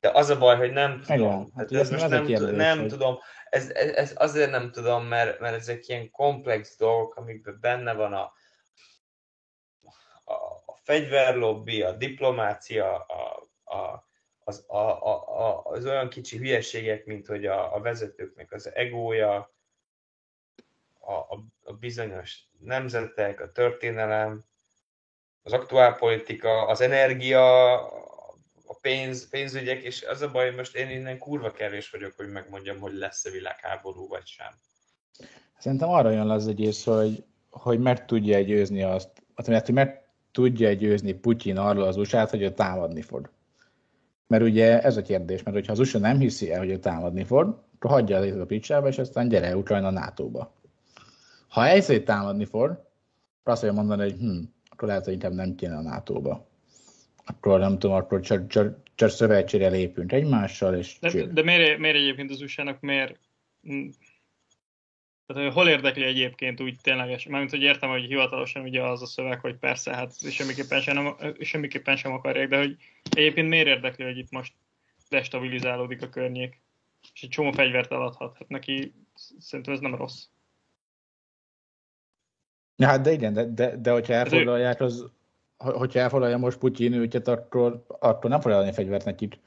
De 0.00 0.08
az 0.10 0.28
a 0.28 0.38
baj, 0.38 0.56
hogy 0.56 0.72
nem 0.72 1.00
tudom. 1.00 1.16
Igen, 1.16 1.52
hát 1.56 1.72
ez 1.72 1.90
most 1.90 2.08
nem, 2.08 2.26
kérdés, 2.26 2.56
nem 2.56 2.78
hogy- 2.78 2.88
tudom. 2.88 3.18
Ez, 3.44 3.70
ez, 3.70 3.94
ez, 3.94 4.12
azért 4.16 4.50
nem 4.50 4.70
tudom, 4.70 5.04
mert, 5.04 5.40
mert 5.40 5.54
ezek 5.54 5.88
ilyen 5.88 6.10
komplex 6.10 6.76
dolgok, 6.76 7.14
amikben 7.16 7.58
benne 7.60 7.92
van 7.92 8.12
a, 8.12 8.32
a, 10.24 10.32
a 10.66 10.78
fegyverlobby, 10.82 11.82
a 11.82 11.92
diplomácia, 11.92 12.96
a, 12.96 13.48
a, 13.64 14.08
az, 14.38 14.64
a, 14.66 14.78
a, 14.78 15.38
a, 15.48 15.62
az 15.64 15.86
olyan 15.86 16.08
kicsi 16.08 16.36
hülyeségek, 16.36 17.04
mint 17.04 17.26
hogy 17.26 17.46
a, 17.46 17.74
a 17.74 17.80
vezetőknek 17.80 18.52
az 18.52 18.74
egója, 18.74 19.54
a, 21.00 21.12
a, 21.12 21.44
a 21.62 21.72
bizonyos 21.72 22.38
nemzetek, 22.58 23.40
a 23.40 23.52
történelem, 23.52 24.44
az 25.42 25.52
aktuálpolitika, 25.52 26.66
az 26.66 26.80
energia, 26.80 27.74
a 28.66 28.78
pénz, 28.80 29.28
pénzügyek, 29.28 29.82
és 29.82 30.02
az 30.02 30.22
a 30.22 30.30
baj, 30.30 30.46
hogy 30.46 30.56
most 30.56 30.76
én 30.76 30.90
innen 30.90 31.18
kurva 31.18 31.50
kevés 31.50 31.90
vagyok, 31.90 32.12
hogy 32.16 32.28
megmondjam, 32.28 32.78
hogy 32.78 32.94
lesz-e 32.94 33.30
világháború, 33.30 34.08
vagy 34.08 34.26
sem. 34.26 34.52
Szerintem 35.58 35.88
arra 35.88 36.10
jön 36.10 36.26
le 36.26 36.34
az 36.34 36.48
egész, 36.48 36.84
hogy, 36.84 37.24
hogy 37.50 37.78
meg 37.78 38.04
tudja 38.04 38.40
győzni 38.40 38.82
azt, 38.82 39.08
hát, 39.34 39.46
mert 39.46 39.66
hogy 39.66 39.74
meg 39.74 40.08
tudja 40.32 40.72
győzni 40.72 41.12
Putyin 41.12 41.56
arról 41.56 41.82
az 41.82 41.96
usa 41.96 42.26
hogy 42.26 42.42
ő 42.42 42.50
támadni 42.50 43.02
fog. 43.02 43.30
Mert 44.26 44.42
ugye 44.42 44.82
ez 44.82 44.96
a 44.96 45.02
kérdés, 45.02 45.42
mert 45.42 45.56
hogyha 45.56 45.72
az 45.72 45.78
USA 45.78 45.98
nem 45.98 46.18
hiszi 46.18 46.52
el, 46.52 46.58
hogy 46.58 46.70
ő 46.70 46.78
támadni 46.78 47.24
fog, 47.24 47.64
akkor 47.74 47.90
hagyja 47.90 48.16
el 48.16 48.40
a 48.40 48.44
picsába, 48.44 48.88
és 48.88 48.98
aztán 48.98 49.28
gyere 49.28 49.56
Ukrajna 49.56 49.90
NATO-ba. 49.90 50.59
Ha 51.50 51.66
egyszer 51.66 52.00
támadni 52.00 52.44
fog, 52.44 52.70
akkor 53.40 53.52
azt 53.52 53.60
fogja 53.60 53.74
mondani, 53.74 54.02
hogy 54.02 54.18
hm, 54.18 54.42
akkor 54.70 54.88
lehet, 54.88 55.04
hogy 55.04 55.12
inkább 55.12 55.32
nem 55.32 55.54
kéne 55.54 55.76
a 55.76 55.82
NATO-ba. 55.82 56.48
Akkor 57.24 57.58
nem 57.58 57.78
tudom, 57.78 57.96
akkor 57.96 58.20
csak, 58.20 58.48
csak, 58.48 58.78
csak 58.94 59.10
szövetségre 59.10 59.68
lépünk 59.68 60.12
egymással, 60.12 60.74
és 60.74 60.98
De, 60.98 61.08
cső. 61.08 61.32
de 61.32 61.42
miért, 61.42 61.78
miért 61.78 61.96
egyébként 61.96 62.30
az 62.30 62.40
USA-nak 62.40 62.80
miért... 62.80 63.18
mm, 63.72 63.88
Tehát, 65.26 65.42
hogy 65.42 65.52
hol 65.52 65.68
érdekli 65.68 66.04
egyébként 66.04 66.60
úgy 66.60 66.76
tényleges, 66.82 67.26
mármint, 67.26 67.50
hogy 67.50 67.62
értem, 67.62 67.90
hogy 67.90 68.04
hivatalosan 68.04 68.62
ugye 68.62 68.82
az 68.82 69.02
a 69.02 69.06
szöveg, 69.06 69.40
hogy 69.40 69.56
persze, 69.56 69.94
hát 69.94 70.30
semmiképpen 70.30 70.80
sem, 70.80 70.94
nem, 70.94 71.34
semmiképpen 71.40 71.96
sem 71.96 72.12
akarják, 72.12 72.48
de 72.48 72.58
hogy 72.58 72.76
egyébként 73.10 73.48
miért 73.48 73.66
érdekli, 73.66 74.04
hogy 74.04 74.18
itt 74.18 74.30
most 74.30 74.52
destabilizálódik 75.08 76.02
a 76.02 76.08
környék, 76.08 76.60
és 77.14 77.22
egy 77.22 77.28
csomó 77.28 77.52
fegyvert 77.52 77.92
eladhat. 77.92 78.36
Hát 78.38 78.48
neki 78.48 78.94
szerintem 79.38 79.74
ez 79.74 79.80
nem 79.80 79.94
rossz. 79.94 80.24
Ja, 82.80 82.86
hát 82.86 83.00
de 83.00 83.12
igen, 83.12 83.32
de, 83.32 83.44
de, 83.44 83.76
de 83.76 83.90
hogyha 83.90 84.12
elfoglalják, 84.12 84.80
az, 84.80 85.06
ho- 85.56 85.76
hogyha 85.76 85.98
elfoglalja 85.98 86.36
most 86.38 86.58
Putyin 86.58 86.92
őket, 86.92 87.28
akkor, 87.28 87.84
akkor 88.00 88.30
nem 88.30 88.40
fog 88.40 88.50
eladni 88.50 88.72
fegyvert 88.72 89.04
nekik. 89.04 89.38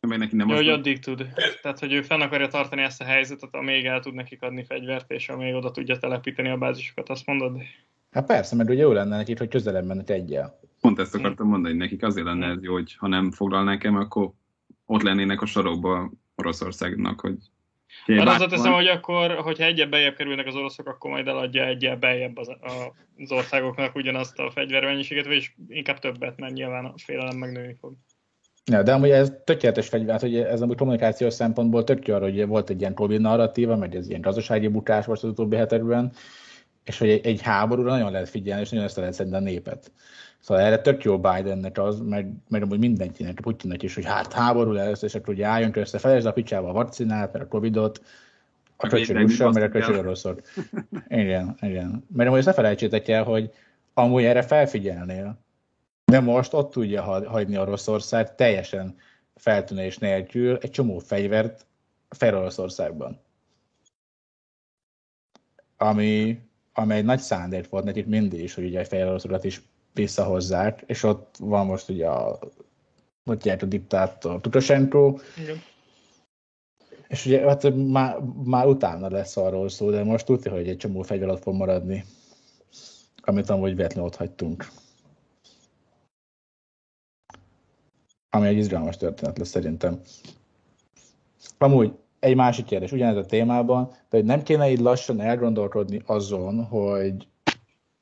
Neki 0.00 0.36
nem 0.36 0.48
Ja, 0.48 0.54
az 0.54 0.60
hogy 0.60 0.68
addig 0.68 0.98
tud. 0.98 1.26
Tehát, 1.62 1.78
hogy 1.78 1.92
ő 1.92 2.02
fenn 2.02 2.20
akarja 2.20 2.48
tartani 2.48 2.82
ezt 2.82 3.00
a 3.00 3.04
helyzetet, 3.04 3.54
amíg 3.54 3.84
el 3.84 4.00
tud 4.00 4.14
nekik 4.14 4.42
adni 4.42 4.64
fegyvert, 4.64 5.10
és 5.10 5.28
amíg 5.28 5.54
oda 5.54 5.70
tudja 5.70 5.98
telepíteni 5.98 6.48
a 6.48 6.56
bázisokat, 6.56 7.08
azt 7.08 7.26
mondod? 7.26 7.60
Hát 8.10 8.26
persze, 8.26 8.56
mert 8.56 8.70
ugye 8.70 8.82
jó 8.82 8.92
lenne 8.92 9.16
nekik, 9.16 9.38
hogy 9.38 9.48
közelebb 9.48 9.86
mennek 9.86 10.10
egyel. 10.10 10.58
Pont 10.80 10.98
ezt 10.98 11.14
akartam 11.14 11.48
mondani, 11.48 11.74
hogy 11.74 11.82
nekik 11.82 12.02
azért 12.02 12.26
lenne 12.26 12.46
ez 12.46 12.62
jó, 12.62 12.72
hogy 12.72 12.94
ha 12.96 13.08
nem 13.08 13.30
foglalnák 13.30 13.84
el, 13.84 13.96
akkor 13.96 14.30
ott 14.86 15.02
lennének 15.02 15.42
a 15.42 15.46
sarokba 15.46 16.10
Oroszországnak, 16.34 17.20
hogy 17.20 17.36
Azzal 18.06 18.48
teszem, 18.48 18.72
hogy 18.72 18.86
akkor, 18.86 19.34
hogyha 19.34 19.64
egyebb 19.64 19.90
beljebb 19.90 20.14
kerülnek 20.14 20.46
az 20.46 20.54
oroszok, 20.54 20.86
akkor 20.86 21.10
majd 21.10 21.28
eladja 21.28 21.66
egyel 21.66 21.96
beljebb 21.96 22.36
az, 22.36 22.48
a, 22.48 22.94
az 23.18 23.32
országoknak 23.32 23.94
ugyanazt 23.94 24.38
a 24.38 24.50
fegyvermennyiséget, 24.50 25.26
és 25.26 25.52
inkább 25.68 25.98
többet, 25.98 26.36
mert 26.36 26.52
nyilván 26.52 26.84
a 26.84 26.94
félelem 26.96 27.36
megnőni 27.36 27.76
fog. 27.80 27.92
Ja, 28.70 28.82
de 28.82 28.92
amúgy 28.92 29.10
ez 29.10 29.32
tökéletes 29.44 29.88
fegyver, 29.88 30.12
hát 30.12 30.22
ugye 30.22 30.48
ez 30.48 30.60
amúgy 30.60 30.76
kommunikációs 30.76 31.34
szempontból 31.34 31.84
tök 31.84 32.06
jó 32.06 32.14
arra, 32.14 32.24
hogy 32.24 32.46
volt 32.46 32.70
egy 32.70 32.80
ilyen 32.80 32.94
Tolkien 32.94 33.20
narratíva, 33.20 33.76
meg 33.76 33.94
ez 33.94 34.08
ilyen 34.08 34.20
gazdasági 34.20 34.68
bukás 34.68 35.06
most 35.06 35.22
az 35.22 35.30
utóbbi 35.30 35.56
hetekben, 35.56 36.12
és 36.84 36.98
hogy 36.98 37.08
egy, 37.08 37.26
egy 37.26 37.42
háborúra 37.42 37.90
nagyon 37.90 38.12
lehet 38.12 38.28
figyelni, 38.28 38.62
és 38.62 38.70
nagyon 38.70 38.86
össze 38.86 39.00
lehet 39.00 39.14
szedni 39.14 39.36
a 39.36 39.40
népet. 39.40 39.92
Szóval 40.40 40.62
erre 40.62 40.78
tök 40.78 41.02
jó 41.02 41.18
Bidennek 41.20 41.78
az, 41.78 42.00
meg, 42.00 42.32
meg 42.48 42.62
amúgy 42.62 42.78
mindenkinek, 42.78 43.38
a 43.38 43.42
Putyinnak 43.42 43.82
is, 43.82 43.94
hogy 43.94 44.04
hát 44.04 44.32
háború 44.32 44.72
lesz, 44.72 45.02
és 45.02 45.14
akkor 45.14 45.34
hogy 45.34 45.42
álljon 45.42 45.78
össze, 45.78 45.98
felejtsd 45.98 46.26
a 46.26 46.32
picsába 46.32 46.68
a 46.68 46.72
vakcinát, 46.72 47.32
mert 47.32 47.44
a 47.44 47.48
Covidot, 47.48 48.00
a 48.76 48.86
Meg 48.86 48.90
köcsög 48.90 49.24
USA, 49.24 49.50
meg 49.50 49.62
a 49.62 49.68
köcsög 49.68 49.94
el. 49.94 50.00
oroszot. 50.00 50.48
Igen, 51.08 51.56
igen. 51.60 52.04
Mert 52.12 52.28
amúgy 52.28 52.38
ezt 52.38 52.48
ne 52.48 52.54
felejtsétek 52.54 53.08
el, 53.08 53.24
hogy 53.24 53.50
amúgy 53.94 54.24
erre 54.24 54.42
felfigyelnél. 54.42 55.38
De 56.04 56.20
most 56.20 56.52
ott 56.54 56.70
tudja 56.70 57.02
ha- 57.02 57.28
hagyni 57.28 57.58
Oroszország 57.58 58.34
teljesen 58.34 58.96
feltűnés 59.34 59.98
nélkül 59.98 60.56
egy 60.60 60.70
csomó 60.70 60.98
fegyvert 60.98 61.66
fel 62.08 62.36
Oroszországban. 62.36 63.20
Ami, 65.76 66.40
ami 66.72 66.94
egy 66.94 67.04
nagy 67.04 67.18
szándék 67.20 67.68
volt 67.68 67.84
nekik 67.84 68.06
mindig 68.06 68.40
is, 68.40 68.54
hogy 68.54 68.64
ugye 68.64 68.80
a 68.80 68.84
Fehér 68.84 69.06
Is 69.94 70.04
visszahozzák, 70.04 70.82
és 70.86 71.02
ott 71.02 71.36
van 71.38 71.66
most 71.66 71.88
ugye 71.88 72.06
a, 72.08 72.38
ott 73.24 73.44
járt 73.44 73.62
a 73.62 73.66
diktátor 73.66 74.40
Tukasenko, 74.40 75.18
Igen. 75.42 75.56
és 77.08 77.26
ugye 77.26 77.40
hát 77.40 77.74
már, 77.74 78.18
már 78.44 78.66
utána 78.66 79.10
lesz 79.10 79.36
arról 79.36 79.68
szó, 79.68 79.90
de 79.90 80.04
most 80.04 80.26
tudja, 80.26 80.52
hogy 80.52 80.68
egy 80.68 80.76
csomó 80.76 81.02
fegyver 81.02 81.28
ott 81.28 81.42
fog 81.42 81.54
maradni, 81.54 82.04
amit 83.22 83.50
amúgy 83.50 83.76
véletlenül 83.76 84.08
ott 84.08 84.16
hagytunk. 84.16 84.68
Ami 88.30 88.46
egy 88.46 88.56
izgalmas 88.56 88.96
történet 88.96 89.38
lesz 89.38 89.48
szerintem. 89.48 90.00
Amúgy 91.58 91.92
egy 92.18 92.36
másik 92.36 92.64
kérdés, 92.64 92.92
ugyanez 92.92 93.16
a 93.16 93.26
témában, 93.26 93.88
de 93.88 94.16
hogy 94.16 94.24
nem 94.24 94.42
kéne 94.42 94.70
így 94.70 94.80
lassan 94.80 95.20
elgondolkodni 95.20 96.02
azon, 96.06 96.64
hogy 96.64 97.28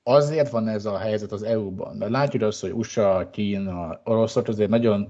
azért 0.09 0.51
van 0.51 0.69
ez 0.69 0.85
a 0.85 0.99
helyzet 0.99 1.33
az 1.33 1.43
EU-ban, 1.43 1.97
mert 1.97 2.11
látjuk 2.11 2.43
azt, 2.43 2.61
hogy 2.61 2.73
USA, 2.73 3.29
Kína, 3.33 4.01
Oroszok 4.05 4.49
azért 4.49 4.71
nagyon 4.71 5.09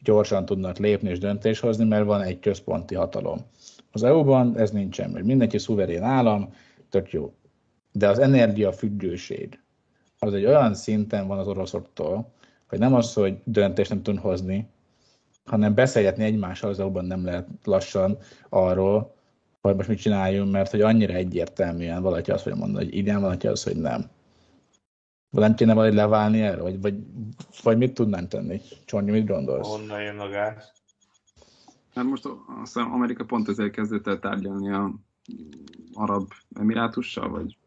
gyorsan 0.00 0.44
tudnak 0.44 0.78
lépni 0.78 1.10
és 1.10 1.18
döntés 1.18 1.60
hozni, 1.60 1.84
mert 1.84 2.04
van 2.04 2.22
egy 2.22 2.38
központi 2.38 2.94
hatalom. 2.94 3.38
Az 3.92 4.02
EU-ban 4.02 4.58
ez 4.58 4.70
nincsen, 4.70 5.10
mert 5.10 5.24
mindenki 5.24 5.58
szuverén 5.58 6.02
állam, 6.02 6.54
tök 6.90 7.10
jó. 7.10 7.32
De 7.92 8.08
az 8.08 8.18
energia 8.18 8.72
függőség 8.72 9.60
az 10.18 10.34
egy 10.34 10.44
olyan 10.44 10.74
szinten 10.74 11.26
van 11.26 11.38
az 11.38 11.48
oroszoktól, 11.48 12.32
hogy 12.68 12.78
nem 12.78 12.94
az, 12.94 13.12
hogy 13.12 13.38
döntést 13.44 13.90
nem 13.90 14.02
tudunk 14.02 14.24
hozni, 14.24 14.68
hanem 15.44 15.74
beszélgetni 15.74 16.24
egymással 16.24 16.70
az 16.70 16.80
EU-ban 16.80 17.04
nem 17.04 17.24
lehet 17.24 17.48
lassan 17.64 18.18
arról, 18.48 19.14
hogy 19.60 19.76
most 19.76 19.88
mit 19.88 19.98
csináljunk, 19.98 20.52
mert 20.52 20.70
hogy 20.70 20.80
annyira 20.80 21.12
egyértelműen 21.12 22.02
valaki 22.02 22.30
azt 22.30 22.42
fogja 22.42 22.58
mondani, 22.58 22.84
hogy 22.84 22.94
igen, 22.94 23.20
valaki 23.20 23.46
azt, 23.46 23.64
hogy 23.64 23.76
nem. 23.76 24.10
Vagy 25.32 25.42
nem 25.42 25.54
kéne 25.54 25.74
valahogy 25.74 25.94
leválni 25.96 26.40
erről, 26.40 26.62
vagy, 26.62 26.80
vagy, 26.80 26.94
vagy 27.62 27.78
mit 27.78 27.94
tudnánk 27.94 28.28
tenni? 28.28 28.60
Csonyi, 28.84 29.10
mit 29.10 29.26
gondolsz? 29.26 29.68
Honnan 29.68 30.02
jön 30.02 30.18
a 30.18 30.28
gáz? 30.28 30.72
Hát 31.94 32.04
most 32.04 32.26
azt 32.26 32.74
hiszem 32.74 32.92
Amerika 32.92 33.24
pont 33.24 33.48
ezért 33.48 33.72
kezdett 33.72 34.06
el 34.06 34.18
tárgyalni 34.18 34.70
a 34.70 34.94
arab 35.92 36.32
emirátussal, 36.54 37.28
vagy 37.28 37.58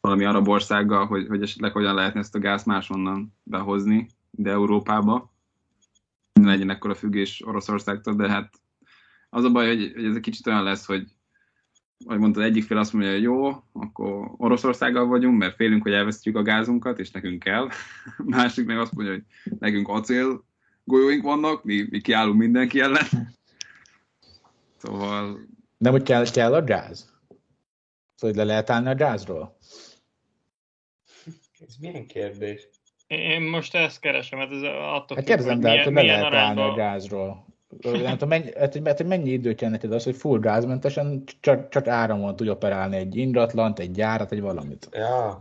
valami 0.00 0.24
arab 0.24 0.48
országgal, 0.48 1.06
hogy, 1.06 1.26
hogy 1.26 1.42
esetleg 1.42 1.72
hogyan 1.72 1.94
lehetne 1.94 2.20
ezt 2.20 2.34
a 2.34 2.38
gáz 2.38 2.64
máshonnan 2.64 3.34
behozni 3.42 4.08
ide 4.30 4.50
Európába. 4.50 5.32
Ne 6.32 6.46
legyen 6.46 6.70
ekkora 6.70 6.94
függés 6.94 7.42
Oroszországtól, 7.46 8.14
de 8.14 8.28
hát 8.28 8.54
az 9.30 9.44
a 9.44 9.50
baj, 9.50 9.66
hogy, 9.66 9.92
hogy 9.94 10.04
ez 10.04 10.14
egy 10.14 10.20
kicsit 10.20 10.46
olyan 10.46 10.62
lesz, 10.62 10.86
hogy 10.86 11.06
ahogy 12.06 12.18
mondtad, 12.18 12.42
egyik 12.42 12.64
fél 12.64 12.78
azt 12.78 12.92
mondja, 12.92 13.12
hogy 13.12 13.22
jó, 13.22 13.62
akkor 13.72 14.30
Oroszországgal 14.36 15.06
vagyunk, 15.06 15.38
mert 15.38 15.54
félünk, 15.54 15.82
hogy 15.82 15.92
elvesztjük 15.92 16.36
a 16.36 16.42
gázunkat, 16.42 16.98
és 16.98 17.10
nekünk 17.10 17.42
kell. 17.42 17.68
Másik 18.36 18.66
meg 18.66 18.78
azt 18.78 18.92
mondja, 18.92 19.12
hogy 19.14 19.24
nekünk 19.58 19.88
acél 19.88 20.44
golyóink 20.84 21.22
vannak, 21.22 21.64
mi, 21.64 21.86
mi 21.90 22.00
kiállunk 22.00 22.38
mindenki 22.38 22.80
ellen. 22.80 23.06
Szóval 24.76 25.38
Nem, 25.76 25.92
hogy 25.92 26.02
kell, 26.02 26.30
kell 26.30 26.54
a 26.54 26.64
gáz? 26.64 26.98
Szóval, 28.14 28.34
hogy 28.34 28.34
le 28.34 28.44
lehet 28.44 28.70
állni 28.70 28.88
a 28.88 28.94
gázról? 28.94 29.56
Ez 31.66 31.76
milyen 31.80 32.06
kérdés? 32.06 32.68
Én 33.06 33.42
most 33.42 33.74
ezt 33.74 34.00
keresem, 34.00 34.38
hát 34.38 34.50
ez 34.50 34.62
attól 34.62 35.16
Hát 35.16 35.16
függ, 35.16 35.24
kérdezem, 35.24 35.54
hogy 35.54 35.62
de 35.62 35.68
hát, 35.68 35.76
milyen, 35.76 35.92
milyen 35.92 36.20
lehet 36.20 36.32
állni 36.32 36.60
a 36.60 36.62
arányban... 36.62 36.76
gázról. 36.76 37.53
Nem 37.82 38.10
tudom, 38.12 38.28
mennyi, 38.28 38.52
hát, 38.56 38.72
hogy- 38.72 38.86
hát, 38.86 38.96
hogy 38.96 39.06
mennyi 39.06 39.30
idő 39.30 39.54
kell 39.54 39.70
neked 39.70 39.92
az, 39.92 40.04
hogy 40.04 40.16
full 40.16 40.38
gázmentesen 40.40 41.24
csak, 41.40 41.68
csak 41.68 41.86
áramon 41.86 42.36
tudj 42.36 42.50
operálni 42.50 42.96
egy 42.96 43.16
ingatlant, 43.16 43.78
egy 43.78 43.90
gyárat, 43.90 44.32
egy 44.32 44.40
valamit. 44.40 44.88
Ja. 44.92 45.40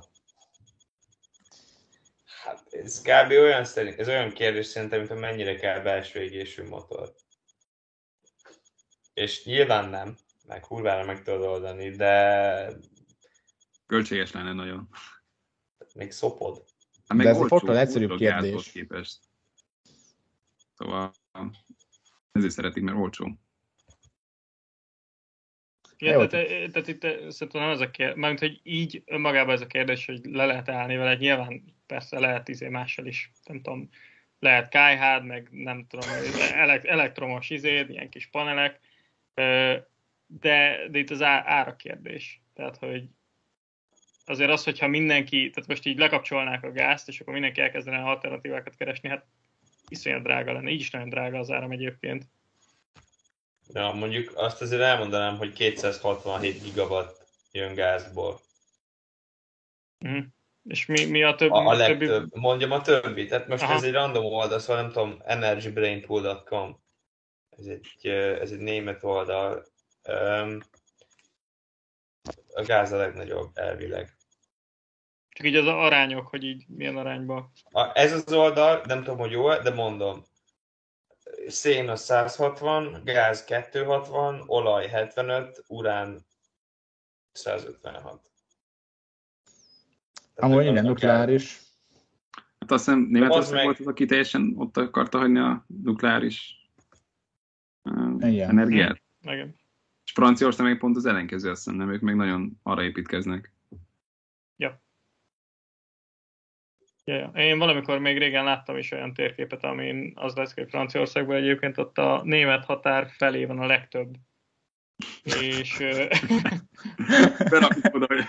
Hát 2.43 2.63
ez 2.71 3.01
kb. 3.01 3.31
olyan, 3.31 3.63
szerint, 3.65 3.99
ez 3.99 4.07
olyan 4.07 4.29
kérdés 4.31 4.65
szerintem, 4.65 4.97
mint 4.99 5.11
hogy 5.11 5.19
mennyire 5.19 5.55
kell 5.55 5.79
belső 5.79 6.21
égésű 6.21 6.63
motor. 6.67 7.13
És 9.13 9.45
nyilván 9.45 9.89
nem, 9.89 10.15
meg 10.47 10.59
kurvára 10.59 11.05
meg 11.05 11.21
tudod 11.21 11.41
oldani, 11.41 11.89
de 11.89 12.67
költséges 13.87 14.31
lenne 14.31 14.53
nagyon. 14.53 14.89
még 15.95 16.11
szopod. 16.11 16.63
Hát 17.07 17.17
De 17.17 17.29
ez 17.29 17.37
olcsó, 17.37 17.57
sokkal 17.57 17.77
egyszerűbb 17.77 18.17
kérdés. 18.17 18.71
Képest. 18.71 19.17
Szóval 20.77 21.11
ezért 22.33 22.53
szeretik, 22.53 22.83
mert 22.83 22.97
olcsó. 22.97 23.37
Ja, 25.97 26.27
tehát, 26.27 26.47
tehát 26.71 26.87
itt 26.87 27.03
eh, 27.03 27.29
szerintem 27.29 27.61
nem 27.61 27.69
ez 27.69 27.79
a 27.79 27.91
kérdés, 27.91 28.15
mármint, 28.15 28.39
hogy 28.39 28.59
így 28.63 29.03
önmagában 29.05 29.53
ez 29.53 29.61
a 29.61 29.67
kérdés, 29.67 30.05
hogy 30.05 30.25
le 30.25 30.45
lehet 30.45 30.69
állni 30.69 30.95
vele, 30.95 31.15
nyilván 31.15 31.63
persze 31.85 32.19
lehet 32.19 32.47
izé 32.47 32.67
mással 32.67 33.05
is, 33.05 33.31
nem 33.45 33.61
tudom, 33.61 33.89
lehet 34.39 34.69
kájhád, 34.69 35.25
meg 35.25 35.47
nem 35.51 35.85
tudom, 35.87 36.09
elek, 36.53 36.85
elektromos 36.85 37.49
izéd, 37.49 37.89
ilyen 37.89 38.09
kis 38.09 38.27
panelek, 38.27 38.79
de, 40.25 40.87
de 40.89 40.99
itt 40.99 41.09
az 41.09 41.21
ára 41.21 41.75
kérdés. 41.75 42.41
Tehát, 42.53 42.77
hogy 42.77 43.03
azért 44.25 44.49
az, 44.49 44.63
hogyha 44.63 44.87
mindenki, 44.87 45.49
tehát 45.49 45.69
most 45.69 45.85
így 45.85 45.97
lekapcsolnák 45.97 46.63
a 46.63 46.71
gázt, 46.71 47.07
és 47.07 47.19
akkor 47.19 47.33
mindenki 47.33 47.61
elkezdene 47.61 47.97
alternatívákat 47.97 48.75
keresni, 48.75 49.09
hát 49.09 49.25
iszonyat 49.93 50.23
drága 50.23 50.53
lenne. 50.53 50.69
Így 50.69 50.79
is 50.79 50.89
nagyon 50.89 51.09
drága 51.09 51.39
az 51.39 51.51
áram 51.51 51.71
egyébként. 51.71 52.23
Ja, 53.73 53.91
mondjuk 53.91 54.31
azt 54.35 54.61
azért 54.61 54.81
elmondanám, 54.81 55.37
hogy 55.37 55.53
267 55.53 56.63
gigawatt 56.63 57.25
jön 57.51 57.73
gázból. 57.73 58.39
Mhm. 59.97 60.19
És 60.63 60.85
mi, 60.85 61.05
mi 61.05 61.23
a 61.23 61.35
többi? 61.35 61.53
A, 61.53 61.67
a 61.67 61.77
többi 61.77 62.05
legtöbb, 62.05 62.35
mondjam 62.35 62.71
a 62.71 62.81
többit. 62.81 63.29
Tehát 63.29 63.47
most 63.47 63.63
Aha. 63.63 63.73
ez 63.73 63.83
egy 63.83 63.91
random 63.91 64.25
oldal, 64.25 64.59
szóval 64.59 64.81
nem 64.81 64.91
tudom, 64.91 65.21
energybrainpool.com. 65.25 66.81
Ez 67.49 67.65
egy, 67.65 68.07
ez 68.41 68.51
egy 68.51 68.59
német 68.59 69.03
oldal. 69.03 69.65
A 72.53 72.61
gáz 72.65 72.91
a 72.91 72.97
legnagyobb 72.97 73.49
elvileg. 73.53 74.17
Csak 75.33 75.45
így 75.45 75.55
az 75.55 75.67
arányok, 75.67 76.27
hogy 76.27 76.43
így 76.43 76.65
milyen 76.67 76.97
arányban. 76.97 77.51
A, 77.69 77.99
ez 77.99 78.11
az 78.11 78.33
oldal, 78.33 78.81
nem 78.85 78.97
tudom, 79.03 79.17
hogy 79.17 79.31
jó 79.31 79.53
de 79.53 79.73
mondom. 79.73 80.23
Szén 81.47 81.89
a 81.89 81.95
160, 81.95 83.01
gáz 83.03 83.43
260, 83.43 84.43
olaj 84.45 84.87
75, 84.87 85.63
urán 85.67 86.25
156. 87.31 88.31
Tehát 90.35 90.51
Amúgy 90.51 90.65
igen, 90.65 90.85
nukleáris. 90.85 91.61
Hát 92.59 92.71
azt 92.71 92.85
hiszem 92.85 92.99
Németország 92.99 93.53
meg- 93.53 93.63
volt 93.63 93.79
az, 93.79 93.87
aki 93.87 94.05
teljesen 94.05 94.53
ott 94.57 94.77
akarta 94.77 95.17
hagyni 95.17 95.39
a 95.39 95.65
nukleáris 95.83 96.69
uh, 97.83 98.31
Igen. 98.31 98.49
energiát. 98.49 99.01
Igen. 99.21 99.55
És 100.05 100.11
Franciaország 100.11 100.65
meg 100.65 100.77
pont 100.77 100.95
az 100.95 101.05
ellenkező, 101.05 101.49
azt 101.49 101.63
hiszem, 101.63 101.79
nem? 101.79 101.91
Ők 101.91 102.01
meg 102.01 102.15
nagyon 102.15 102.59
arra 102.63 102.83
építkeznek. 102.83 103.52
Ja, 107.05 107.15
ja. 107.15 107.31
Én 107.35 107.57
valamikor 107.57 107.99
még 107.99 108.17
régen 108.17 108.43
láttam 108.43 108.77
is 108.77 108.91
olyan 108.91 109.13
térképet, 109.13 109.63
amin 109.63 110.11
az 110.15 110.35
lesz, 110.35 110.53
hogy 110.53 110.69
Franciaországban 110.69 111.35
egyébként 111.35 111.77
ott 111.77 111.97
a 111.97 112.21
német 112.23 112.65
határ 112.65 113.09
felé 113.17 113.45
van 113.45 113.59
a 113.59 113.65
legtöbb. 113.65 114.15
És 115.23 115.77
Berakjuk 117.49 117.93
oda, 117.95 118.05
hogy 118.07 118.25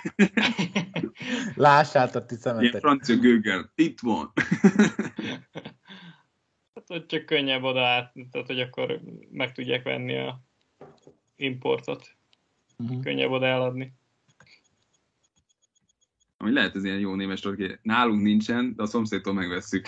Lássátok 1.55 2.27
ti 2.27 2.35
ilyen 2.35 2.55
szemetek. 2.55 2.81
francia 2.81 3.17
gőggel. 3.17 3.73
Itt 3.75 4.01
van. 4.01 4.33
hát 6.75 6.85
ott 6.91 7.09
csak 7.09 7.25
könnyebb 7.25 7.63
oda 7.63 7.87
át, 7.87 8.13
tehát 8.31 8.47
hogy 8.47 8.61
akkor 8.61 9.01
meg 9.31 9.53
tudják 9.53 9.83
venni 9.83 10.17
a 10.17 10.41
importot. 11.37 12.17
Mhm. 12.77 13.01
Könnyebb 13.01 13.31
oda 13.31 13.47
eladni. 13.47 13.93
Ami 16.45 16.53
lehet 16.53 16.77
ez 16.77 16.85
ilyen 16.85 16.99
jó 16.99 17.15
némes 17.15 17.43
hogy 17.45 17.79
nálunk 17.83 18.23
nincsen, 18.23 18.73
de 18.77 18.83
a 18.83 18.87
szomszédtól 18.87 19.33
megvesszük. 19.33 19.87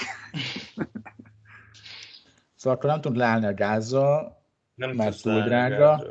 Szóval 2.55 2.79
akkor 2.79 2.91
nem 2.91 3.01
tudunk 3.01 3.21
leállni 3.21 3.47
a 3.47 3.55
gázzal, 3.55 4.43
Nem 4.75 4.91
Mert 4.91 5.11
tudsz 5.11 5.21
túl 5.21 5.43
drága. 5.43 6.05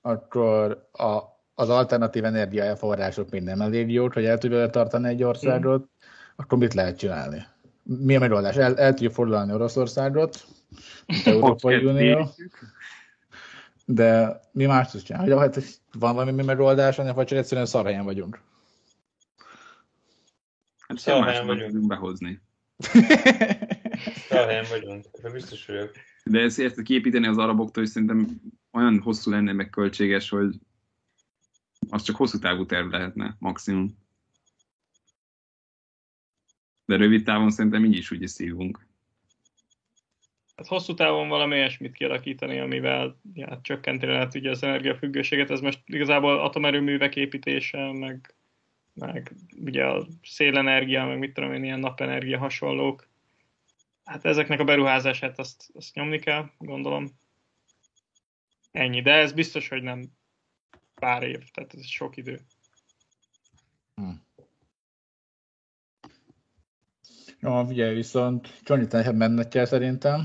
akkor 0.00 0.88
a, 0.92 1.18
az 1.54 1.68
alternatív 1.68 2.24
energiaforrások 2.24 3.30
még 3.30 3.42
nem 3.42 3.60
elég 3.60 3.90
jók, 3.90 4.12
hogy 4.12 4.24
el 4.24 4.38
tudja 4.38 4.70
tartani 4.70 5.08
egy 5.08 5.22
országot, 5.22 5.88
akkor 6.36 6.58
mit 6.58 6.74
lehet 6.74 6.98
csinálni? 6.98 7.44
Mi 7.82 8.16
a 8.16 8.18
megoldás? 8.18 8.56
El, 8.56 8.78
el 8.78 8.90
tudjuk 8.90 9.12
foglalni 9.12 9.52
Oroszországot, 9.52 10.46
mint 11.06 11.26
Európai 11.26 11.84
Unió, 11.84 12.28
de 13.84 14.40
mi 14.52 14.66
más 14.66 14.94
is 14.94 15.02
csinálni? 15.02 15.30
Hogy 15.30 15.40
hát 15.40 15.80
van 15.98 16.14
valami 16.14 16.42
megoldás, 16.42 16.96
vagy 16.96 17.26
csak 17.26 17.38
egyszerűen 17.38 17.66
szarhelyen 17.66 18.04
vagyunk. 18.04 18.40
Hát 20.90 21.02
helyen 21.02 21.24
más 21.24 21.40
vagyunk. 21.40 21.86
behozni. 21.86 22.40
Talán 24.28 24.64
vagyunk, 24.70 25.04
ebben 25.12 25.32
biztos 25.32 25.66
vagyok. 25.66 25.92
De 26.24 26.40
ezt, 26.40 26.58
ezt 26.58 26.82
kiépíteni 26.82 27.26
az 27.26 27.38
araboktól, 27.38 27.82
és 27.82 27.88
szerintem 27.88 28.40
olyan 28.72 29.00
hosszú 29.00 29.30
lenne, 29.30 29.52
meg 29.52 29.70
költséges, 29.70 30.28
hogy 30.28 30.54
az 31.90 32.02
csak 32.02 32.16
hosszú 32.16 32.38
távú 32.38 32.66
terv 32.66 32.90
lehetne, 32.90 33.36
maximum. 33.38 33.98
De 36.84 36.96
rövid 36.96 37.24
távon 37.24 37.50
szerintem 37.50 37.84
így 37.84 37.96
is 37.96 38.10
úgy 38.10 38.26
szívunk. 38.26 38.86
Hát 40.56 40.66
hosszú 40.66 40.94
távon 40.94 41.28
valami 41.28 41.54
olyasmit 41.54 41.92
kialakítani, 41.92 42.58
amivel 42.58 43.20
ja, 43.34 43.60
csökkenteni 43.62 44.12
lehet 44.12 44.34
ugye 44.34 44.50
az 44.50 44.62
energiafüggőséget. 44.62 45.50
Ez 45.50 45.60
most 45.60 45.80
igazából 45.84 46.38
atomerőművek 46.38 47.16
építése, 47.16 47.92
meg, 47.92 48.34
meg 49.00 49.32
ugye 49.64 49.84
a 49.84 50.06
szélenergia, 50.22 51.06
meg 51.06 51.18
mit 51.18 51.32
tudom 51.32 51.52
én, 51.52 51.64
ilyen 51.64 51.78
napenergia 51.78 52.38
hasonlók. 52.38 53.08
Hát 54.04 54.24
ezeknek 54.24 54.60
a 54.60 54.64
beruházását 54.64 55.38
azt, 55.38 55.70
azt 55.74 55.94
nyomni 55.94 56.18
kell, 56.18 56.50
gondolom. 56.58 57.08
Ennyi, 58.70 59.02
de 59.02 59.12
ez 59.12 59.32
biztos, 59.32 59.68
hogy 59.68 59.82
nem 59.82 60.02
pár 60.94 61.22
év, 61.22 61.50
tehát 61.50 61.74
ez 61.74 61.86
sok 61.86 62.16
idő. 62.16 62.40
Jó, 67.40 67.64
figyelj, 67.64 67.94
viszont 67.94 68.60
Johnny 68.64 68.86
te 68.86 69.12
menned 69.12 69.48
kell 69.48 69.64
szerintem. 69.64 70.24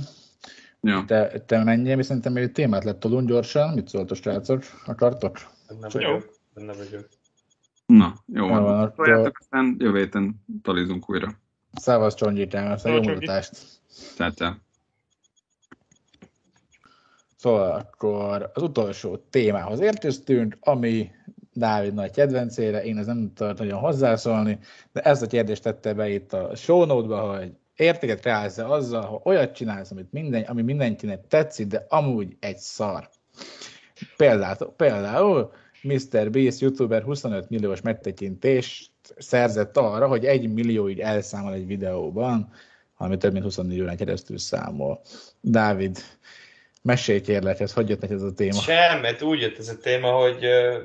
Ja. 0.82 1.04
Te, 1.08 1.40
te 1.40 1.64
menjél, 1.64 1.96
mi 1.96 2.04
szerintem 2.04 2.34
még 2.34 2.44
egy 2.44 2.52
témát 2.52 2.84
letolunk 2.84 3.28
gyorsan. 3.28 3.74
Mit 3.74 3.88
szóltok, 3.88 4.18
srácok? 4.18 4.64
Akartok? 4.86 5.38
Benne 5.68 5.88
Jó. 5.94 6.12
vagyok, 6.12 6.30
benne 6.54 6.74
vagyok. 6.74 7.08
Na, 7.86 8.14
jó 8.34 8.48
van, 8.48 8.64
van. 8.64 8.80
akkor- 8.80 9.06
Toljátok, 9.06 9.38
aztán 9.40 9.76
jövő 9.80 9.98
héten 9.98 10.44
talizunk 10.62 11.10
újra. 11.10 11.32
Szávasz 11.74 12.14
Csongyitám, 12.16 12.72
aztán 12.72 12.94
jó 12.94 13.02
mutatást. 13.02 13.52
Tehát, 14.18 14.60
Szóval 17.36 17.72
akkor 17.72 18.52
az 18.54 18.62
utolsó 18.62 19.18
témához 19.30 19.80
érkeztünk, 19.80 20.58
ami 20.60 21.12
Dávid 21.54 21.94
nagy 21.94 22.12
kedvencére, 22.12 22.84
én 22.84 22.98
ez 22.98 23.06
nem 23.06 23.34
tudok 23.34 23.58
nagyon 23.58 23.80
hozzászólni, 23.80 24.60
de 24.92 25.02
ezt 25.02 25.22
a 25.22 25.28
kérdést 25.28 25.64
tette 25.64 25.94
be 25.94 26.10
itt 26.10 26.34
a 26.34 26.56
show 26.56 26.86
note-ba, 26.86 27.38
hogy 27.38 27.52
értéket 27.76 28.20
kreálsz 28.20 28.58
azzal, 28.58 29.02
ha 29.02 29.22
olyat 29.24 29.56
csinálsz, 29.56 29.92
amit 29.92 30.12
minden, 30.12 30.44
ami 30.44 30.62
mindenkinek 30.62 31.28
tetszik, 31.28 31.68
de 31.68 31.86
amúgy 31.90 32.36
egy 32.40 32.58
szar. 32.58 33.10
Például, 34.18 34.74
például 34.76 35.52
Mr. 35.86 36.30
Beast 36.30 36.60
youtuber 36.60 37.04
25 37.04 37.50
milliós 37.50 37.82
megtekintést 37.82 38.92
szerzett 39.18 39.78
arra, 39.78 40.08
hogy 40.08 40.26
egy 40.26 40.54
millióig 40.54 41.00
elszámol 41.00 41.54
egy 41.54 41.68
videóban, 41.68 42.54
ami 42.98 43.18
több 43.18 43.32
mint 43.32 43.44
24 43.44 43.82
órán 43.82 43.98
keresztül 43.98 44.38
számol. 44.38 45.02
Dávid, 45.42 45.98
mesélj 46.82 47.22
kérlek, 47.22 47.60
ez 47.60 47.74
hogy 47.74 47.90
jött 47.90 48.02
neked 48.02 48.16
ez 48.16 48.24
a 48.24 48.34
téma? 48.34 48.62
Sem, 48.62 49.02
mert 49.02 49.22
úgy 49.22 49.42
jött 49.42 49.58
ez 49.58 49.70
a 49.70 49.78
téma, 49.78 50.12
hogy 50.12 50.46
ö, 50.46 50.82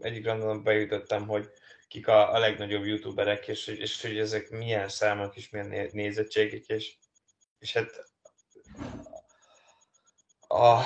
egyik, 0.00 0.24
random 0.24 0.62
bejutottam, 0.62 1.26
hogy 1.26 1.48
kik 1.88 2.08
a, 2.08 2.34
a 2.34 2.38
legnagyobb 2.38 2.84
youtuberek, 2.84 3.48
és, 3.48 3.66
és 3.66 4.02
hogy 4.02 4.18
ezek 4.18 4.50
milyen 4.50 4.88
számok 4.88 5.36
és 5.36 5.50
milyen 5.50 5.68
né- 5.68 5.92
nézettségek, 5.92 6.66
és, 6.66 6.94
és 7.58 7.72
hát 7.72 7.90
a, 10.48 10.80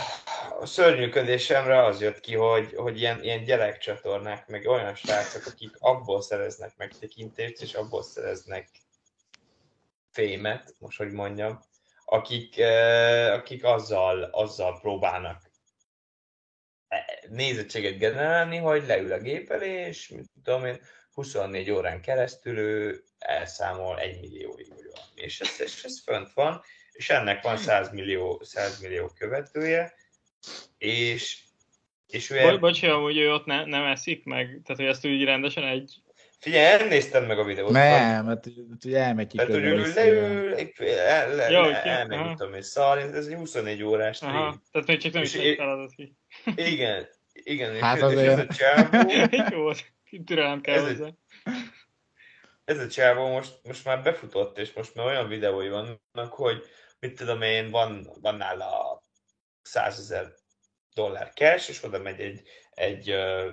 a 0.61 0.67
szörnyűködésemre 0.67 1.85
az 1.85 2.01
jött 2.01 2.21
ki, 2.21 2.35
hogy, 2.35 2.75
hogy 2.75 2.99
ilyen, 2.99 3.23
ilyen 3.23 3.45
gyerekcsatornák, 3.45 4.47
meg 4.47 4.67
olyan 4.67 4.95
srácok, 4.95 5.47
akik 5.47 5.77
abból 5.79 6.23
szereznek 6.23 6.77
megtekintést, 6.77 7.63
és 7.63 7.75
abból 7.75 8.03
szereznek 8.03 8.69
fémet, 10.11 10.75
most 10.79 10.99
hogy 10.99 11.13
mondjam, 11.13 11.61
akik, 12.05 12.61
akik 13.33 13.65
azzal, 13.65 14.23
azzal 14.23 14.81
próbálnak 14.81 15.43
eh, 16.89 17.05
nézettséget 17.29 17.99
generálni, 17.99 18.57
hogy 18.57 18.87
leül 18.87 19.13
a 19.13 19.19
gép 19.19 19.51
elé, 19.51 19.87
és 19.87 20.09
mit 20.09 20.31
tudom 20.35 20.65
én, 20.65 20.81
24 21.13 21.71
órán 21.71 22.01
keresztül 22.01 22.59
ő 22.59 23.05
elszámol 23.19 24.01
1 24.01 24.21
millióig, 24.21 24.69
vagy 24.69 24.85
valami. 24.93 25.21
És 25.21 25.41
ez, 25.41 25.61
és 25.61 25.85
ez 25.85 26.03
fönt 26.03 26.33
van, 26.33 26.63
és 26.93 27.11
ennek 27.11 27.43
van 27.43 27.57
100 27.57 27.91
millió, 27.91 28.41
100 28.43 28.81
millió 28.81 29.07
követője, 29.19 29.95
és, 30.79 31.39
és 32.07 32.31
ő 32.31 32.59
Bocsi, 32.59 32.87
amúgy 32.87 33.17
ő 33.19 33.33
ott 33.33 33.45
ne, 33.45 33.65
nem 33.65 33.85
eszik 33.85 34.25
meg, 34.25 34.47
tehát 34.47 34.77
hogy 34.81 34.85
ezt 34.87 35.07
úgy 35.07 35.25
rendesen 35.25 35.65
egy... 35.65 35.95
Figyelj, 36.39 36.79
nem 36.79 36.89
néztem 36.89 37.25
meg 37.25 37.39
a 37.39 37.45
videót. 37.45 37.71
Nem, 37.71 38.27
hát 38.27 38.45
hogy 38.83 38.95
elmegy 38.95 39.27
ki 39.27 39.37
Tehát, 39.37 39.53
hogy 39.53 39.63
ő 39.65 39.93
leül, 39.95 40.55
el, 40.89 41.35
le, 41.35 41.51
Jó, 41.51 41.61
le, 41.63 41.83
ki- 41.83 41.89
elmegy, 41.89 42.19
aha. 42.19 42.29
mit 42.29 42.37
tudom 42.39 42.55
én, 42.55 42.63
szar, 42.63 42.99
ez 42.99 43.27
egy 43.27 43.35
24 43.35 43.83
órás 43.83 44.17
stream. 44.17 44.37
Aha, 44.37 44.63
tehát 44.73 44.87
még 44.89 44.99
csak 44.99 45.13
nem 45.13 45.23
És 45.23 45.35
is 45.35 45.55
feladat 45.55 45.93
ki. 45.97 46.17
Igen, 46.73 47.09
igen, 47.33 47.75
és, 47.75 47.81
Hát 47.81 47.97
és 47.97 48.03
ez 48.03 48.11
azért. 48.13 48.51
a 48.51 48.55
csávó, 48.55 49.11
Jó, 49.57 49.71
türelem 50.25 50.61
kell 50.61 50.75
Ez 50.75 50.83
hozzá. 50.99 51.09
ez 52.65 52.79
a 52.79 52.89
csávó 52.89 53.29
most, 53.33 53.59
most 53.63 53.85
már 53.85 54.03
befutott, 54.03 54.59
és 54.59 54.73
most 54.73 54.95
már 54.95 55.07
olyan 55.07 55.29
videói 55.29 55.69
vannak, 55.69 56.33
hogy 56.33 56.63
mit 57.01 57.15
tudom 57.19 57.43
én, 57.43 57.71
van, 57.71 58.11
van 58.21 58.35
nála 58.37 59.03
100 59.67 59.99
ezer 59.99 60.35
dollár 60.95 61.33
cash, 61.35 61.69
és 61.69 61.83
oda 61.83 61.99
megy 61.99 62.21
egy, 62.21 62.49
egy, 62.71 63.11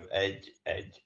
egy, 0.09 0.53
egy, 0.63 1.03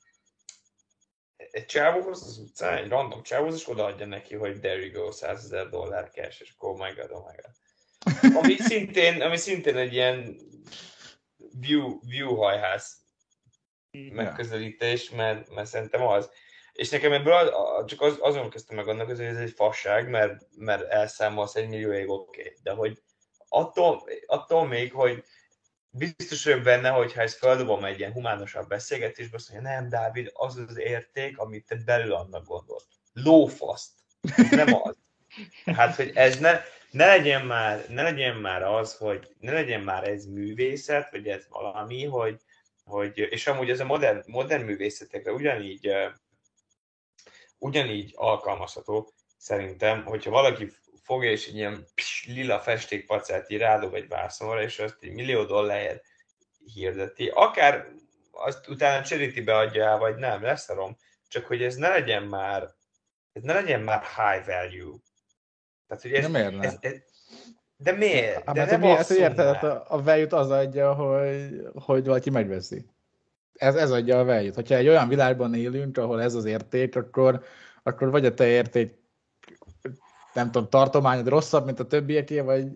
egy 1.37 1.65
csávóhoz 1.65 2.23
az 2.23 2.37
utcán, 2.37 2.77
egy 2.77 2.89
random 2.89 3.23
csávóhoz, 3.23 3.55
és 3.55 3.67
odaadja 3.67 4.05
neki, 4.05 4.35
hogy 4.35 4.59
there 4.59 4.85
you 4.85 4.91
go, 4.91 5.11
100 5.11 5.43
ezer 5.43 5.69
dollár 5.69 6.09
cash, 6.09 6.41
és 6.41 6.53
akkor 6.57 6.69
oh 6.69 6.77
my 6.77 6.93
god, 6.93 7.11
oh 7.11 7.25
my 7.25 7.35
god. 7.35 8.35
Ami 8.35 8.55
szintén, 8.69 9.21
ami 9.21 9.37
szintén 9.37 9.77
egy 9.77 9.93
ilyen 9.93 10.37
view, 11.59 11.99
view 12.01 12.35
hajház 12.35 13.05
megközelítés, 13.91 15.09
mert, 15.09 15.49
mert 15.49 15.67
szerintem 15.67 16.01
az. 16.01 16.29
És 16.73 16.89
nekem 16.89 17.13
ebből 17.13 17.33
az, 17.33 17.85
csak 17.85 18.01
az, 18.01 18.17
azon 18.19 18.49
kezdtem 18.49 18.75
meg 18.75 18.87
annak, 18.87 19.05
hogy 19.05 19.19
ez 19.19 19.37
egy 19.37 19.53
fasság, 19.55 20.09
mert, 20.09 20.45
mert 20.55 20.83
elszámolsz 20.83 21.55
egy 21.55 21.67
millióig 21.67 22.09
oké, 22.09 22.39
okay. 22.41 22.53
de 22.63 22.71
hogy 22.71 23.01
attól, 23.49 24.09
attól 24.25 24.67
még, 24.67 24.93
hogy 24.93 25.23
biztos 25.89 26.43
vagyok 26.43 26.61
benne, 26.61 26.89
hogy 26.89 27.13
ha 27.13 27.21
ezt 27.21 27.37
feldobom 27.37 27.83
egy 27.83 27.99
ilyen 27.99 28.11
humánosabb 28.11 28.67
beszélgetésbe, 28.67 29.35
azt 29.35 29.51
mondja, 29.51 29.69
nem, 29.69 29.89
Dávid, 29.89 30.29
az 30.33 30.55
az 30.55 30.77
érték, 30.77 31.37
amit 31.37 31.65
te 31.65 31.75
belül 31.85 32.13
annak 32.13 32.45
gondolsz. 32.45 32.87
Lófaszt. 33.13 33.91
Nem 34.49 34.73
az. 34.73 34.95
Hát, 35.65 35.95
hogy 35.95 36.11
ez 36.13 36.39
ne, 36.39 36.61
ne 36.91 37.05
legyen 37.05 37.45
már, 37.45 37.85
ne 37.89 38.01
legyen 38.01 38.35
már 38.35 38.63
az, 38.63 38.95
hogy 38.95 39.35
ne 39.39 39.51
legyen 39.51 39.81
már 39.81 40.07
ez 40.07 40.25
művészet, 40.25 41.11
vagy 41.11 41.27
ez 41.27 41.45
valami, 41.49 42.05
hogy, 42.05 42.41
hogy 42.83 43.17
és 43.17 43.47
amúgy 43.47 43.69
ez 43.69 43.79
a 43.79 43.85
modern, 43.85 44.23
modern 44.25 44.63
művészetekre 44.63 45.31
ugyanígy, 45.31 45.89
ugyanígy 47.57 48.13
alkalmazható, 48.15 49.13
szerintem, 49.37 50.03
hogyha 50.03 50.31
valaki 50.31 50.71
fogja 51.07 51.31
és 51.31 51.47
egy 51.47 51.55
ilyen 51.55 51.85
pss, 51.95 52.25
lila 52.25 52.59
festékpacát 52.59 53.49
ír 53.49 53.59
rádob 53.59 53.93
egy 53.93 54.07
vászonra, 54.07 54.61
és 54.61 54.79
azt 54.79 54.97
egy 54.99 55.11
millió 55.11 55.43
dollárért 55.43 56.03
hirdeti, 56.73 57.31
akár 57.33 57.87
azt 58.31 58.67
utána 58.67 59.03
charity 59.03 59.41
beadja 59.43 59.85
el, 59.85 59.97
vagy 59.97 60.15
nem, 60.15 60.41
leszarom, 60.41 60.97
csak 61.27 61.45
hogy 61.45 61.63
ez 61.63 61.75
ne 61.75 61.87
legyen 61.87 62.23
már, 62.23 62.67
ez 63.33 63.41
ne 63.41 63.53
legyen 63.53 63.81
már 63.81 64.03
high 64.03 64.45
value. 64.45 64.97
Tehát, 65.87 66.03
hogy 66.03 66.13
ez, 66.13 66.23
De 66.23 66.49
miért 66.49 66.63
ez, 66.63 66.77
ez, 66.79 66.93
de 67.77 67.91
miért? 67.91 68.43
Hát, 68.45 68.55
De 68.55 68.65
hát, 68.65 68.79
basszunk 68.79 69.19
érted, 69.19 69.55
hát 69.55 69.63
a, 69.63 69.85
a 69.87 70.01
value 70.01 70.37
az 70.37 70.49
adja, 70.49 70.93
hogy, 70.93 71.67
hogy 71.73 72.05
valaki 72.05 72.29
megveszi. 72.29 72.85
Ez, 73.53 73.75
ez 73.75 73.91
adja 73.91 74.19
a 74.19 74.25
value 74.25 74.51
Hogyha 74.53 74.75
egy 74.75 74.87
olyan 74.87 75.07
világban 75.07 75.55
élünk, 75.55 75.97
ahol 75.97 76.21
ez 76.21 76.33
az 76.33 76.45
érték, 76.45 76.95
akkor, 76.95 77.43
akkor 77.83 78.09
vagy 78.09 78.25
a 78.25 78.33
te 78.33 78.47
érték, 78.47 79.05
nem 80.37 80.51
tudom, 80.51 80.69
tartományod 80.69 81.27
rosszabb, 81.27 81.65
mint 81.65 81.79
a 81.79 81.87
többieké, 81.87 82.39
vagy, 82.39 82.67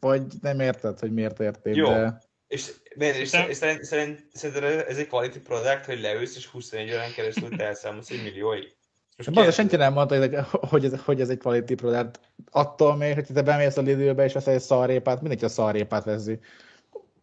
vagy 0.00 0.22
nem 0.40 0.60
érted, 0.60 0.98
hogy 0.98 1.12
miért 1.12 1.40
érték, 1.40 1.74
Jó. 1.74 1.88
de... 1.88 2.20
És, 2.48 2.72
miért, 2.96 3.16
és 3.16 3.28
Szerintem- 3.28 3.54
szerint, 3.54 3.84
szerint, 3.84 4.26
szerinted 4.32 4.84
ez 4.88 4.98
egy 4.98 5.08
quality 5.08 5.38
product, 5.38 5.84
hogy 5.84 6.00
leülsz 6.00 6.36
és 6.36 6.46
24 6.46 6.92
órán 6.92 7.12
keresztül 7.12 7.56
te 7.56 7.64
elszámolsz 7.64 8.10
egy 8.10 8.22
millióig? 8.22 8.74
Most 9.16 9.32
Baza, 9.32 9.50
senki 9.50 9.76
nem 9.76 9.92
mondta, 9.92 10.18
hogy 10.18 10.34
ez, 10.34 10.44
hogy, 10.50 10.84
ez, 10.84 11.00
hogy 11.04 11.20
ez 11.20 11.28
egy 11.28 11.38
quality 11.38 11.74
product. 11.74 12.20
Attól 12.50 12.96
még, 12.96 13.14
hogy 13.14 13.26
te 13.34 13.42
bemész 13.42 13.76
a 13.76 13.82
Lidlbe 13.82 14.24
és 14.24 14.32
veszel 14.32 14.54
egy 14.54 14.60
szarrépát, 14.60 15.20
mindenki 15.20 15.44
a 15.44 15.48
szarrépát 15.48 16.04
veszi. 16.04 16.38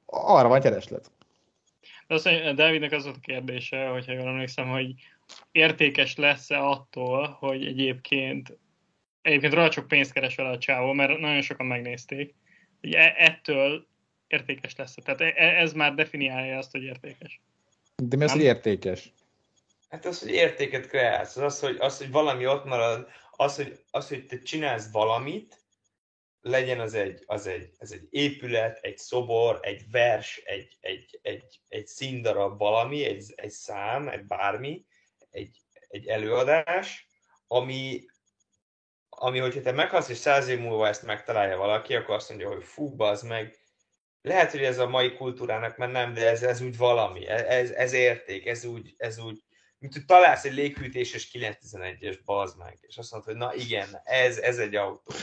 Arra 0.05 0.47
van 0.47 0.61
kereslet. 0.61 1.11
De 2.07 2.13
azt 2.13 2.25
mondja, 2.25 2.53
Dávidnek 2.53 2.91
az 2.91 3.03
volt 3.03 3.15
a 3.15 3.19
kérdése, 3.21 3.87
hogyha 3.87 4.11
jól 4.11 4.27
emlékszem, 4.27 4.69
hogy 4.69 4.93
értékes 5.51 6.15
lesz-e 6.15 6.63
attól, 6.63 7.37
hogy 7.39 7.65
egyébként 7.65 8.57
egyébként 9.21 9.53
rohadt 9.53 9.73
sok 9.73 9.87
pénzt 9.87 10.13
keres 10.13 10.35
vele 10.35 10.49
a 10.49 10.57
csávó, 10.57 10.93
mert 10.93 11.19
nagyon 11.19 11.41
sokan 11.41 11.65
megnézték. 11.65 12.33
Ugye 12.81 12.97
e- 12.97 13.15
ettől 13.17 13.87
értékes 14.27 14.75
lesz. 14.75 14.95
Tehát 15.03 15.21
e- 15.21 15.33
e- 15.35 15.61
ez 15.61 15.73
már 15.73 15.93
definiálja 15.93 16.57
azt, 16.57 16.71
hogy 16.71 16.83
értékes. 16.83 17.41
De 17.95 18.17
mi 18.17 18.23
az, 18.23 18.31
hogy 18.31 18.41
értékes? 18.41 19.13
Hát 19.89 20.05
az, 20.05 20.19
hogy 20.19 20.31
értéket 20.31 20.87
kreálsz, 20.87 21.37
az, 21.37 21.43
az, 21.43 21.59
hogy, 21.59 21.75
az, 21.79 21.97
hogy 21.97 22.11
valami 22.11 22.47
ott 22.47 22.65
marad, 22.65 23.07
az, 23.31 23.55
hogy, 23.55 23.79
az, 23.91 24.07
hogy 24.07 24.25
te 24.25 24.39
csinálsz 24.39 24.91
valamit, 24.91 25.59
legyen 26.41 26.79
az 26.79 26.93
egy, 26.93 27.23
az 27.25 27.47
egy, 27.47 27.69
az 27.79 27.91
egy 27.91 28.07
épület, 28.09 28.79
egy 28.81 28.97
szobor, 28.97 29.59
egy 29.61 29.81
vers, 29.91 30.41
egy, 30.45 30.77
egy, 30.79 31.19
egy, 31.21 31.59
egy 31.67 31.87
színdarab 31.87 32.57
valami, 32.57 33.05
egy, 33.05 33.33
egy 33.35 33.51
szám, 33.51 34.07
egy 34.07 34.25
bármi, 34.25 34.85
egy, 35.29 35.57
egy 35.87 36.07
előadás, 36.07 37.07
ami, 37.47 38.05
ami, 39.23 39.39
hogyha 39.39 39.61
te 39.61 39.71
meghalsz, 39.71 40.09
és 40.09 40.17
száz 40.17 40.47
év 40.47 40.59
múlva 40.59 40.87
ezt 40.87 41.05
megtalálja 41.05 41.57
valaki, 41.57 41.95
akkor 41.95 42.15
azt 42.15 42.29
mondja, 42.29 42.47
hogy 42.47 42.63
fú, 42.63 42.93
az 42.97 43.21
meg, 43.21 43.55
lehet, 44.21 44.51
hogy 44.51 44.63
ez 44.63 44.79
a 44.79 44.87
mai 44.87 45.13
kultúrának 45.13 45.77
már 45.77 45.91
nem, 45.91 46.13
de 46.13 46.29
ez, 46.29 46.43
ez 46.43 46.61
úgy 46.61 46.77
valami, 46.77 47.27
ez, 47.27 47.69
ez 47.71 47.93
érték, 47.93 48.45
ez 48.47 48.65
úgy, 48.65 48.93
ez 48.97 49.19
úgy, 49.19 49.43
mint 49.79 49.93
hogy 49.93 50.05
találsz 50.05 50.45
egy 50.45 50.53
léghűtéses 50.53 51.29
911-es, 51.33 52.17
bazd 52.25 52.57
meg, 52.57 52.77
és 52.81 52.97
azt 52.97 53.11
mondod, 53.11 53.29
hogy 53.29 53.39
na 53.39 53.53
igen, 53.53 54.01
ez, 54.03 54.37
ez 54.37 54.57
egy 54.57 54.75
autó. 54.75 55.13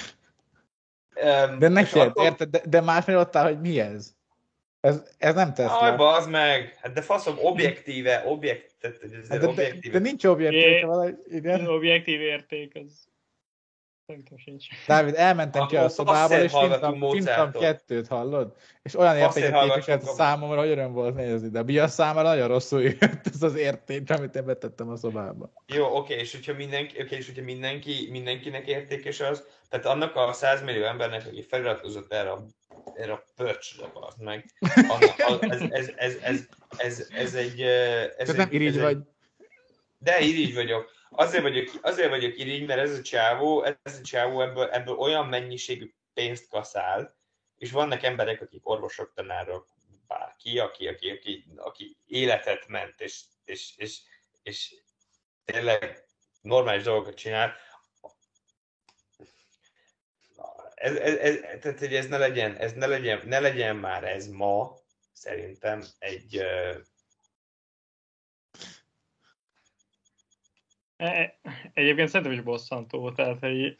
De 1.58 1.68
neked, 1.68 2.00
akkor- 2.08 2.24
érted? 2.24 2.48
De, 2.48 2.60
de 2.68 2.80
másfél 2.80 3.18
ottál, 3.18 3.44
hogy 3.44 3.60
mi 3.60 3.80
ez? 3.80 4.12
Ez, 4.80 5.02
ez 5.18 5.34
nem 5.34 5.46
Aj, 5.48 5.54
Tesla. 5.54 5.96
bazd 5.96 6.30
meg! 6.30 6.78
Hát 6.80 6.92
de 6.92 7.02
faszom, 7.02 7.36
objektíve, 7.38 8.22
objekt, 8.26 8.74
tehát 8.80 9.02
ez 9.02 9.10
Hát 9.12 9.28
de, 9.28 9.38
de, 9.38 9.46
objektíve. 9.46 9.98
de 9.98 10.04
nincs 10.04 10.24
objektív, 10.24 10.60
É. 10.62 10.82
valahogy, 10.82 11.16
Az 11.26 11.32
igen. 11.32 11.66
objektív 11.66 12.20
érték, 12.20 12.74
az 12.74 13.08
szerintem 14.08 14.38
sincs. 14.38 14.66
Dávid, 14.86 15.14
elmentem 15.16 15.66
ki 15.66 15.76
a 15.76 15.88
szobából, 15.88 16.36
és 16.36 16.52
Mozartot. 16.98 17.62
kettőt, 17.62 18.06
hallod? 18.06 18.54
És 18.82 18.94
olyan 18.94 19.22
a- 19.22 20.00
számomra, 20.00 20.58
hogy 20.58 20.68
öröm 20.68 20.92
volt 20.92 21.14
nézni, 21.14 21.48
de 21.48 21.58
a 21.58 21.62
Bia 21.62 21.88
számára 21.88 22.28
nagyon 22.28 22.48
rosszul 22.48 22.82
jött 22.82 23.26
ez 23.32 23.42
az 23.42 23.54
érték, 23.56 24.10
amit 24.10 24.34
én 24.34 24.44
betettem 24.44 24.88
a 24.88 24.96
szobába. 24.96 25.52
Jó, 25.66 25.96
oké, 25.96 26.14
és 26.14 26.32
hogyha 26.32 26.54
mindenki, 26.54 27.02
oké, 27.02 27.16
és 27.16 27.26
hogyha 27.26 27.42
mindenki, 27.42 28.08
mindenkinek 28.10 28.66
értékes 28.66 29.20
az, 29.20 29.44
tehát 29.68 29.86
annak 29.86 30.16
a 30.16 30.32
100 30.32 30.62
millió 30.62 30.84
embernek, 30.84 31.26
aki 31.26 31.42
feliratkozott 31.42 32.12
erre 32.12 32.30
a, 32.30 32.44
erre 32.94 33.12
a 33.12 33.24
pörcsre, 33.36 33.84
az 33.94 34.14
meg, 34.18 34.44
annak, 34.88 35.14
az, 35.26 35.38
ez, 35.50 35.60
ez, 35.70 35.90
ez, 35.96 36.16
ez, 36.22 36.46
ez, 36.76 37.08
ez, 37.14 37.34
egy... 37.34 37.60
Ez 37.60 38.12
Ez 38.18 38.28
egy, 38.28 38.36
nem 38.36 38.48
irigy 38.50 38.76
ez 38.76 38.82
vagy. 38.82 38.96
Egy, 38.96 39.02
de 39.98 40.20
irigy 40.20 40.54
vagyok. 40.54 40.96
Azért 41.10 41.42
vagyok, 41.42 41.68
azért 41.82 42.08
vagyok 42.08 42.38
irigy, 42.38 42.66
mert 42.66 42.80
ez 42.80 42.98
a 42.98 43.02
csávó, 43.02 43.62
ez 43.62 43.98
a 43.98 44.02
csávó 44.02 44.40
ebből, 44.40 44.70
ebből 44.70 44.94
olyan 44.94 45.26
mennyiségű 45.26 45.92
pénzt 46.14 46.48
kaszál, 46.48 47.16
és 47.56 47.70
vannak 47.70 48.02
emberek, 48.02 48.40
akik 48.40 48.68
orvosok, 48.68 49.12
tanárok, 49.14 49.68
bárki, 50.06 50.58
aki, 50.58 50.88
aki, 50.88 51.10
aki, 51.10 51.44
aki 51.56 51.96
életet 52.06 52.68
ment, 52.68 53.00
és, 53.00 53.20
és, 53.44 53.72
és, 53.76 54.00
és 54.42 54.74
tényleg 55.44 56.04
normális 56.40 56.82
dolgokat 56.82 57.14
csinál. 57.14 57.56
Ez, 60.74 60.94
ez, 60.94 61.16
ez, 61.16 61.60
tehát, 61.60 61.78
hogy 61.78 61.94
ez 61.94 62.06
ne 62.06 62.18
legyen, 62.18 62.56
ez 62.56 62.72
ne 62.72 62.86
legyen, 62.86 63.22
ne 63.24 63.40
legyen 63.40 63.76
már 63.76 64.04
ez 64.04 64.26
ma, 64.26 64.76
szerintem 65.12 65.84
egy, 65.98 66.36
ö, 66.36 66.70
E- 66.70 66.78
Egyébként 71.74 72.08
szerintem 72.08 72.32
is 72.36 72.40
bosszantó, 72.40 73.12
tehát 73.12 73.38
hogy 73.38 73.78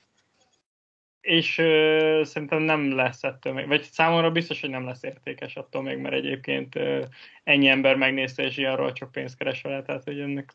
és 1.21 1.59
ö, 1.59 2.21
szerintem 2.25 2.63
nem 2.63 2.95
lesz 2.97 3.23
ettől 3.23 3.53
még, 3.53 3.67
vagy 3.67 3.83
számomra 3.83 4.31
biztos, 4.31 4.61
hogy 4.61 4.71
nem 4.71 4.85
lesz 4.85 5.03
értékes 5.03 5.57
attól 5.57 5.83
még, 5.83 5.99
mert 5.99 6.15
egyébként 6.15 6.75
ö, 6.77 7.05
ennyi 7.45 7.69
ember 7.69 7.97
megnézte, 7.97 8.43
és 8.43 8.57
ilyenről 8.57 8.93
csak 8.93 9.13
pénzt 9.13 9.37
keres 9.37 9.63
vele, 9.63 9.83
tehát 9.83 10.05
hogy 10.05 10.21
ennek 10.21 10.53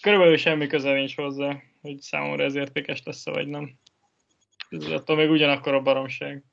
körülbelül 0.00 0.36
semmi 0.36 0.66
köze 0.66 0.92
nincs 0.92 1.16
hozzá, 1.16 1.62
hogy 1.80 2.00
számomra 2.00 2.44
ez 2.44 2.54
értékes 2.54 3.02
lesz 3.04 3.24
vagy 3.24 3.46
nem. 3.46 3.78
Ez 4.70 4.84
attól 4.84 5.16
még 5.16 5.30
ugyanakkor 5.30 5.74
a 5.74 5.82
baromság. 5.82 6.44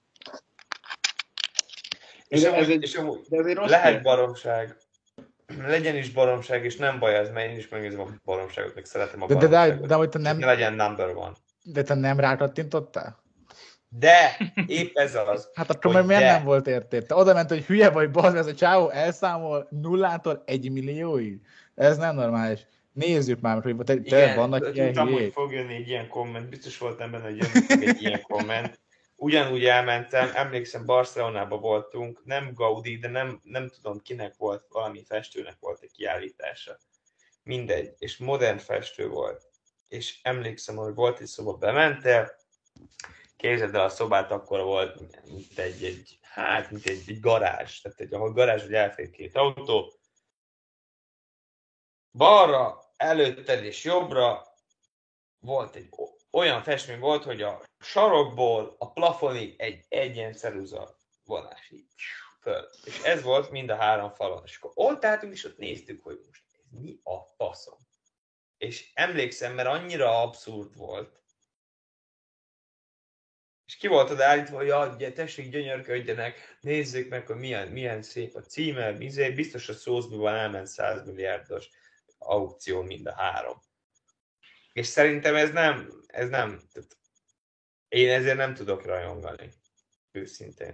és, 2.28 2.44
Ez- 2.44 2.54
ez 2.54 2.70
egy- 2.70 2.82
és 2.82 2.96
amúgy 2.96 3.20
De 3.30 3.38
ez 3.38 3.46
egy 3.46 3.56
rossz 3.56 3.70
lehet 3.70 4.02
baromság. 4.04 4.78
Legyen 5.68 5.96
is 5.96 6.12
baromság, 6.12 6.66
és 6.66 6.76
nem 6.76 7.00
baj 7.00 7.16
ez, 7.16 7.30
mert 7.30 7.52
én 7.52 7.58
is 7.58 7.70
megnézem 7.70 8.00
a 8.00 8.08
baromságot, 8.26 8.76
meg 8.76 8.86
szeretem 8.86 9.22
a 9.22 9.26
De, 9.28 9.34
de, 9.34 9.40
de, 9.40 9.48
baromságot. 9.58 9.88
de, 9.88 9.96
hogy 9.96 10.10
te 10.10 10.20
nem, 10.20 10.38
ne 10.38 10.46
legyen 10.46 10.74
number 10.74 11.08
one. 11.16 11.34
de 11.64 11.82
te 11.84 11.94
nem 11.94 12.20
rákattintottál? 12.20 13.18
De, 13.92 14.38
épp 14.68 14.96
ez 14.98 15.16
az. 15.16 15.50
Hát 15.54 15.70
akkor 15.70 15.84
Hogy 15.86 15.94
meg 15.94 16.06
miért 16.06 16.22
de. 16.22 16.32
nem 16.32 16.44
volt 16.44 16.68
érték? 16.68 17.02
Te 17.06 17.16
oda 17.16 17.34
ment, 17.34 17.50
hogy 17.50 17.66
hülye 17.66 17.90
vagy, 17.90 18.12
bazd, 18.12 18.36
ez 18.36 18.48
a 18.48 18.54
csávó 18.54 18.90
elszámol 18.90 19.68
nullától 19.70 20.44
egy 20.46 20.72
millióig? 20.72 21.40
Ez 21.76 21.98
nem 21.98 22.16
normális. 22.16 22.68
Nézzük 22.94 23.40
már, 23.40 23.62
hogy 23.62 23.76
te, 23.76 24.02
te 24.02 24.36
vannak 24.36 24.76
ilyen 24.76 24.86
tudtam, 24.88 25.06
hogy 25.08 25.16
hülyék. 25.16 25.34
fog 25.34 25.52
jönni 25.52 25.76
egy 25.76 25.88
ilyen 25.88 26.08
komment, 26.08 26.50
biztos 26.50 26.78
voltam 26.78 27.12
benne, 27.12 27.24
hogy 27.24 27.46
fog 27.46 27.84
egy 27.84 28.02
ilyen 28.02 28.22
komment. 28.22 28.80
Ugyanúgy 29.22 29.66
elmentem, 29.66 30.32
emlékszem, 30.34 30.86
Barcelonában 30.86 31.62
voltunk, 31.62 32.26
nem 32.26 32.54
Gaudi, 32.54 32.98
de 32.98 33.08
nem, 33.08 33.40
nem 33.44 33.70
tudom 33.70 34.02
kinek 34.02 34.36
volt, 34.38 34.66
valami 34.70 35.04
festőnek 35.04 35.58
volt 35.60 35.82
egy 35.82 35.92
kiállítása. 35.92 36.80
Mindegy, 37.44 37.94
és 37.98 38.18
modern 38.18 38.58
festő 38.58 39.08
volt. 39.08 39.44
És 39.88 40.20
emlékszem, 40.22 40.76
hogy 40.76 40.94
volt 40.94 41.20
egy 41.20 41.28
szoba, 41.28 41.54
bementél, 41.54 42.32
képzeld 43.38 43.76
el 43.76 43.84
a 43.84 43.90
szobát, 43.90 44.32
akkor 44.32 44.64
volt 44.64 45.00
mint 45.26 45.60
egy, 45.60 45.84
egy 45.84 46.20
hát, 46.22 46.72
mint 46.72 46.86
egy, 46.86 47.04
egy 47.08 47.20
garázs, 47.20 47.82
tehát 47.82 48.00
egy, 48.00 48.14
ahol 48.14 48.34
garázs, 48.34 48.62
hogy 48.62 48.74
elfér 48.74 49.10
két 49.10 49.36
autó, 49.36 49.94
balra, 52.12 52.80
előtted 52.98 53.64
és 53.64 53.84
jobbra 53.84 54.44
volt 55.40 55.76
egy 55.76 55.90
olyan 56.32 56.64
festmény 56.64 57.00
volt, 57.00 57.24
hogy 57.24 57.42
a 57.42 57.62
sarokból 57.80 58.76
a 58.80 58.92
plafonig 58.92 59.56
egy 59.58 59.86
egyen 59.90 60.34
ceruza 60.34 60.98
vonás 61.24 61.70
így 61.72 61.86
föl. 62.42 62.70
És 62.84 63.02
ez 63.02 63.22
volt 63.22 63.52
mind 63.52 63.70
a 63.70 63.76
három 63.76 64.14
falon. 64.14 64.42
És 64.46 64.58
akkor 64.58 64.72
ott 64.74 65.06
álltunk, 65.06 65.34
és 65.34 65.44
ott 65.44 65.58
néztük, 65.58 66.04
hogy 66.04 66.20
most 66.28 66.44
ez 66.54 66.80
mi 66.80 67.00
a 67.04 67.24
faszom. 67.36 67.78
És 68.58 68.92
emlékszem, 68.94 69.54
mert 69.54 69.68
annyira 69.68 70.22
abszurd 70.22 70.78
volt. 70.78 71.18
És 73.66 73.76
ki 73.76 73.88
volt 73.88 74.10
oda 74.10 74.26
állítva, 74.26 74.58
hogy 74.58 74.68
ja, 74.68 74.94
ugye, 74.94 75.12
tessék, 75.12 75.50
gyönyörködjenek, 75.50 76.58
nézzék 76.62 77.10
meg, 77.10 77.28
hogy 77.28 77.36
milyen, 77.36 77.68
milyen 77.68 78.02
szép 78.02 78.36
a 78.36 78.42
címe, 78.42 78.92
izé, 79.00 79.30
biztos 79.30 79.70
a 79.70 79.74
szózbiban 79.74 80.36
elment 80.36 80.68
100 80.68 81.06
milliárdos 81.06 81.70
aukció 82.18 82.82
mind 82.82 83.08
a 83.08 83.14
három. 83.14 83.62
És 84.74 84.88
szerintem 84.88 85.36
ez 85.36 85.52
nem, 85.52 85.90
ez 86.08 86.30
nem, 86.30 86.60
tehát 86.74 86.98
én 87.88 88.10
ezért 88.10 88.38
nem 88.38 88.54
tudok 88.54 88.86
rajongani. 88.86 89.50
Őszintén. 90.12 90.74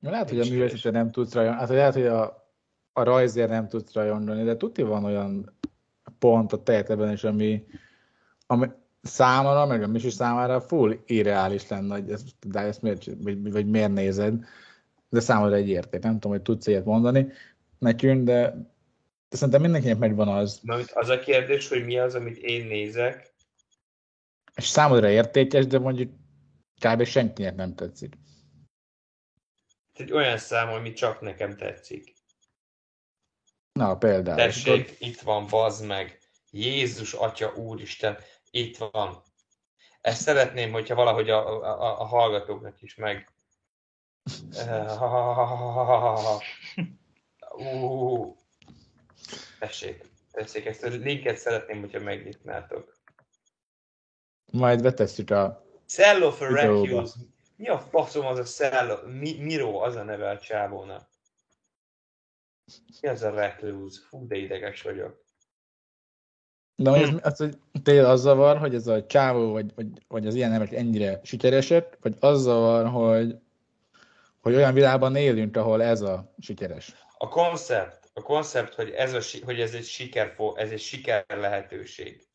Lehet, 0.00 0.28
hogy 0.28 0.38
a 0.38 0.42
Nincs 0.42 0.54
művészete 0.54 0.90
nem 0.90 1.10
tudsz 1.10 1.32
rajongani, 1.32 1.60
hát 1.60 1.68
lehet, 1.68 1.94
hogy 1.94 2.06
a, 2.06 2.52
a 2.92 3.02
rajzért 3.02 3.48
nem 3.48 3.68
tudsz 3.68 3.92
rajongani, 3.92 4.44
de 4.44 4.56
tuti 4.56 4.82
van 4.82 5.04
olyan 5.04 5.58
pont 6.18 6.52
a 6.52 6.62
teheteben 6.62 7.12
is, 7.12 7.24
ami, 7.24 7.66
ami 8.46 8.68
számomra, 9.02 9.66
meg 9.66 9.82
a 9.82 9.86
Misi 9.86 10.10
számára 10.10 10.60
full 10.60 10.98
irreális 11.06 11.68
lenne, 11.68 11.94
hogy 11.94 12.10
ezt, 12.10 12.48
de 12.48 12.60
ezt 12.60 12.82
miért, 12.82 13.04
vagy, 13.18 13.52
vagy 13.52 13.66
miért 13.66 13.92
nézed, 13.92 14.44
de 15.08 15.20
számomra 15.20 15.54
egy 15.54 15.68
érték. 15.68 16.02
Nem 16.02 16.12
tudom, 16.12 16.32
hogy 16.32 16.42
tudsz 16.42 16.66
ilyet 16.66 16.84
mondani 16.84 17.32
nekünk, 17.78 18.24
de, 18.24 18.56
de 19.28 19.36
szerintem 19.36 19.60
mindenkinek 19.60 19.98
megvan 19.98 20.28
az, 20.28 20.60
Na, 20.62 20.78
az 20.94 21.08
a 21.08 21.18
kérdés, 21.18 21.68
hogy 21.68 21.84
mi 21.84 21.98
az, 21.98 22.14
amit 22.14 22.36
én 22.36 22.66
nézek, 22.66 23.34
és 24.54 24.66
számodra 24.66 25.08
értékes, 25.08 25.66
de 25.66 25.78
mondjuk 25.78 26.12
kb. 26.80 27.04
senkinek 27.04 27.54
nem 27.54 27.74
tetszik. 27.74 28.14
egy 29.92 30.12
olyan 30.12 30.38
szám, 30.38 30.68
ami 30.72 30.92
csak 30.92 31.20
nekem 31.20 31.56
tetszik. 31.56 32.14
Na, 33.72 33.96
például. 33.96 34.38
és 34.48 34.64
akkor- 34.64 34.78
Tessék, 34.84 35.00
itt 35.00 35.20
van, 35.20 35.46
bazd 35.46 35.86
meg. 35.86 36.18
Jézus, 36.50 37.12
Atya, 37.12 37.54
Úristen, 37.54 38.18
itt 38.50 38.76
van. 38.76 39.22
Ezt 40.00 40.20
szeretném, 40.20 40.72
hogyha 40.72 40.94
valahogy 40.94 41.30
a, 41.30 41.62
a, 41.62 42.00
a 42.00 42.04
hallgatóknak 42.04 42.82
is 42.82 42.94
meg... 42.94 43.32
Ú, 47.56 48.36
tessék, 49.58 50.04
tessék, 50.32 50.66
ezt 50.66 50.82
a 50.84 50.88
linket 50.88 51.36
szeretném, 51.36 51.80
hogyha 51.80 52.00
megnyitnátok. 52.00 52.94
Majd 54.52 54.82
betesszük 54.82 55.30
a 55.30 55.64
for 56.32 56.48
Videóba. 56.48 56.86
Recuse. 56.86 57.14
Mi 57.56 57.68
a 57.68 57.78
faszom 57.78 58.26
az 58.26 58.38
a 58.38 58.42
Cello? 58.42 58.96
Mi, 59.06 59.36
Miro 59.38 59.78
az 59.78 59.96
a 59.96 60.02
neve 60.02 60.30
a 60.30 60.38
csávónak. 60.38 61.08
Mi 63.00 63.08
az 63.08 63.22
a 63.22 63.30
Recluse? 63.30 64.00
Fú, 64.08 64.26
de 64.26 64.36
ideges 64.36 64.82
vagyok. 64.82 65.24
De 66.76 66.90
hogy 66.90 67.08
Hm. 67.08 67.16
az, 67.22 67.36
hogy 67.36 67.58
tényleg 67.82 68.04
az 68.04 68.20
zavar, 68.20 68.56
hogy 68.56 68.74
ez 68.74 68.86
a 68.86 69.06
csávó, 69.06 69.52
vagy, 69.52 69.74
vagy, 69.74 69.86
vagy 70.08 70.26
az 70.26 70.34
ilyen 70.34 70.52
emberek 70.52 70.74
ennyire 70.74 71.20
sikeresek, 71.22 71.98
vagy 72.00 72.16
az 72.20 72.42
zavar, 72.42 72.86
hogy, 72.86 73.38
hogy 74.40 74.54
olyan 74.54 74.74
világban 74.74 75.16
élünk, 75.16 75.56
ahol 75.56 75.82
ez 75.82 76.00
a 76.00 76.34
sikeres. 76.38 76.94
A 77.18 77.28
koncept, 77.28 78.05
a 78.16 78.22
koncept, 78.22 78.74
hogy 78.74 78.90
ez, 78.90 79.12
a, 79.12 79.44
hogy 79.44 79.60
ez 79.60 79.74
egy 79.74 79.84
siker, 79.84 80.36
ez 80.54 80.70
egy 80.70 80.80
siker 80.80 81.24
lehetőség. 81.28 82.26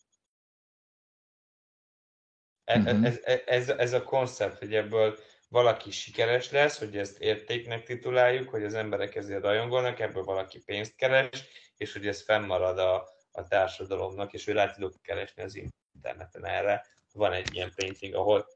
E- 2.64 2.78
Mhm. 2.78 3.04
Ez, 3.06 3.20
ez, 3.24 3.40
ez, 3.46 3.70
ez 3.70 3.94
a 3.94 4.04
koncept, 4.04 4.58
hogy 4.58 4.76
ebből 4.76 5.18
valaki 5.50 5.92
sikeres 5.92 6.52
lesz, 6.52 6.78
hogy 6.78 6.98
ezt 6.98 7.20
értéknek 7.20 7.84
tituláljuk, 7.84 8.50
hogy 8.50 8.64
az 8.64 8.74
emberek 8.74 9.16
ezért 9.16 9.42
rajongolnak, 9.42 10.00
ebből 10.00 10.24
valaki 10.24 10.60
pénzt 10.60 10.96
keres, 10.96 11.44
és 11.78 11.94
hogy 11.94 12.08
ez 12.08 12.22
fennmarad 12.22 12.80
a, 12.80 13.10
a 13.32 13.48
társadalomnak, 13.48 14.34
és 14.34 14.46
hogy 14.46 14.54
rá 14.54 14.72
tudok 14.72 15.02
keresni 15.02 15.44
az 15.44 15.56
interneten 15.94 16.46
erre. 16.46 16.86
Van 17.14 17.34
egy 17.34 17.54
ilyen 17.54 17.72
painting, 17.76 18.14
ahol 18.14 18.48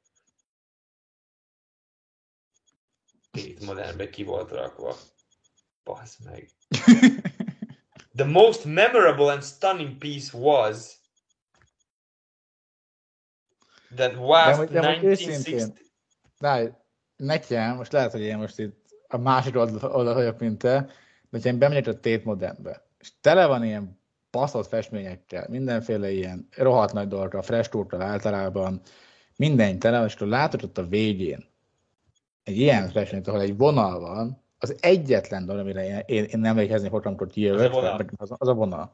itt 3.32 3.60
modernbe 3.60 4.10
ki 4.10 4.24
volt 4.24 4.52
rakva. 4.52 4.98
Basz 5.86 6.18
meg. 6.26 6.50
The 8.16 8.26
most 8.26 8.66
memorable 8.66 9.32
and 9.32 9.44
stunning 9.44 9.98
piece 9.98 10.38
was 10.38 11.00
that 13.96 14.12
De 14.12 14.16
de 14.16 14.56
hogy 14.56 14.76
1960... 14.76 15.10
őszintén, 15.10 15.74
de 16.40 16.86
nekem, 17.16 17.76
most 17.76 17.92
lehet, 17.92 18.12
hogy 18.12 18.22
én 18.22 18.38
most 18.38 18.60
itt 18.60 18.86
a 19.08 19.18
másik 19.18 19.56
oldal 19.56 20.14
vagyok, 20.14 20.40
mint 20.40 20.58
te, 20.58 20.80
de 20.80 20.92
hogyha 21.30 21.50
én 21.50 21.58
bemegyek 21.58 21.88
a 21.88 21.94
Tate 21.94 22.22
Modernbe, 22.24 22.86
és 23.00 23.12
tele 23.22 23.46
van 23.46 23.64
ilyen 23.64 24.00
baszott 24.32 24.68
festményekkel, 24.68 25.48
mindenféle 25.50 26.12
ilyen 26.12 26.48
rohadt 26.52 26.94
nagy 26.94 27.08
dolgokra, 27.08 27.42
fresh 27.42 27.70
túrtól 27.70 28.02
általában, 28.02 28.82
minden 29.36 29.80
tele 29.80 30.06
és 30.06 30.16
akkor 30.16 30.28
látod 30.28 30.64
ott 30.64 30.78
a 30.78 30.88
végén 30.88 31.46
egy 32.44 32.58
ilyen 32.58 32.90
festményt, 32.90 33.28
ahol 33.28 33.42
egy 33.42 33.58
vonal 33.58 34.00
van, 34.00 34.45
az 34.70 34.78
egyetlen 34.80 35.46
dolog, 35.46 35.62
amire 35.62 35.86
én, 35.86 36.04
én, 36.06 36.24
én 36.24 36.46
emlékezni 36.46 36.88
fogok, 36.88 37.06
amikor 37.06 37.28
kijövök, 37.28 37.60
Az 37.60 37.66
a 37.66 37.70
vonal. 37.70 38.06
az, 38.18 38.32
az 38.38 38.48
a 38.48 38.54
vonal. 38.54 38.92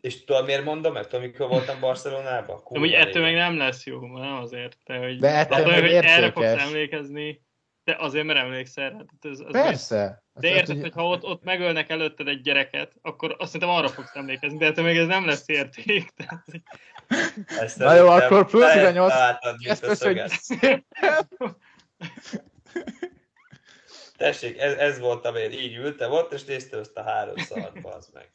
És 0.00 0.24
tudod 0.24 0.44
miért 0.44 0.64
mondom? 0.64 0.92
Mert 0.92 1.12
amikor 1.12 1.48
voltam 1.48 1.80
Barcelonában? 1.80 2.56
De 2.56 2.62
kurva 2.62 2.84
úgy 2.84 2.92
ettől 2.92 3.22
meg 3.22 3.34
nem 3.34 3.56
lesz 3.56 3.86
jó, 3.86 4.06
nem 4.18 4.34
azért. 4.34 4.76
De, 4.86 4.96
hogy, 4.96 5.18
De 5.18 5.28
ettől 5.28 5.66
meg 5.66 5.80
hogy 5.80 5.90
erre 5.92 6.32
fogsz 6.32 6.46
emlékezni, 6.46 7.42
de 7.84 7.96
azért, 7.98 8.24
mert 8.24 8.38
emlékszel 8.38 8.84
rá. 8.90 8.96
Tehát 8.96 9.38
Ez, 9.38 9.38
az 9.40 9.52
Persze. 9.52 10.22
De 10.34 10.48
Hát, 10.48 10.56
érted, 10.56 10.74
hogy- 10.74 10.82
hogy 10.84 10.92
ha 10.92 11.06
ott, 11.08 11.24
ott 11.24 11.44
megölnek 11.44 11.90
előtted 11.90 12.28
egy 12.28 12.40
gyereket, 12.40 12.92
akkor 13.02 13.36
azt 13.38 13.50
szerintem 13.52 13.76
arra 13.76 13.88
fogsz 13.88 14.14
emlékezni, 14.16 14.58
de 14.58 14.66
ettől 14.66 14.84
még 14.84 14.96
ez 14.96 15.06
nem 15.06 15.26
lesz 15.26 15.48
érték. 15.48 16.08
Tehát, 16.16 16.44
hogy- 16.50 16.62
Ezt 17.60 17.78
Na 17.78 17.94
jó, 17.94 18.06
akkor 18.08 18.46
plusz 18.46 18.64
te 18.72 18.72
18 18.78 19.12
találtad, 19.12 19.56
mint 19.58 19.70
Ezt 19.70 20.42
szépen. 20.42 20.86
Tessék, 24.22 24.58
ez, 24.58 24.74
ez 24.74 24.98
voltam 24.98 25.36
én, 25.36 25.52
így 25.52 25.76
ültem 25.76 26.12
ott, 26.12 26.32
és 26.32 26.44
néztem 26.44 26.80
ezt 26.80 26.96
a 26.96 27.02
három 27.02 27.36
szart, 27.36 27.80
bazd 27.80 28.12
meg. 28.12 28.32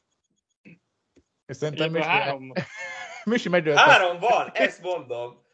És 1.45 1.55
szerintem 1.55 1.91
Misi, 1.91 2.07
három. 2.07 2.51
Misi 3.23 3.49
megölt. 3.49 3.77
Három 3.77 4.19
van, 4.19 4.49
ezt 4.53 4.81
mondom. 4.81 5.45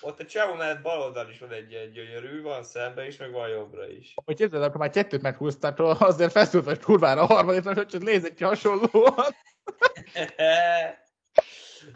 Ott 0.00 0.20
a 0.20 0.24
csávó 0.24 0.54
mellett 0.54 0.82
bal 0.82 1.00
oldal 1.00 1.30
is 1.30 1.38
van 1.38 1.52
egy 1.52 1.70
ilyen 1.70 1.90
gyönyörű, 1.90 2.42
van 2.42 2.62
szembe 2.62 3.06
is, 3.06 3.16
meg 3.16 3.32
van 3.32 3.48
jobbra 3.48 3.88
is. 3.88 4.14
Hogy 4.24 4.36
képzeld, 4.36 4.62
akkor 4.62 4.76
már 4.76 4.90
kettőt 4.90 5.22
meghúzták, 5.22 5.78
azért 5.78 6.32
feszült 6.32 6.64
vagy 6.64 6.80
kurvára 6.80 7.22
a 7.22 7.26
harmadikra, 7.26 7.74
hogy 7.74 7.86
csak 7.86 8.02
nézzek 8.02 8.34
ki 8.34 8.44
hasonlóan. 8.44 9.34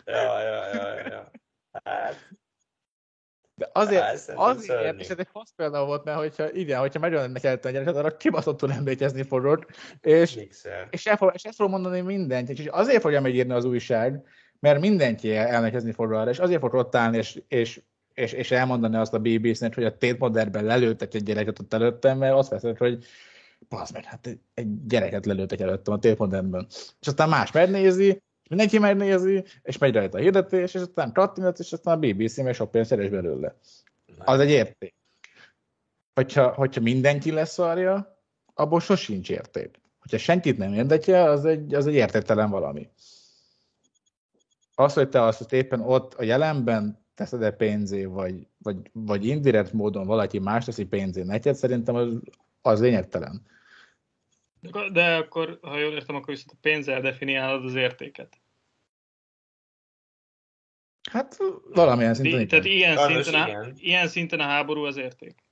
ja, 0.04 0.40
ja, 0.40 0.74
ja, 0.74 1.08
ja. 1.08 1.30
Hát, 1.84 2.28
De 3.58 3.70
azért, 3.72 4.16
szerintem 4.16 4.50
azért, 4.50 4.80
szörnyű. 4.80 4.98
és 4.98 5.08
ez 5.08 5.18
egy 5.18 5.28
fasz 5.32 5.52
példa 5.56 5.84
volt, 5.84 6.04
mert 6.04 6.18
hogyha 6.18 6.52
igen, 6.52 6.80
hogyha 6.80 6.98
megölnek 6.98 7.44
el 7.44 7.58
a 7.62 7.68
gyereket, 7.70 7.96
arra 7.96 8.16
kibaszottul 8.16 8.72
emlékezni 8.72 9.22
fogod, 9.22 9.66
és, 10.00 10.34
mixer. 10.34 10.88
és, 10.90 11.06
el 11.06 11.16
fog, 11.16 11.30
és 11.34 11.42
ezt 11.42 11.56
fogom 11.56 11.72
mondani 11.72 12.00
mindent, 12.00 12.48
és 12.48 12.66
azért 12.66 13.00
fogja 13.00 13.20
megírni 13.20 13.52
az 13.52 13.64
újság, 13.64 14.22
mert 14.60 14.80
mindenki 14.80 15.36
emlékezni 15.36 15.92
fog 15.92 16.12
arra, 16.12 16.30
és 16.30 16.38
azért 16.38 16.60
fog 16.60 16.74
ott 16.74 16.94
állni, 16.94 17.16
és, 17.16 17.42
és, 17.48 17.80
és, 18.14 18.32
és 18.32 18.50
elmondani 18.50 18.96
azt 18.96 19.14
a 19.14 19.18
BBC-nek, 19.18 19.74
hogy 19.74 19.84
a 19.84 19.96
Tate 19.96 20.16
Modernben 20.18 20.64
lelőttek 20.64 21.14
egy 21.14 21.22
gyereket 21.22 21.58
ott 21.58 21.74
előttem, 21.74 22.18
mert 22.18 22.34
azt 22.34 22.50
veszed, 22.50 22.76
hogy 22.76 23.04
Bazd 23.68 23.92
meg, 23.92 24.04
hát 24.04 24.38
egy, 24.54 24.86
gyereket 24.86 25.26
lelőttek 25.26 25.60
előttem 25.60 25.94
a 25.94 25.98
Tate 25.98 26.14
Modernben. 26.18 26.66
És 27.00 27.06
aztán 27.06 27.28
más 27.28 27.52
megnézi, 27.52 28.22
mindenki 28.48 28.78
megnézi, 28.78 29.44
és 29.62 29.78
megy 29.78 29.94
rajta 29.94 30.18
a 30.18 30.20
hirdetés, 30.20 30.74
és 30.74 30.80
aztán 30.80 31.12
kattinat, 31.12 31.58
és 31.58 31.72
aztán 31.72 31.94
a 31.94 31.98
BBC 31.98 32.36
meg 32.36 32.54
sok 32.54 32.70
pénzt 32.70 32.90
keres 32.90 33.08
belőle. 33.08 33.54
Az 34.18 34.40
egy 34.40 34.50
érték. 34.50 34.94
Hogyha, 36.14 36.48
hogyha 36.48 36.80
mindenki 36.80 37.30
leszarja, 37.30 38.18
abból 38.54 38.80
sosincs 38.80 39.30
érték. 39.30 39.80
Hogyha 39.98 40.18
senkit 40.18 40.58
nem 40.58 40.72
érdekel, 40.72 41.30
az 41.30 41.44
egy, 41.44 41.74
az 41.74 41.86
egy 41.86 41.94
értéktelen 41.94 42.50
valami. 42.50 42.88
Az, 44.74 44.92
hogy 44.92 45.08
te 45.08 45.22
azt, 45.22 45.38
hogy 45.38 45.52
éppen 45.52 45.80
ott 45.80 46.14
a 46.14 46.22
jelenben 46.22 47.06
teszed 47.14 47.42
-e 47.42 47.50
pénzé, 47.50 48.04
vagy, 48.04 48.46
vagy, 48.62 48.76
vagy 48.92 49.26
indirekt 49.26 49.72
módon 49.72 50.06
valaki 50.06 50.38
más 50.38 50.64
teszi 50.64 50.84
pénzé 50.84 51.22
neked, 51.22 51.54
szerintem 51.54 51.94
az, 51.94 52.20
az 52.62 52.80
lényegtelen. 52.80 53.42
De 54.92 55.16
akkor, 55.16 55.58
ha 55.62 55.78
jól 55.78 55.92
értem, 55.92 56.14
akkor 56.14 56.34
viszont 56.34 56.50
a 56.50 56.58
pénzzel 56.60 57.00
definiálod 57.00 57.64
az 57.64 57.74
értéket. 57.74 58.40
Hát 61.10 61.36
valamilyen 61.74 62.14
szinten 62.14 62.48
Tehát 62.48 62.64
ilyen 62.64 62.96
Sajnos 62.96 63.24
szinten, 63.24 63.42
a, 63.42 63.48
igen. 63.48 63.72
ilyen 63.76 64.08
szinten 64.08 64.40
a 64.40 64.44
háború 64.44 64.84
az 64.84 64.96
érték. 64.96 65.46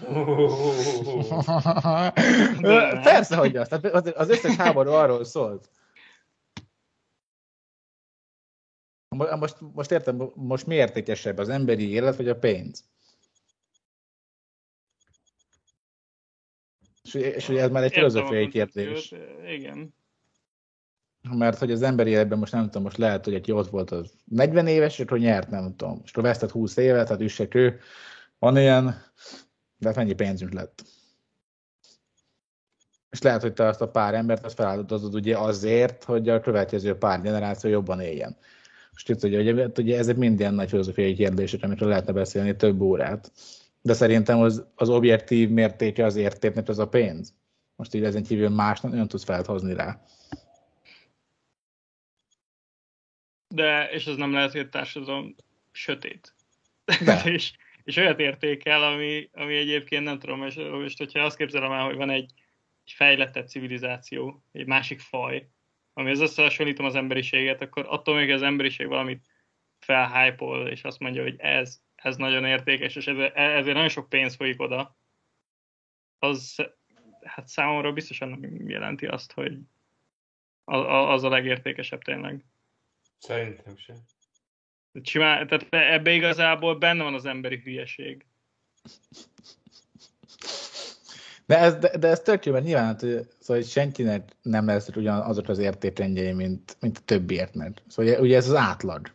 Persze, 3.02 3.36
hogy 3.36 3.56
az. 3.56 3.68
Tehát 3.68 3.84
az, 4.16 4.28
összes 4.28 4.56
háború 4.56 4.90
arról 4.90 5.24
szólt. 5.24 5.70
Mo- 9.08 9.36
Most, 9.36 9.56
most 9.60 9.90
értem, 9.90 10.30
most 10.34 10.66
mi 10.66 10.74
értékesebb, 10.74 11.38
az 11.38 11.48
emberi 11.48 11.90
élet, 11.90 12.16
vagy 12.16 12.28
a 12.28 12.38
pénz? 12.38 12.84
És, 17.14 17.34
és 17.34 17.48
ugye 17.48 17.62
ez 17.62 17.70
már 17.70 17.82
egy 17.82 17.92
filozófiai 17.92 18.48
kérdés. 18.48 19.14
Igen. 19.54 19.94
Mert 21.30 21.58
hogy 21.58 21.70
az 21.70 21.82
emberi 21.82 22.10
életben 22.10 22.38
most 22.38 22.52
nem 22.52 22.64
tudom, 22.64 22.82
most 22.82 22.96
lehet, 22.96 23.24
hogy 23.24 23.34
aki 23.34 23.52
ott 23.52 23.68
volt 23.68 23.90
az 23.90 24.12
40 24.24 24.66
éves, 24.66 24.98
és 24.98 25.04
hogy 25.08 25.20
nyert, 25.20 25.50
nem 25.50 25.74
tudom. 25.76 26.00
És 26.04 26.10
akkor 26.10 26.22
vesztett 26.22 26.50
20 26.50 26.76
évet, 26.76 27.06
tehát 27.06 27.22
üssek 27.22 27.54
ő. 27.54 27.80
Van 28.38 28.56
ilyen, 28.56 28.84
de 29.78 29.88
hát 29.88 29.96
mennyi 29.96 30.12
pénzünk 30.12 30.52
lett. 30.52 30.82
És 33.10 33.22
lehet, 33.22 33.42
hogy 33.42 33.52
te 33.52 33.66
azt 33.66 33.80
a 33.80 33.90
pár 33.90 34.14
embert 34.14 34.44
azt 34.44 34.54
feláldozod 34.54 35.14
ugye 35.14 35.38
azért, 35.38 36.04
hogy 36.04 36.28
a 36.28 36.40
következő 36.40 36.94
pár 36.94 37.20
generáció 37.20 37.70
jobban 37.70 38.00
éljen. 38.00 38.36
Most 38.90 39.08
itt 39.08 39.24
ugye, 39.24 39.52
ugye, 39.52 39.68
ugye 39.76 39.98
ezek 39.98 40.16
mind 40.16 40.40
ilyen 40.40 40.54
nagy 40.54 40.68
filozófiai 40.68 41.14
kérdések, 41.14 41.62
amikről 41.62 41.88
lehetne 41.88 42.12
beszélni 42.12 42.56
több 42.56 42.80
órát. 42.80 43.32
De 43.82 43.92
szerintem 43.92 44.38
az, 44.40 44.66
az 44.74 44.88
objektív 44.88 45.48
mértéke 45.48 46.04
az 46.04 46.16
értéknek 46.16 46.68
az 46.68 46.78
a 46.78 46.88
pénz. 46.88 47.34
Most 47.76 47.94
így 47.94 48.04
ezen 48.04 48.22
kívül 48.22 48.48
más 48.48 48.80
nem, 48.80 49.06
tudsz 49.06 49.24
felhozni 49.24 49.74
rá. 49.74 50.04
De, 53.48 53.90
és 53.90 54.06
az 54.06 54.16
nem 54.16 54.32
lehet, 54.32 54.52
hogy 54.52 54.60
a 54.60 54.68
társadalom 54.68 55.34
sötét. 55.70 56.34
De. 57.04 57.22
és, 57.34 57.52
és 57.84 57.96
olyat 57.96 58.20
értékel, 58.20 58.82
ami, 58.82 59.28
ami 59.32 59.56
egyébként 59.56 60.04
nem 60.04 60.18
tudom, 60.18 60.44
és 60.44 60.54
most 60.54 60.98
hogyha 60.98 61.20
azt 61.20 61.36
képzelem 61.36 61.72
el, 61.72 61.84
hogy 61.84 61.96
van 61.96 62.10
egy, 62.10 62.32
egy 62.84 62.92
fejlettebb 62.92 63.48
civilizáció, 63.48 64.42
egy 64.52 64.66
másik 64.66 65.00
faj, 65.00 65.48
ami 65.92 66.10
az 66.10 66.20
összehasonlítom 66.20 66.86
az 66.86 66.94
emberiséget, 66.94 67.60
akkor 67.60 67.86
attól 67.88 68.14
még 68.14 68.30
az 68.30 68.42
emberiség 68.42 68.86
valamit 68.86 69.26
felhájpol, 69.78 70.68
és 70.68 70.82
azt 70.82 70.98
mondja, 70.98 71.22
hogy 71.22 71.34
ez, 71.38 71.80
ez 72.02 72.16
nagyon 72.16 72.44
értékes, 72.44 72.96
és 72.96 73.06
ezért, 73.06 73.64
nagyon 73.64 73.88
sok 73.88 74.08
pénz 74.08 74.36
folyik 74.36 74.60
oda, 74.60 74.96
az 76.18 76.56
hát 77.22 77.48
számomra 77.48 77.92
biztosan 77.92 78.28
nem 78.28 78.68
jelenti 78.68 79.06
azt, 79.06 79.32
hogy 79.32 79.58
az, 80.64 81.24
a 81.24 81.28
legértékesebb 81.28 82.02
tényleg. 82.02 82.44
Szerintem 83.18 83.76
sem. 83.76 83.96
Simán, 85.02 85.46
tehát 85.46 85.66
ebbe 85.70 86.10
igazából 86.10 86.78
benne 86.78 87.02
van 87.02 87.14
az 87.14 87.24
emberi 87.24 87.60
hülyeség. 87.64 88.26
De 91.46 91.58
ez, 91.58 91.76
de, 91.76 91.96
de 91.96 92.08
ez 92.08 92.20
tök 92.20 92.44
jó, 92.44 92.52
mert 92.52 92.64
nyilván, 92.64 92.84
hát, 92.84 93.00
hogy, 93.00 93.28
szóval 93.38 93.62
hogy 93.62 93.66
senkinek 93.66 94.36
nem 94.42 94.66
lesz 94.66 94.88
ugyan 94.88 95.20
azok 95.20 95.48
az 95.48 95.58
értékrendjei, 95.58 96.32
mint, 96.32 96.76
mint 96.80 96.98
a 96.98 97.04
többieknek. 97.04 97.82
Szóval 97.86 98.12
ugye, 98.12 98.20
ugye 98.20 98.36
ez 98.36 98.48
az 98.48 98.54
átlag. 98.54 99.10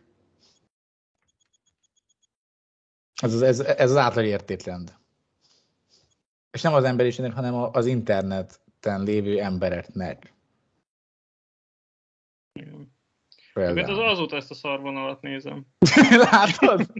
Ez, 3.22 3.34
az- 3.34 3.42
ez, 3.42 3.60
ez 3.60 3.90
az 3.90 3.96
átlag 3.96 4.24
értékrend. 4.24 4.96
És 6.50 6.62
nem 6.62 6.74
az 6.74 6.84
emberiségnek, 6.84 7.32
hanem 7.34 7.54
az 7.54 7.86
interneten 7.86 9.02
lévő 9.02 9.40
embereknek. 9.40 10.34
Igen. 12.52 12.94
Mert 13.54 13.68
az 13.68 13.74
Például. 13.74 14.08
azóta 14.08 14.36
ezt 14.36 14.50
a 14.50 14.54
szarvonalat 14.54 15.20
nézem. 15.20 15.66
Látod? 16.30 16.92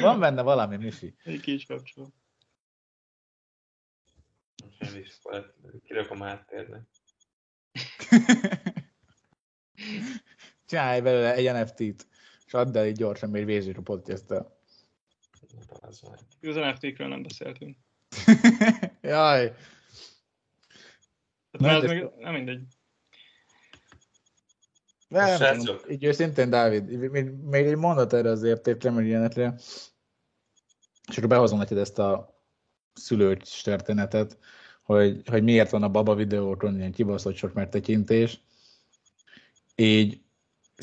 Van 0.00 0.20
benne 0.20 0.42
valami, 0.42 0.76
Misi. 0.76 1.14
Egy 1.24 1.40
kicsi 1.40 1.66
kapcsolat. 1.66 2.12
Nem 4.78 4.96
is, 4.96 5.18
kirakom 5.84 6.20
háttérnek. 6.20 6.82
Csinálj 10.66 11.00
belőle 11.00 11.34
egy 11.34 11.52
NFT-t, 11.52 12.06
és 12.52 12.58
add 12.58 12.76
el 12.76 12.86
így 12.86 12.96
gyorsan, 12.96 13.30
még 13.30 13.44
végzős 13.44 13.76
a 13.76 13.82
podcast-tel. 13.82 14.56
Az 15.80 16.00
meg. 16.40 16.74
NFT-kről 16.74 17.08
nem 17.08 17.22
beszéltünk. 17.22 17.76
Jaj, 19.00 19.54
Tehát 21.50 21.58
Nem, 21.58 21.70
nem, 21.70 21.80
de- 21.80 21.92
még, 21.94 22.10
nem 22.18 22.32
mindegy. 22.32 22.62
nem, 25.08 25.58
tudom, 25.58 25.76
így 25.88 26.04
őszintén, 26.04 26.50
Dávid, 26.50 27.10
még, 27.10 27.30
még 27.30 27.66
egy 27.66 27.76
mondat 27.76 28.12
erre 28.12 28.30
az 28.30 28.42
értékre, 28.42 28.90
meg 28.90 29.06
ilyenekre, 29.06 29.54
és 31.08 31.16
akkor 31.16 31.28
behozom 31.28 31.58
neked 31.58 31.78
ezt 31.78 31.98
a 31.98 32.40
szülős 32.92 33.60
történetet, 33.62 34.38
hogy, 34.82 35.28
hogy 35.28 35.42
miért 35.42 35.70
van 35.70 35.82
a 35.82 35.90
baba 35.90 36.14
videókon 36.14 36.76
ilyen 36.76 36.92
kibaszott 36.92 37.36
sok 37.36 37.52
megtekintés. 37.52 38.40
Így 39.76 40.22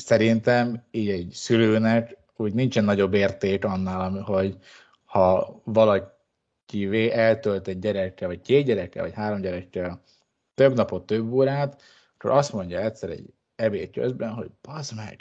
szerintem 0.00 0.84
így 0.90 1.08
egy 1.08 1.30
szülőnek 1.32 2.16
úgy 2.36 2.54
nincsen 2.54 2.84
nagyobb 2.84 3.14
érték 3.14 3.64
annál, 3.64 4.10
hogy 4.10 4.56
ha 5.04 5.60
valaki 5.64 7.10
eltölt 7.10 7.68
egy 7.68 7.78
gyerekkel, 7.78 8.28
vagy 8.28 8.40
két 8.40 8.64
gyerekkel, 8.64 9.02
vagy 9.02 9.12
három 9.12 9.40
gyerekkel 9.40 10.02
több 10.54 10.74
napot, 10.74 11.06
több 11.06 11.32
órát, 11.32 11.82
akkor 12.14 12.30
azt 12.30 12.52
mondja 12.52 12.80
egyszer 12.80 13.10
egy 13.10 13.32
ebéd 13.54 13.90
közben, 13.90 14.30
hogy 14.30 14.50
bazd 14.62 14.94
meg, 14.96 15.16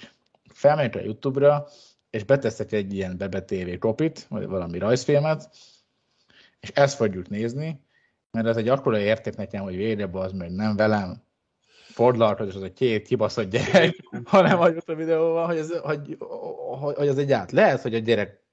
felmegyek 0.54 0.96
a 0.96 1.00
YouTube-ra, 1.00 1.68
és 2.10 2.24
beteszek 2.24 2.72
egy 2.72 2.94
ilyen 2.94 3.18
Bebe 3.18 3.44
TV 3.44 3.78
kopit, 3.80 4.26
vagy 4.30 4.48
valami 4.48 4.78
rajzfilmet, 4.78 5.50
és 6.60 6.70
ezt 6.70 6.96
fogjuk 6.96 7.30
nézni, 7.30 7.82
mert 8.32 8.48
ez 8.48 8.58
egy 8.58 8.68
akkora 8.68 9.00
érték 9.00 9.36
nekem, 9.36 9.64
hogy 9.64 9.76
végre 9.76 10.10
az 10.12 10.32
meg 10.32 10.52
nem 10.52 10.76
velem 10.76 11.24
fordulhatod, 11.92 12.48
és 12.48 12.56
az 12.56 12.62
a 12.62 12.74
két 12.74 13.08
kibaszott 13.08 13.50
gyerek, 13.50 13.96
hanem 14.24 14.58
hagyott 14.58 14.90
a 14.90 14.96
videóban, 14.96 15.46
hogy, 15.46 15.58
ez, 15.58 15.72
hogy, 15.72 16.18
hogy, 16.80 16.96
hogy 16.96 17.08
az 17.08 17.18
egy 17.18 17.32
át. 17.32 17.52
Lehet, 17.52 17.82
hogy 17.82 17.96
a 17.96 18.00
gyerek 18.00 18.48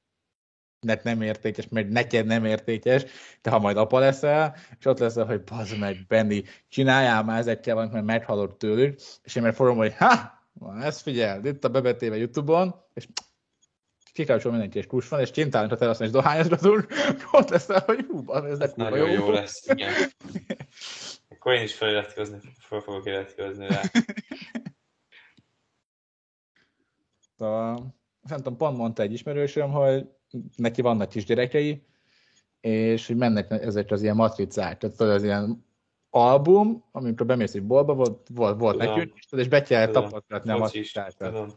nem 1.03 1.23
értékes, 1.23 1.69
meg 1.69 1.89
neked 1.89 2.27
nem 2.27 2.45
értékes, 2.45 3.05
de 3.43 3.51
ha 3.51 3.59
majd 3.59 3.77
apa 3.77 3.99
leszel, 3.99 4.57
és 4.79 4.85
ott 4.85 4.99
leszel, 4.99 5.27
hogy 5.27 5.43
bazd 5.43 5.79
meg, 5.79 6.05
Benni, 6.09 6.43
csináljál 6.69 7.25
már 7.25 7.39
ezekkel 7.39 7.75
valamit, 7.75 7.95
mert 7.95 8.07
meghalott 8.07 8.59
tőlük, 8.59 8.99
és 9.23 9.35
én 9.35 9.43
meg 9.43 9.55
fogom, 9.55 9.77
hogy 9.77 9.95
ha, 9.97 10.45
ezt 10.81 11.01
figyeld, 11.01 11.45
itt 11.45 11.65
a 11.65 11.69
bebetéve 11.69 12.17
YouTube-on, 12.17 12.75
és 12.95 13.07
kikapcsol 14.13 14.51
mindenki, 14.51 14.79
és 14.79 14.87
kus 14.87 15.09
van, 15.09 15.21
és 15.21 15.31
kintálunk 15.31 15.73
a 15.73 15.77
teraszon, 15.77 16.07
és 16.07 16.13
dohányozgatunk, 16.13 16.87
ott 17.33 17.49
leszel, 17.49 17.83
hogy 17.87 18.05
hú, 18.09 18.23
bazd, 18.23 18.45
ez 18.45 18.61
Ez 18.61 18.73
nagyon 18.77 19.11
jó. 19.11 19.15
jó 19.15 19.31
lesz, 19.31 19.67
igen. 19.67 19.93
Akkor 21.47 21.59
én 21.59 21.65
is 21.65 21.75
feliratkozni, 21.75 22.39
fel 22.59 22.81
fogok 22.81 23.07
iratkozni 23.07 23.67
rá. 23.67 23.81
Szóval, 27.37 27.95
nem 28.29 28.37
tudom, 28.37 28.57
pont 28.57 28.77
mondta 28.77 29.03
egy 29.03 29.13
ismerősöm, 29.13 29.71
hogy 29.71 30.09
neki 30.57 30.83
vannak 30.83 31.09
kisgyerekei, 31.09 31.87
és 32.61 33.07
hogy 33.07 33.17
mennek 33.17 33.51
ezek 33.51 33.91
az 33.91 34.03
ilyen 34.03 34.17
matricák, 34.17 34.79
tehát 34.79 35.01
az 35.01 35.25
ilyen 35.25 35.67
album, 36.11 36.85
amikor 36.93 37.27
bemész 37.27 37.55
egy 37.55 37.67
boltba, 37.67 37.95
volt, 37.95 38.29
volt, 38.35 38.61
volt 38.61 38.77
nekünk, 38.77 39.13
és 39.31 39.49
be 39.49 39.63
kell 39.63 39.87
Tudom. 39.87 40.03
tapasztalatni 40.03 40.51
a 40.51 40.71
tudom. 41.17 41.49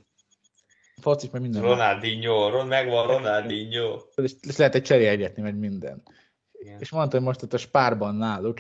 Focis, 1.02 1.30
meg 1.30 1.42
minden. 1.42 1.62
Ronaldinho, 1.62 2.50
Ron, 2.50 2.68
megvan 2.68 3.08
Ronaldinho. 3.08 4.00
És, 4.16 4.36
és 4.48 4.58
lehet 4.58 4.76
egy 4.76 4.84
cserélgetni, 4.84 5.42
meg 5.42 5.56
minden. 5.56 6.04
Igen. 6.52 6.80
És 6.80 6.92
mondta, 6.92 7.18
hogy 7.18 7.26
most 7.26 7.44
ott 7.44 7.54
a 7.54 7.58
spárban 7.58 8.16
náluk 8.16 8.60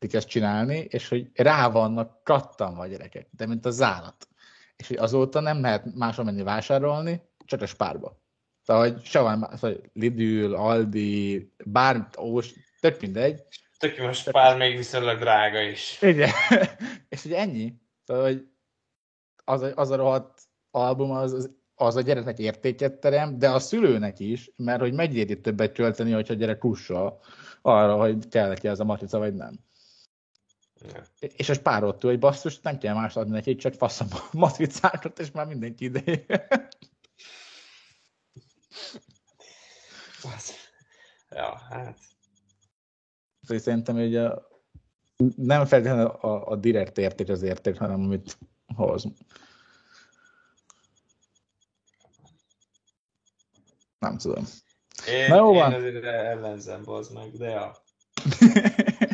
elkezdték 0.00 0.14
ezt 0.14 0.28
csinálni, 0.28 0.86
és 0.90 1.08
hogy 1.08 1.30
rá 1.34 1.68
vannak 1.68 2.24
kattanva 2.24 2.82
a 2.82 2.86
gyerekek, 2.86 3.28
de 3.30 3.46
mint 3.46 3.66
az 3.66 3.82
állat. 3.82 4.28
És 4.76 4.88
hogy 4.88 4.96
azóta 4.96 5.40
nem 5.40 5.60
lehet 5.60 5.94
máshol 5.94 6.24
menni 6.24 6.42
vásárolni, 6.42 7.22
csak 7.44 7.62
a 7.62 7.66
spárba. 7.66 8.18
Tehát, 8.64 8.82
hogy 8.82 9.38
más, 9.38 9.60
hogy 9.60 9.90
Lidl, 9.92 10.54
Aldi, 10.54 11.52
bármi, 11.64 12.04
ós, 12.14 12.52
tök 12.80 13.00
mindegy. 13.00 13.42
Tök 13.78 13.96
jó, 13.96 14.06
most 14.06 14.30
pár 14.30 14.56
még 14.56 14.76
viszonylag 14.76 15.18
drága 15.18 15.60
is. 15.60 15.98
Igen. 16.02 16.30
és 17.08 17.22
hogy 17.22 17.32
ennyi. 17.32 17.74
Tehát, 18.06 18.22
hogy 18.22 18.48
az, 19.44 19.62
a- 19.62 19.72
az 19.74 19.90
a 19.90 19.96
rohadt 19.96 20.40
album, 20.70 21.10
az, 21.10 21.32
az, 21.32 21.50
az 21.74 21.96
a 21.96 22.00
gyereknek 22.00 22.38
értéket 22.38 23.00
terem, 23.00 23.38
de 23.38 23.48
a 23.50 23.58
szülőnek 23.58 24.18
is, 24.18 24.50
mert 24.56 24.80
hogy 24.80 24.92
megéri 24.92 25.40
többet 25.40 25.72
költeni, 25.72 26.12
hogyha 26.12 26.32
a 26.34 26.36
gyerek 26.36 26.58
kussa 26.58 27.18
arra, 27.62 27.96
hogy 27.96 28.28
kell 28.28 28.48
neki 28.48 28.68
ez 28.68 28.80
a 28.80 28.84
matrica, 28.84 29.18
vagy 29.18 29.34
nem. 29.34 29.60
És 31.20 31.48
a 31.48 31.54
spárottól, 31.54 32.10
hogy 32.10 32.20
basszus, 32.20 32.60
nem 32.60 32.78
kell 32.78 32.94
más 32.94 33.16
adni 33.16 33.32
neki, 33.32 33.56
csak 33.56 33.74
faszom 33.74 34.08
a 34.10 34.28
matricákat, 34.36 35.18
és 35.18 35.30
már 35.30 35.46
mindenki 35.46 35.84
ide. 35.84 36.02
Ja, 41.30 41.58
hát. 41.70 41.98
Szóval 43.42 43.62
szerintem, 43.62 43.94
hogy 43.94 44.16
a, 44.16 44.48
nem 45.36 45.66
feltétlenül 45.66 46.06
a, 46.06 46.48
a 46.48 46.56
direkt 46.56 46.98
érték 46.98 47.28
az 47.28 47.42
érték, 47.42 47.78
hanem 47.78 48.00
amit 48.00 48.38
hoz. 48.74 49.04
Nem 53.98 54.18
tudom. 54.18 54.44
Én, 55.08 55.28
Na 55.28 55.36
jó 55.36 55.52
én 55.52 55.58
van. 55.58 55.72
azért 55.72 56.04
ellenzem, 56.04 56.84
bazd 56.84 57.12
meg, 57.12 57.30
de 57.30 57.48
ja. 57.48 57.76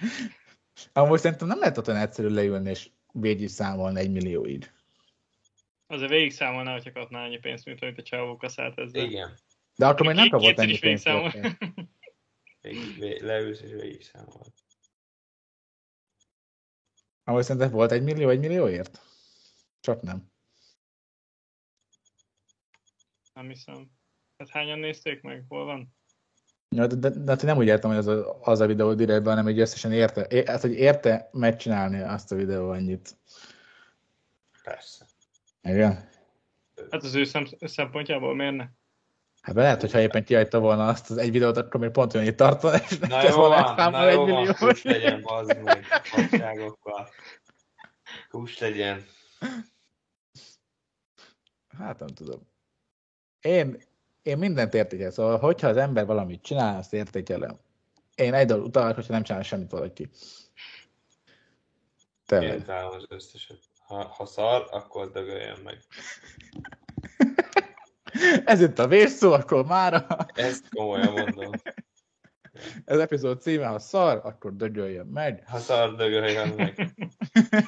Amúgy 0.92 1.18
szerintem 1.18 1.48
nem 1.48 1.58
lehet 1.58 1.78
ott 1.78 1.88
olyan 1.88 2.00
egyszerű 2.00 2.28
leülni 2.28 2.70
és 2.70 2.90
végig 3.12 3.48
számolni 3.48 4.00
egy 4.00 4.10
millióig. 4.10 4.72
Azért 5.86 6.10
végig 6.10 6.32
számolná, 6.32 6.72
hogyha 6.72 6.92
kapná 6.92 7.24
annyi 7.24 7.38
pénzt, 7.38 7.64
mint 7.64 7.82
amit 7.82 7.98
a 7.98 8.02
csávó 8.02 8.36
kaszált 8.36 8.78
ezzel. 8.78 9.04
Igen. 9.04 9.34
De 9.76 9.86
akkor 9.86 10.06
még 10.06 10.14
nem 10.14 10.28
kapott 10.28 10.58
ennyi 10.58 10.78
pénzt. 10.78 11.08
Végig, 12.60 12.98
vég, 12.98 13.22
leülsz 13.22 13.60
és 13.60 13.70
végig 13.70 14.02
számol. 14.02 14.46
Amúgy 17.24 17.42
szerintem 17.42 17.70
volt 17.70 17.92
egy 17.92 18.02
millió, 18.02 18.28
egy 18.28 18.38
millióért? 18.38 19.00
Csak 19.80 20.02
nem. 20.02 20.30
Nem 23.34 23.48
hiszem. 23.48 23.90
Hát 24.38 24.48
hányan 24.48 24.78
nézték 24.78 25.22
meg? 25.22 25.44
Hol 25.48 25.64
van? 25.64 25.96
Ja, 26.68 26.86
de, 26.86 26.94
de, 26.94 27.08
de, 27.08 27.30
hát 27.30 27.42
nem 27.42 27.56
úgy 27.56 27.66
értem, 27.66 27.90
hogy 27.90 27.98
az 27.98 28.06
a, 28.06 28.38
az 28.40 28.60
a 28.60 28.66
videó 28.66 28.94
direktben, 28.94 29.36
hanem 29.36 29.44
hogy 29.44 29.60
összesen 29.60 29.92
érte, 29.92 30.22
é, 30.22 30.42
hát, 30.46 30.60
hogy 30.60 30.72
érte 30.72 31.28
megcsinálni 31.32 32.00
azt 32.00 32.32
a 32.32 32.36
videó 32.36 32.70
annyit. 32.70 33.16
Persze. 34.62 35.04
Igen? 35.62 36.08
Hát 36.90 37.02
az 37.02 37.14
ő 37.14 37.24
szem, 37.24 37.46
szempontjából 37.60 38.34
miért 38.34 38.56
ne? 38.56 38.66
Hát 39.40 39.54
be 39.54 39.62
lehet, 39.62 39.80
hogyha 39.80 40.00
éppen 40.00 40.24
kihagyta 40.24 40.58
volna 40.58 40.86
azt 40.86 41.10
az 41.10 41.16
egy 41.16 41.30
videót, 41.30 41.56
akkor 41.56 41.80
még 41.80 41.90
pont 41.90 42.14
olyan 42.14 42.26
itt 42.26 42.36
tartana, 42.36 42.76
és 42.76 42.98
Na 42.98 43.22
jó 43.22 43.36
volna 43.36 43.74
van, 43.74 43.90
na 43.90 44.08
egy 44.08 44.14
jó 44.14 44.26
van, 44.26 44.54
kus 44.54 44.82
legyen, 44.82 45.22
bazd 45.22 45.62
meg, 45.62 45.84
legyen. 48.58 49.04
Hát 51.78 51.98
nem 51.98 52.08
tudom. 52.08 52.48
Én, 53.40 53.82
én 54.26 54.38
mindent 54.38 54.74
értékel, 54.74 55.10
szóval 55.10 55.38
hogyha 55.38 55.68
az 55.68 55.76
ember 55.76 56.06
valamit 56.06 56.42
csinál, 56.42 56.78
azt 56.78 56.92
értékelem. 56.92 57.58
Én 58.14 58.34
egy 58.34 58.46
dolog 58.46 58.64
utalak, 58.64 58.94
hogyha 58.94 59.12
nem 59.12 59.22
csinál 59.22 59.42
semmit 59.42 59.70
valaki. 59.70 60.02
Én 60.02 60.10
Tényleg. 62.26 62.68
az 62.68 63.04
összeset. 63.08 63.58
Ha, 63.86 64.04
ha 64.04 64.26
szar, 64.26 64.66
akkor 64.70 65.10
dögöljön 65.10 65.58
meg. 65.64 65.78
Ez 68.44 68.60
itt 68.60 68.78
a 68.78 68.88
vészszó, 68.88 69.32
akkor 69.32 69.66
mára. 69.66 70.06
Ezt 70.34 70.68
komolyan 70.68 71.12
mondom. 71.12 71.50
Ez 72.84 72.98
epizód 72.98 73.40
címe, 73.40 73.66
ha 73.66 73.78
szar, 73.78 74.20
akkor 74.24 74.56
dögöljön 74.56 75.06
meg. 75.06 75.44
Ha 75.46 75.58
szar, 75.58 75.94
dögöljön 75.94 76.48
meg. 76.48 76.94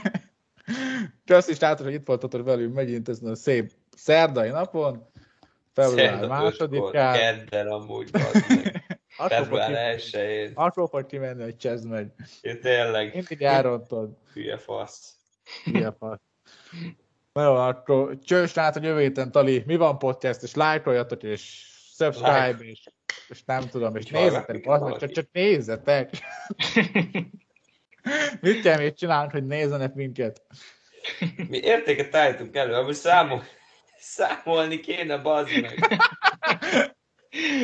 Köszi 1.25 1.55
srácok, 1.55 1.87
hogy 1.87 1.95
itt 1.95 2.07
voltatok 2.07 2.45
velünk 2.45 2.75
megint 2.75 3.09
ezen 3.09 3.31
a 3.31 3.35
szép 3.35 3.73
szerdai 3.97 4.49
napon. 4.49 5.11
Február 5.83 6.27
másodikán. 6.29 7.15
Kedden 7.15 7.67
amúgy, 7.69 8.11
Február 9.17 9.67
kimenni- 9.67 9.75
elsőjén. 9.77 10.53
Akkor 10.55 10.89
fog 10.89 11.07
kimenni, 11.07 11.43
hogy 11.43 11.57
csezd 11.57 11.89
meg. 11.89 12.13
Én 12.41 12.61
tényleg 12.61 13.15
Mindig 13.15 13.43
elrontod. 13.43 14.11
hülye 14.33 14.57
fasz. 14.57 15.15
Ilyen 15.65 15.97
fasz. 15.99 16.19
Na 17.33 17.43
jó, 17.45 17.55
akkor 17.55 18.19
csős 18.25 18.55
rá, 18.55 18.73
hogy 18.73 18.83
jövő 18.83 19.01
héten, 19.01 19.31
Tali, 19.31 19.63
mi 19.67 19.77
van 19.77 19.99
podcast, 19.99 20.43
és 20.43 20.55
lájkoljatok, 20.55 21.23
és 21.23 21.67
subscribe, 21.97 22.47
Like. 22.51 22.65
és, 22.65 22.87
és 23.29 23.43
nem 23.45 23.69
tudom, 23.69 23.97
és 23.97 24.05
Úgy 24.05 24.13
nézzetek, 24.13 24.65
hallgatni 24.65 24.73
az, 24.73 24.81
valaki. 24.81 24.99
csak, 24.99 25.11
csak 25.11 25.27
nézzetek. 25.33 26.11
Mit 28.41 28.61
kell 28.63 28.79
még 28.79 28.95
csinálnunk, 28.95 29.33
hogy 29.33 29.47
nézzenek 29.47 29.95
minket? 29.95 30.43
Mi 31.49 31.59
értéket 31.59 32.15
állítunk 32.15 32.57
elő, 32.57 32.73
amúgy 32.75 32.95
számol, 32.95 33.43
számolni 33.99 34.81
kéne, 34.81 35.19
bazd 35.19 35.61
meg. 35.61 35.79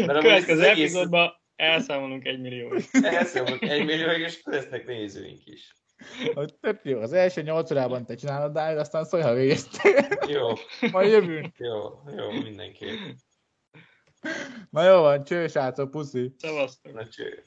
Mert 0.07 0.20
Következő 0.20 0.53
az 0.61 0.66
egész- 0.66 0.82
epizódban 0.85 1.32
elszámolunk 1.57 2.24
egy 2.26 2.41
millió. 2.41 2.76
Elszámolunk 3.03 3.62
egy 3.62 3.85
millió, 3.85 4.09
és 4.11 4.41
lesznek 4.45 4.87
nézőink 4.87 5.47
is. 5.47 5.74
Hogy 6.35 6.55
tök 6.61 6.80
jó. 6.82 7.01
Az 7.01 7.12
első 7.12 7.43
nyolc 7.43 7.70
órában 7.70 8.05
te 8.07 8.14
csinálod, 8.14 8.53
Dávid, 8.53 8.78
aztán 8.78 9.05
szólj, 9.05 9.22
ha 9.22 9.35
végeztél. 9.35 10.09
Jó, 10.28 10.49
Majd 10.91 11.11
jövünk. 11.11 11.55
jó, 11.59 11.76
jó, 12.16 12.30
mindenképp. 12.30 12.99
Na 14.70 14.85
jó 14.85 15.01
van, 15.01 15.24
cső, 15.24 15.47
srácok, 15.49 15.91
puszi. 15.91 16.35
Szevasztok! 16.39 16.93
Na 16.93 17.09
cső. 17.09 17.45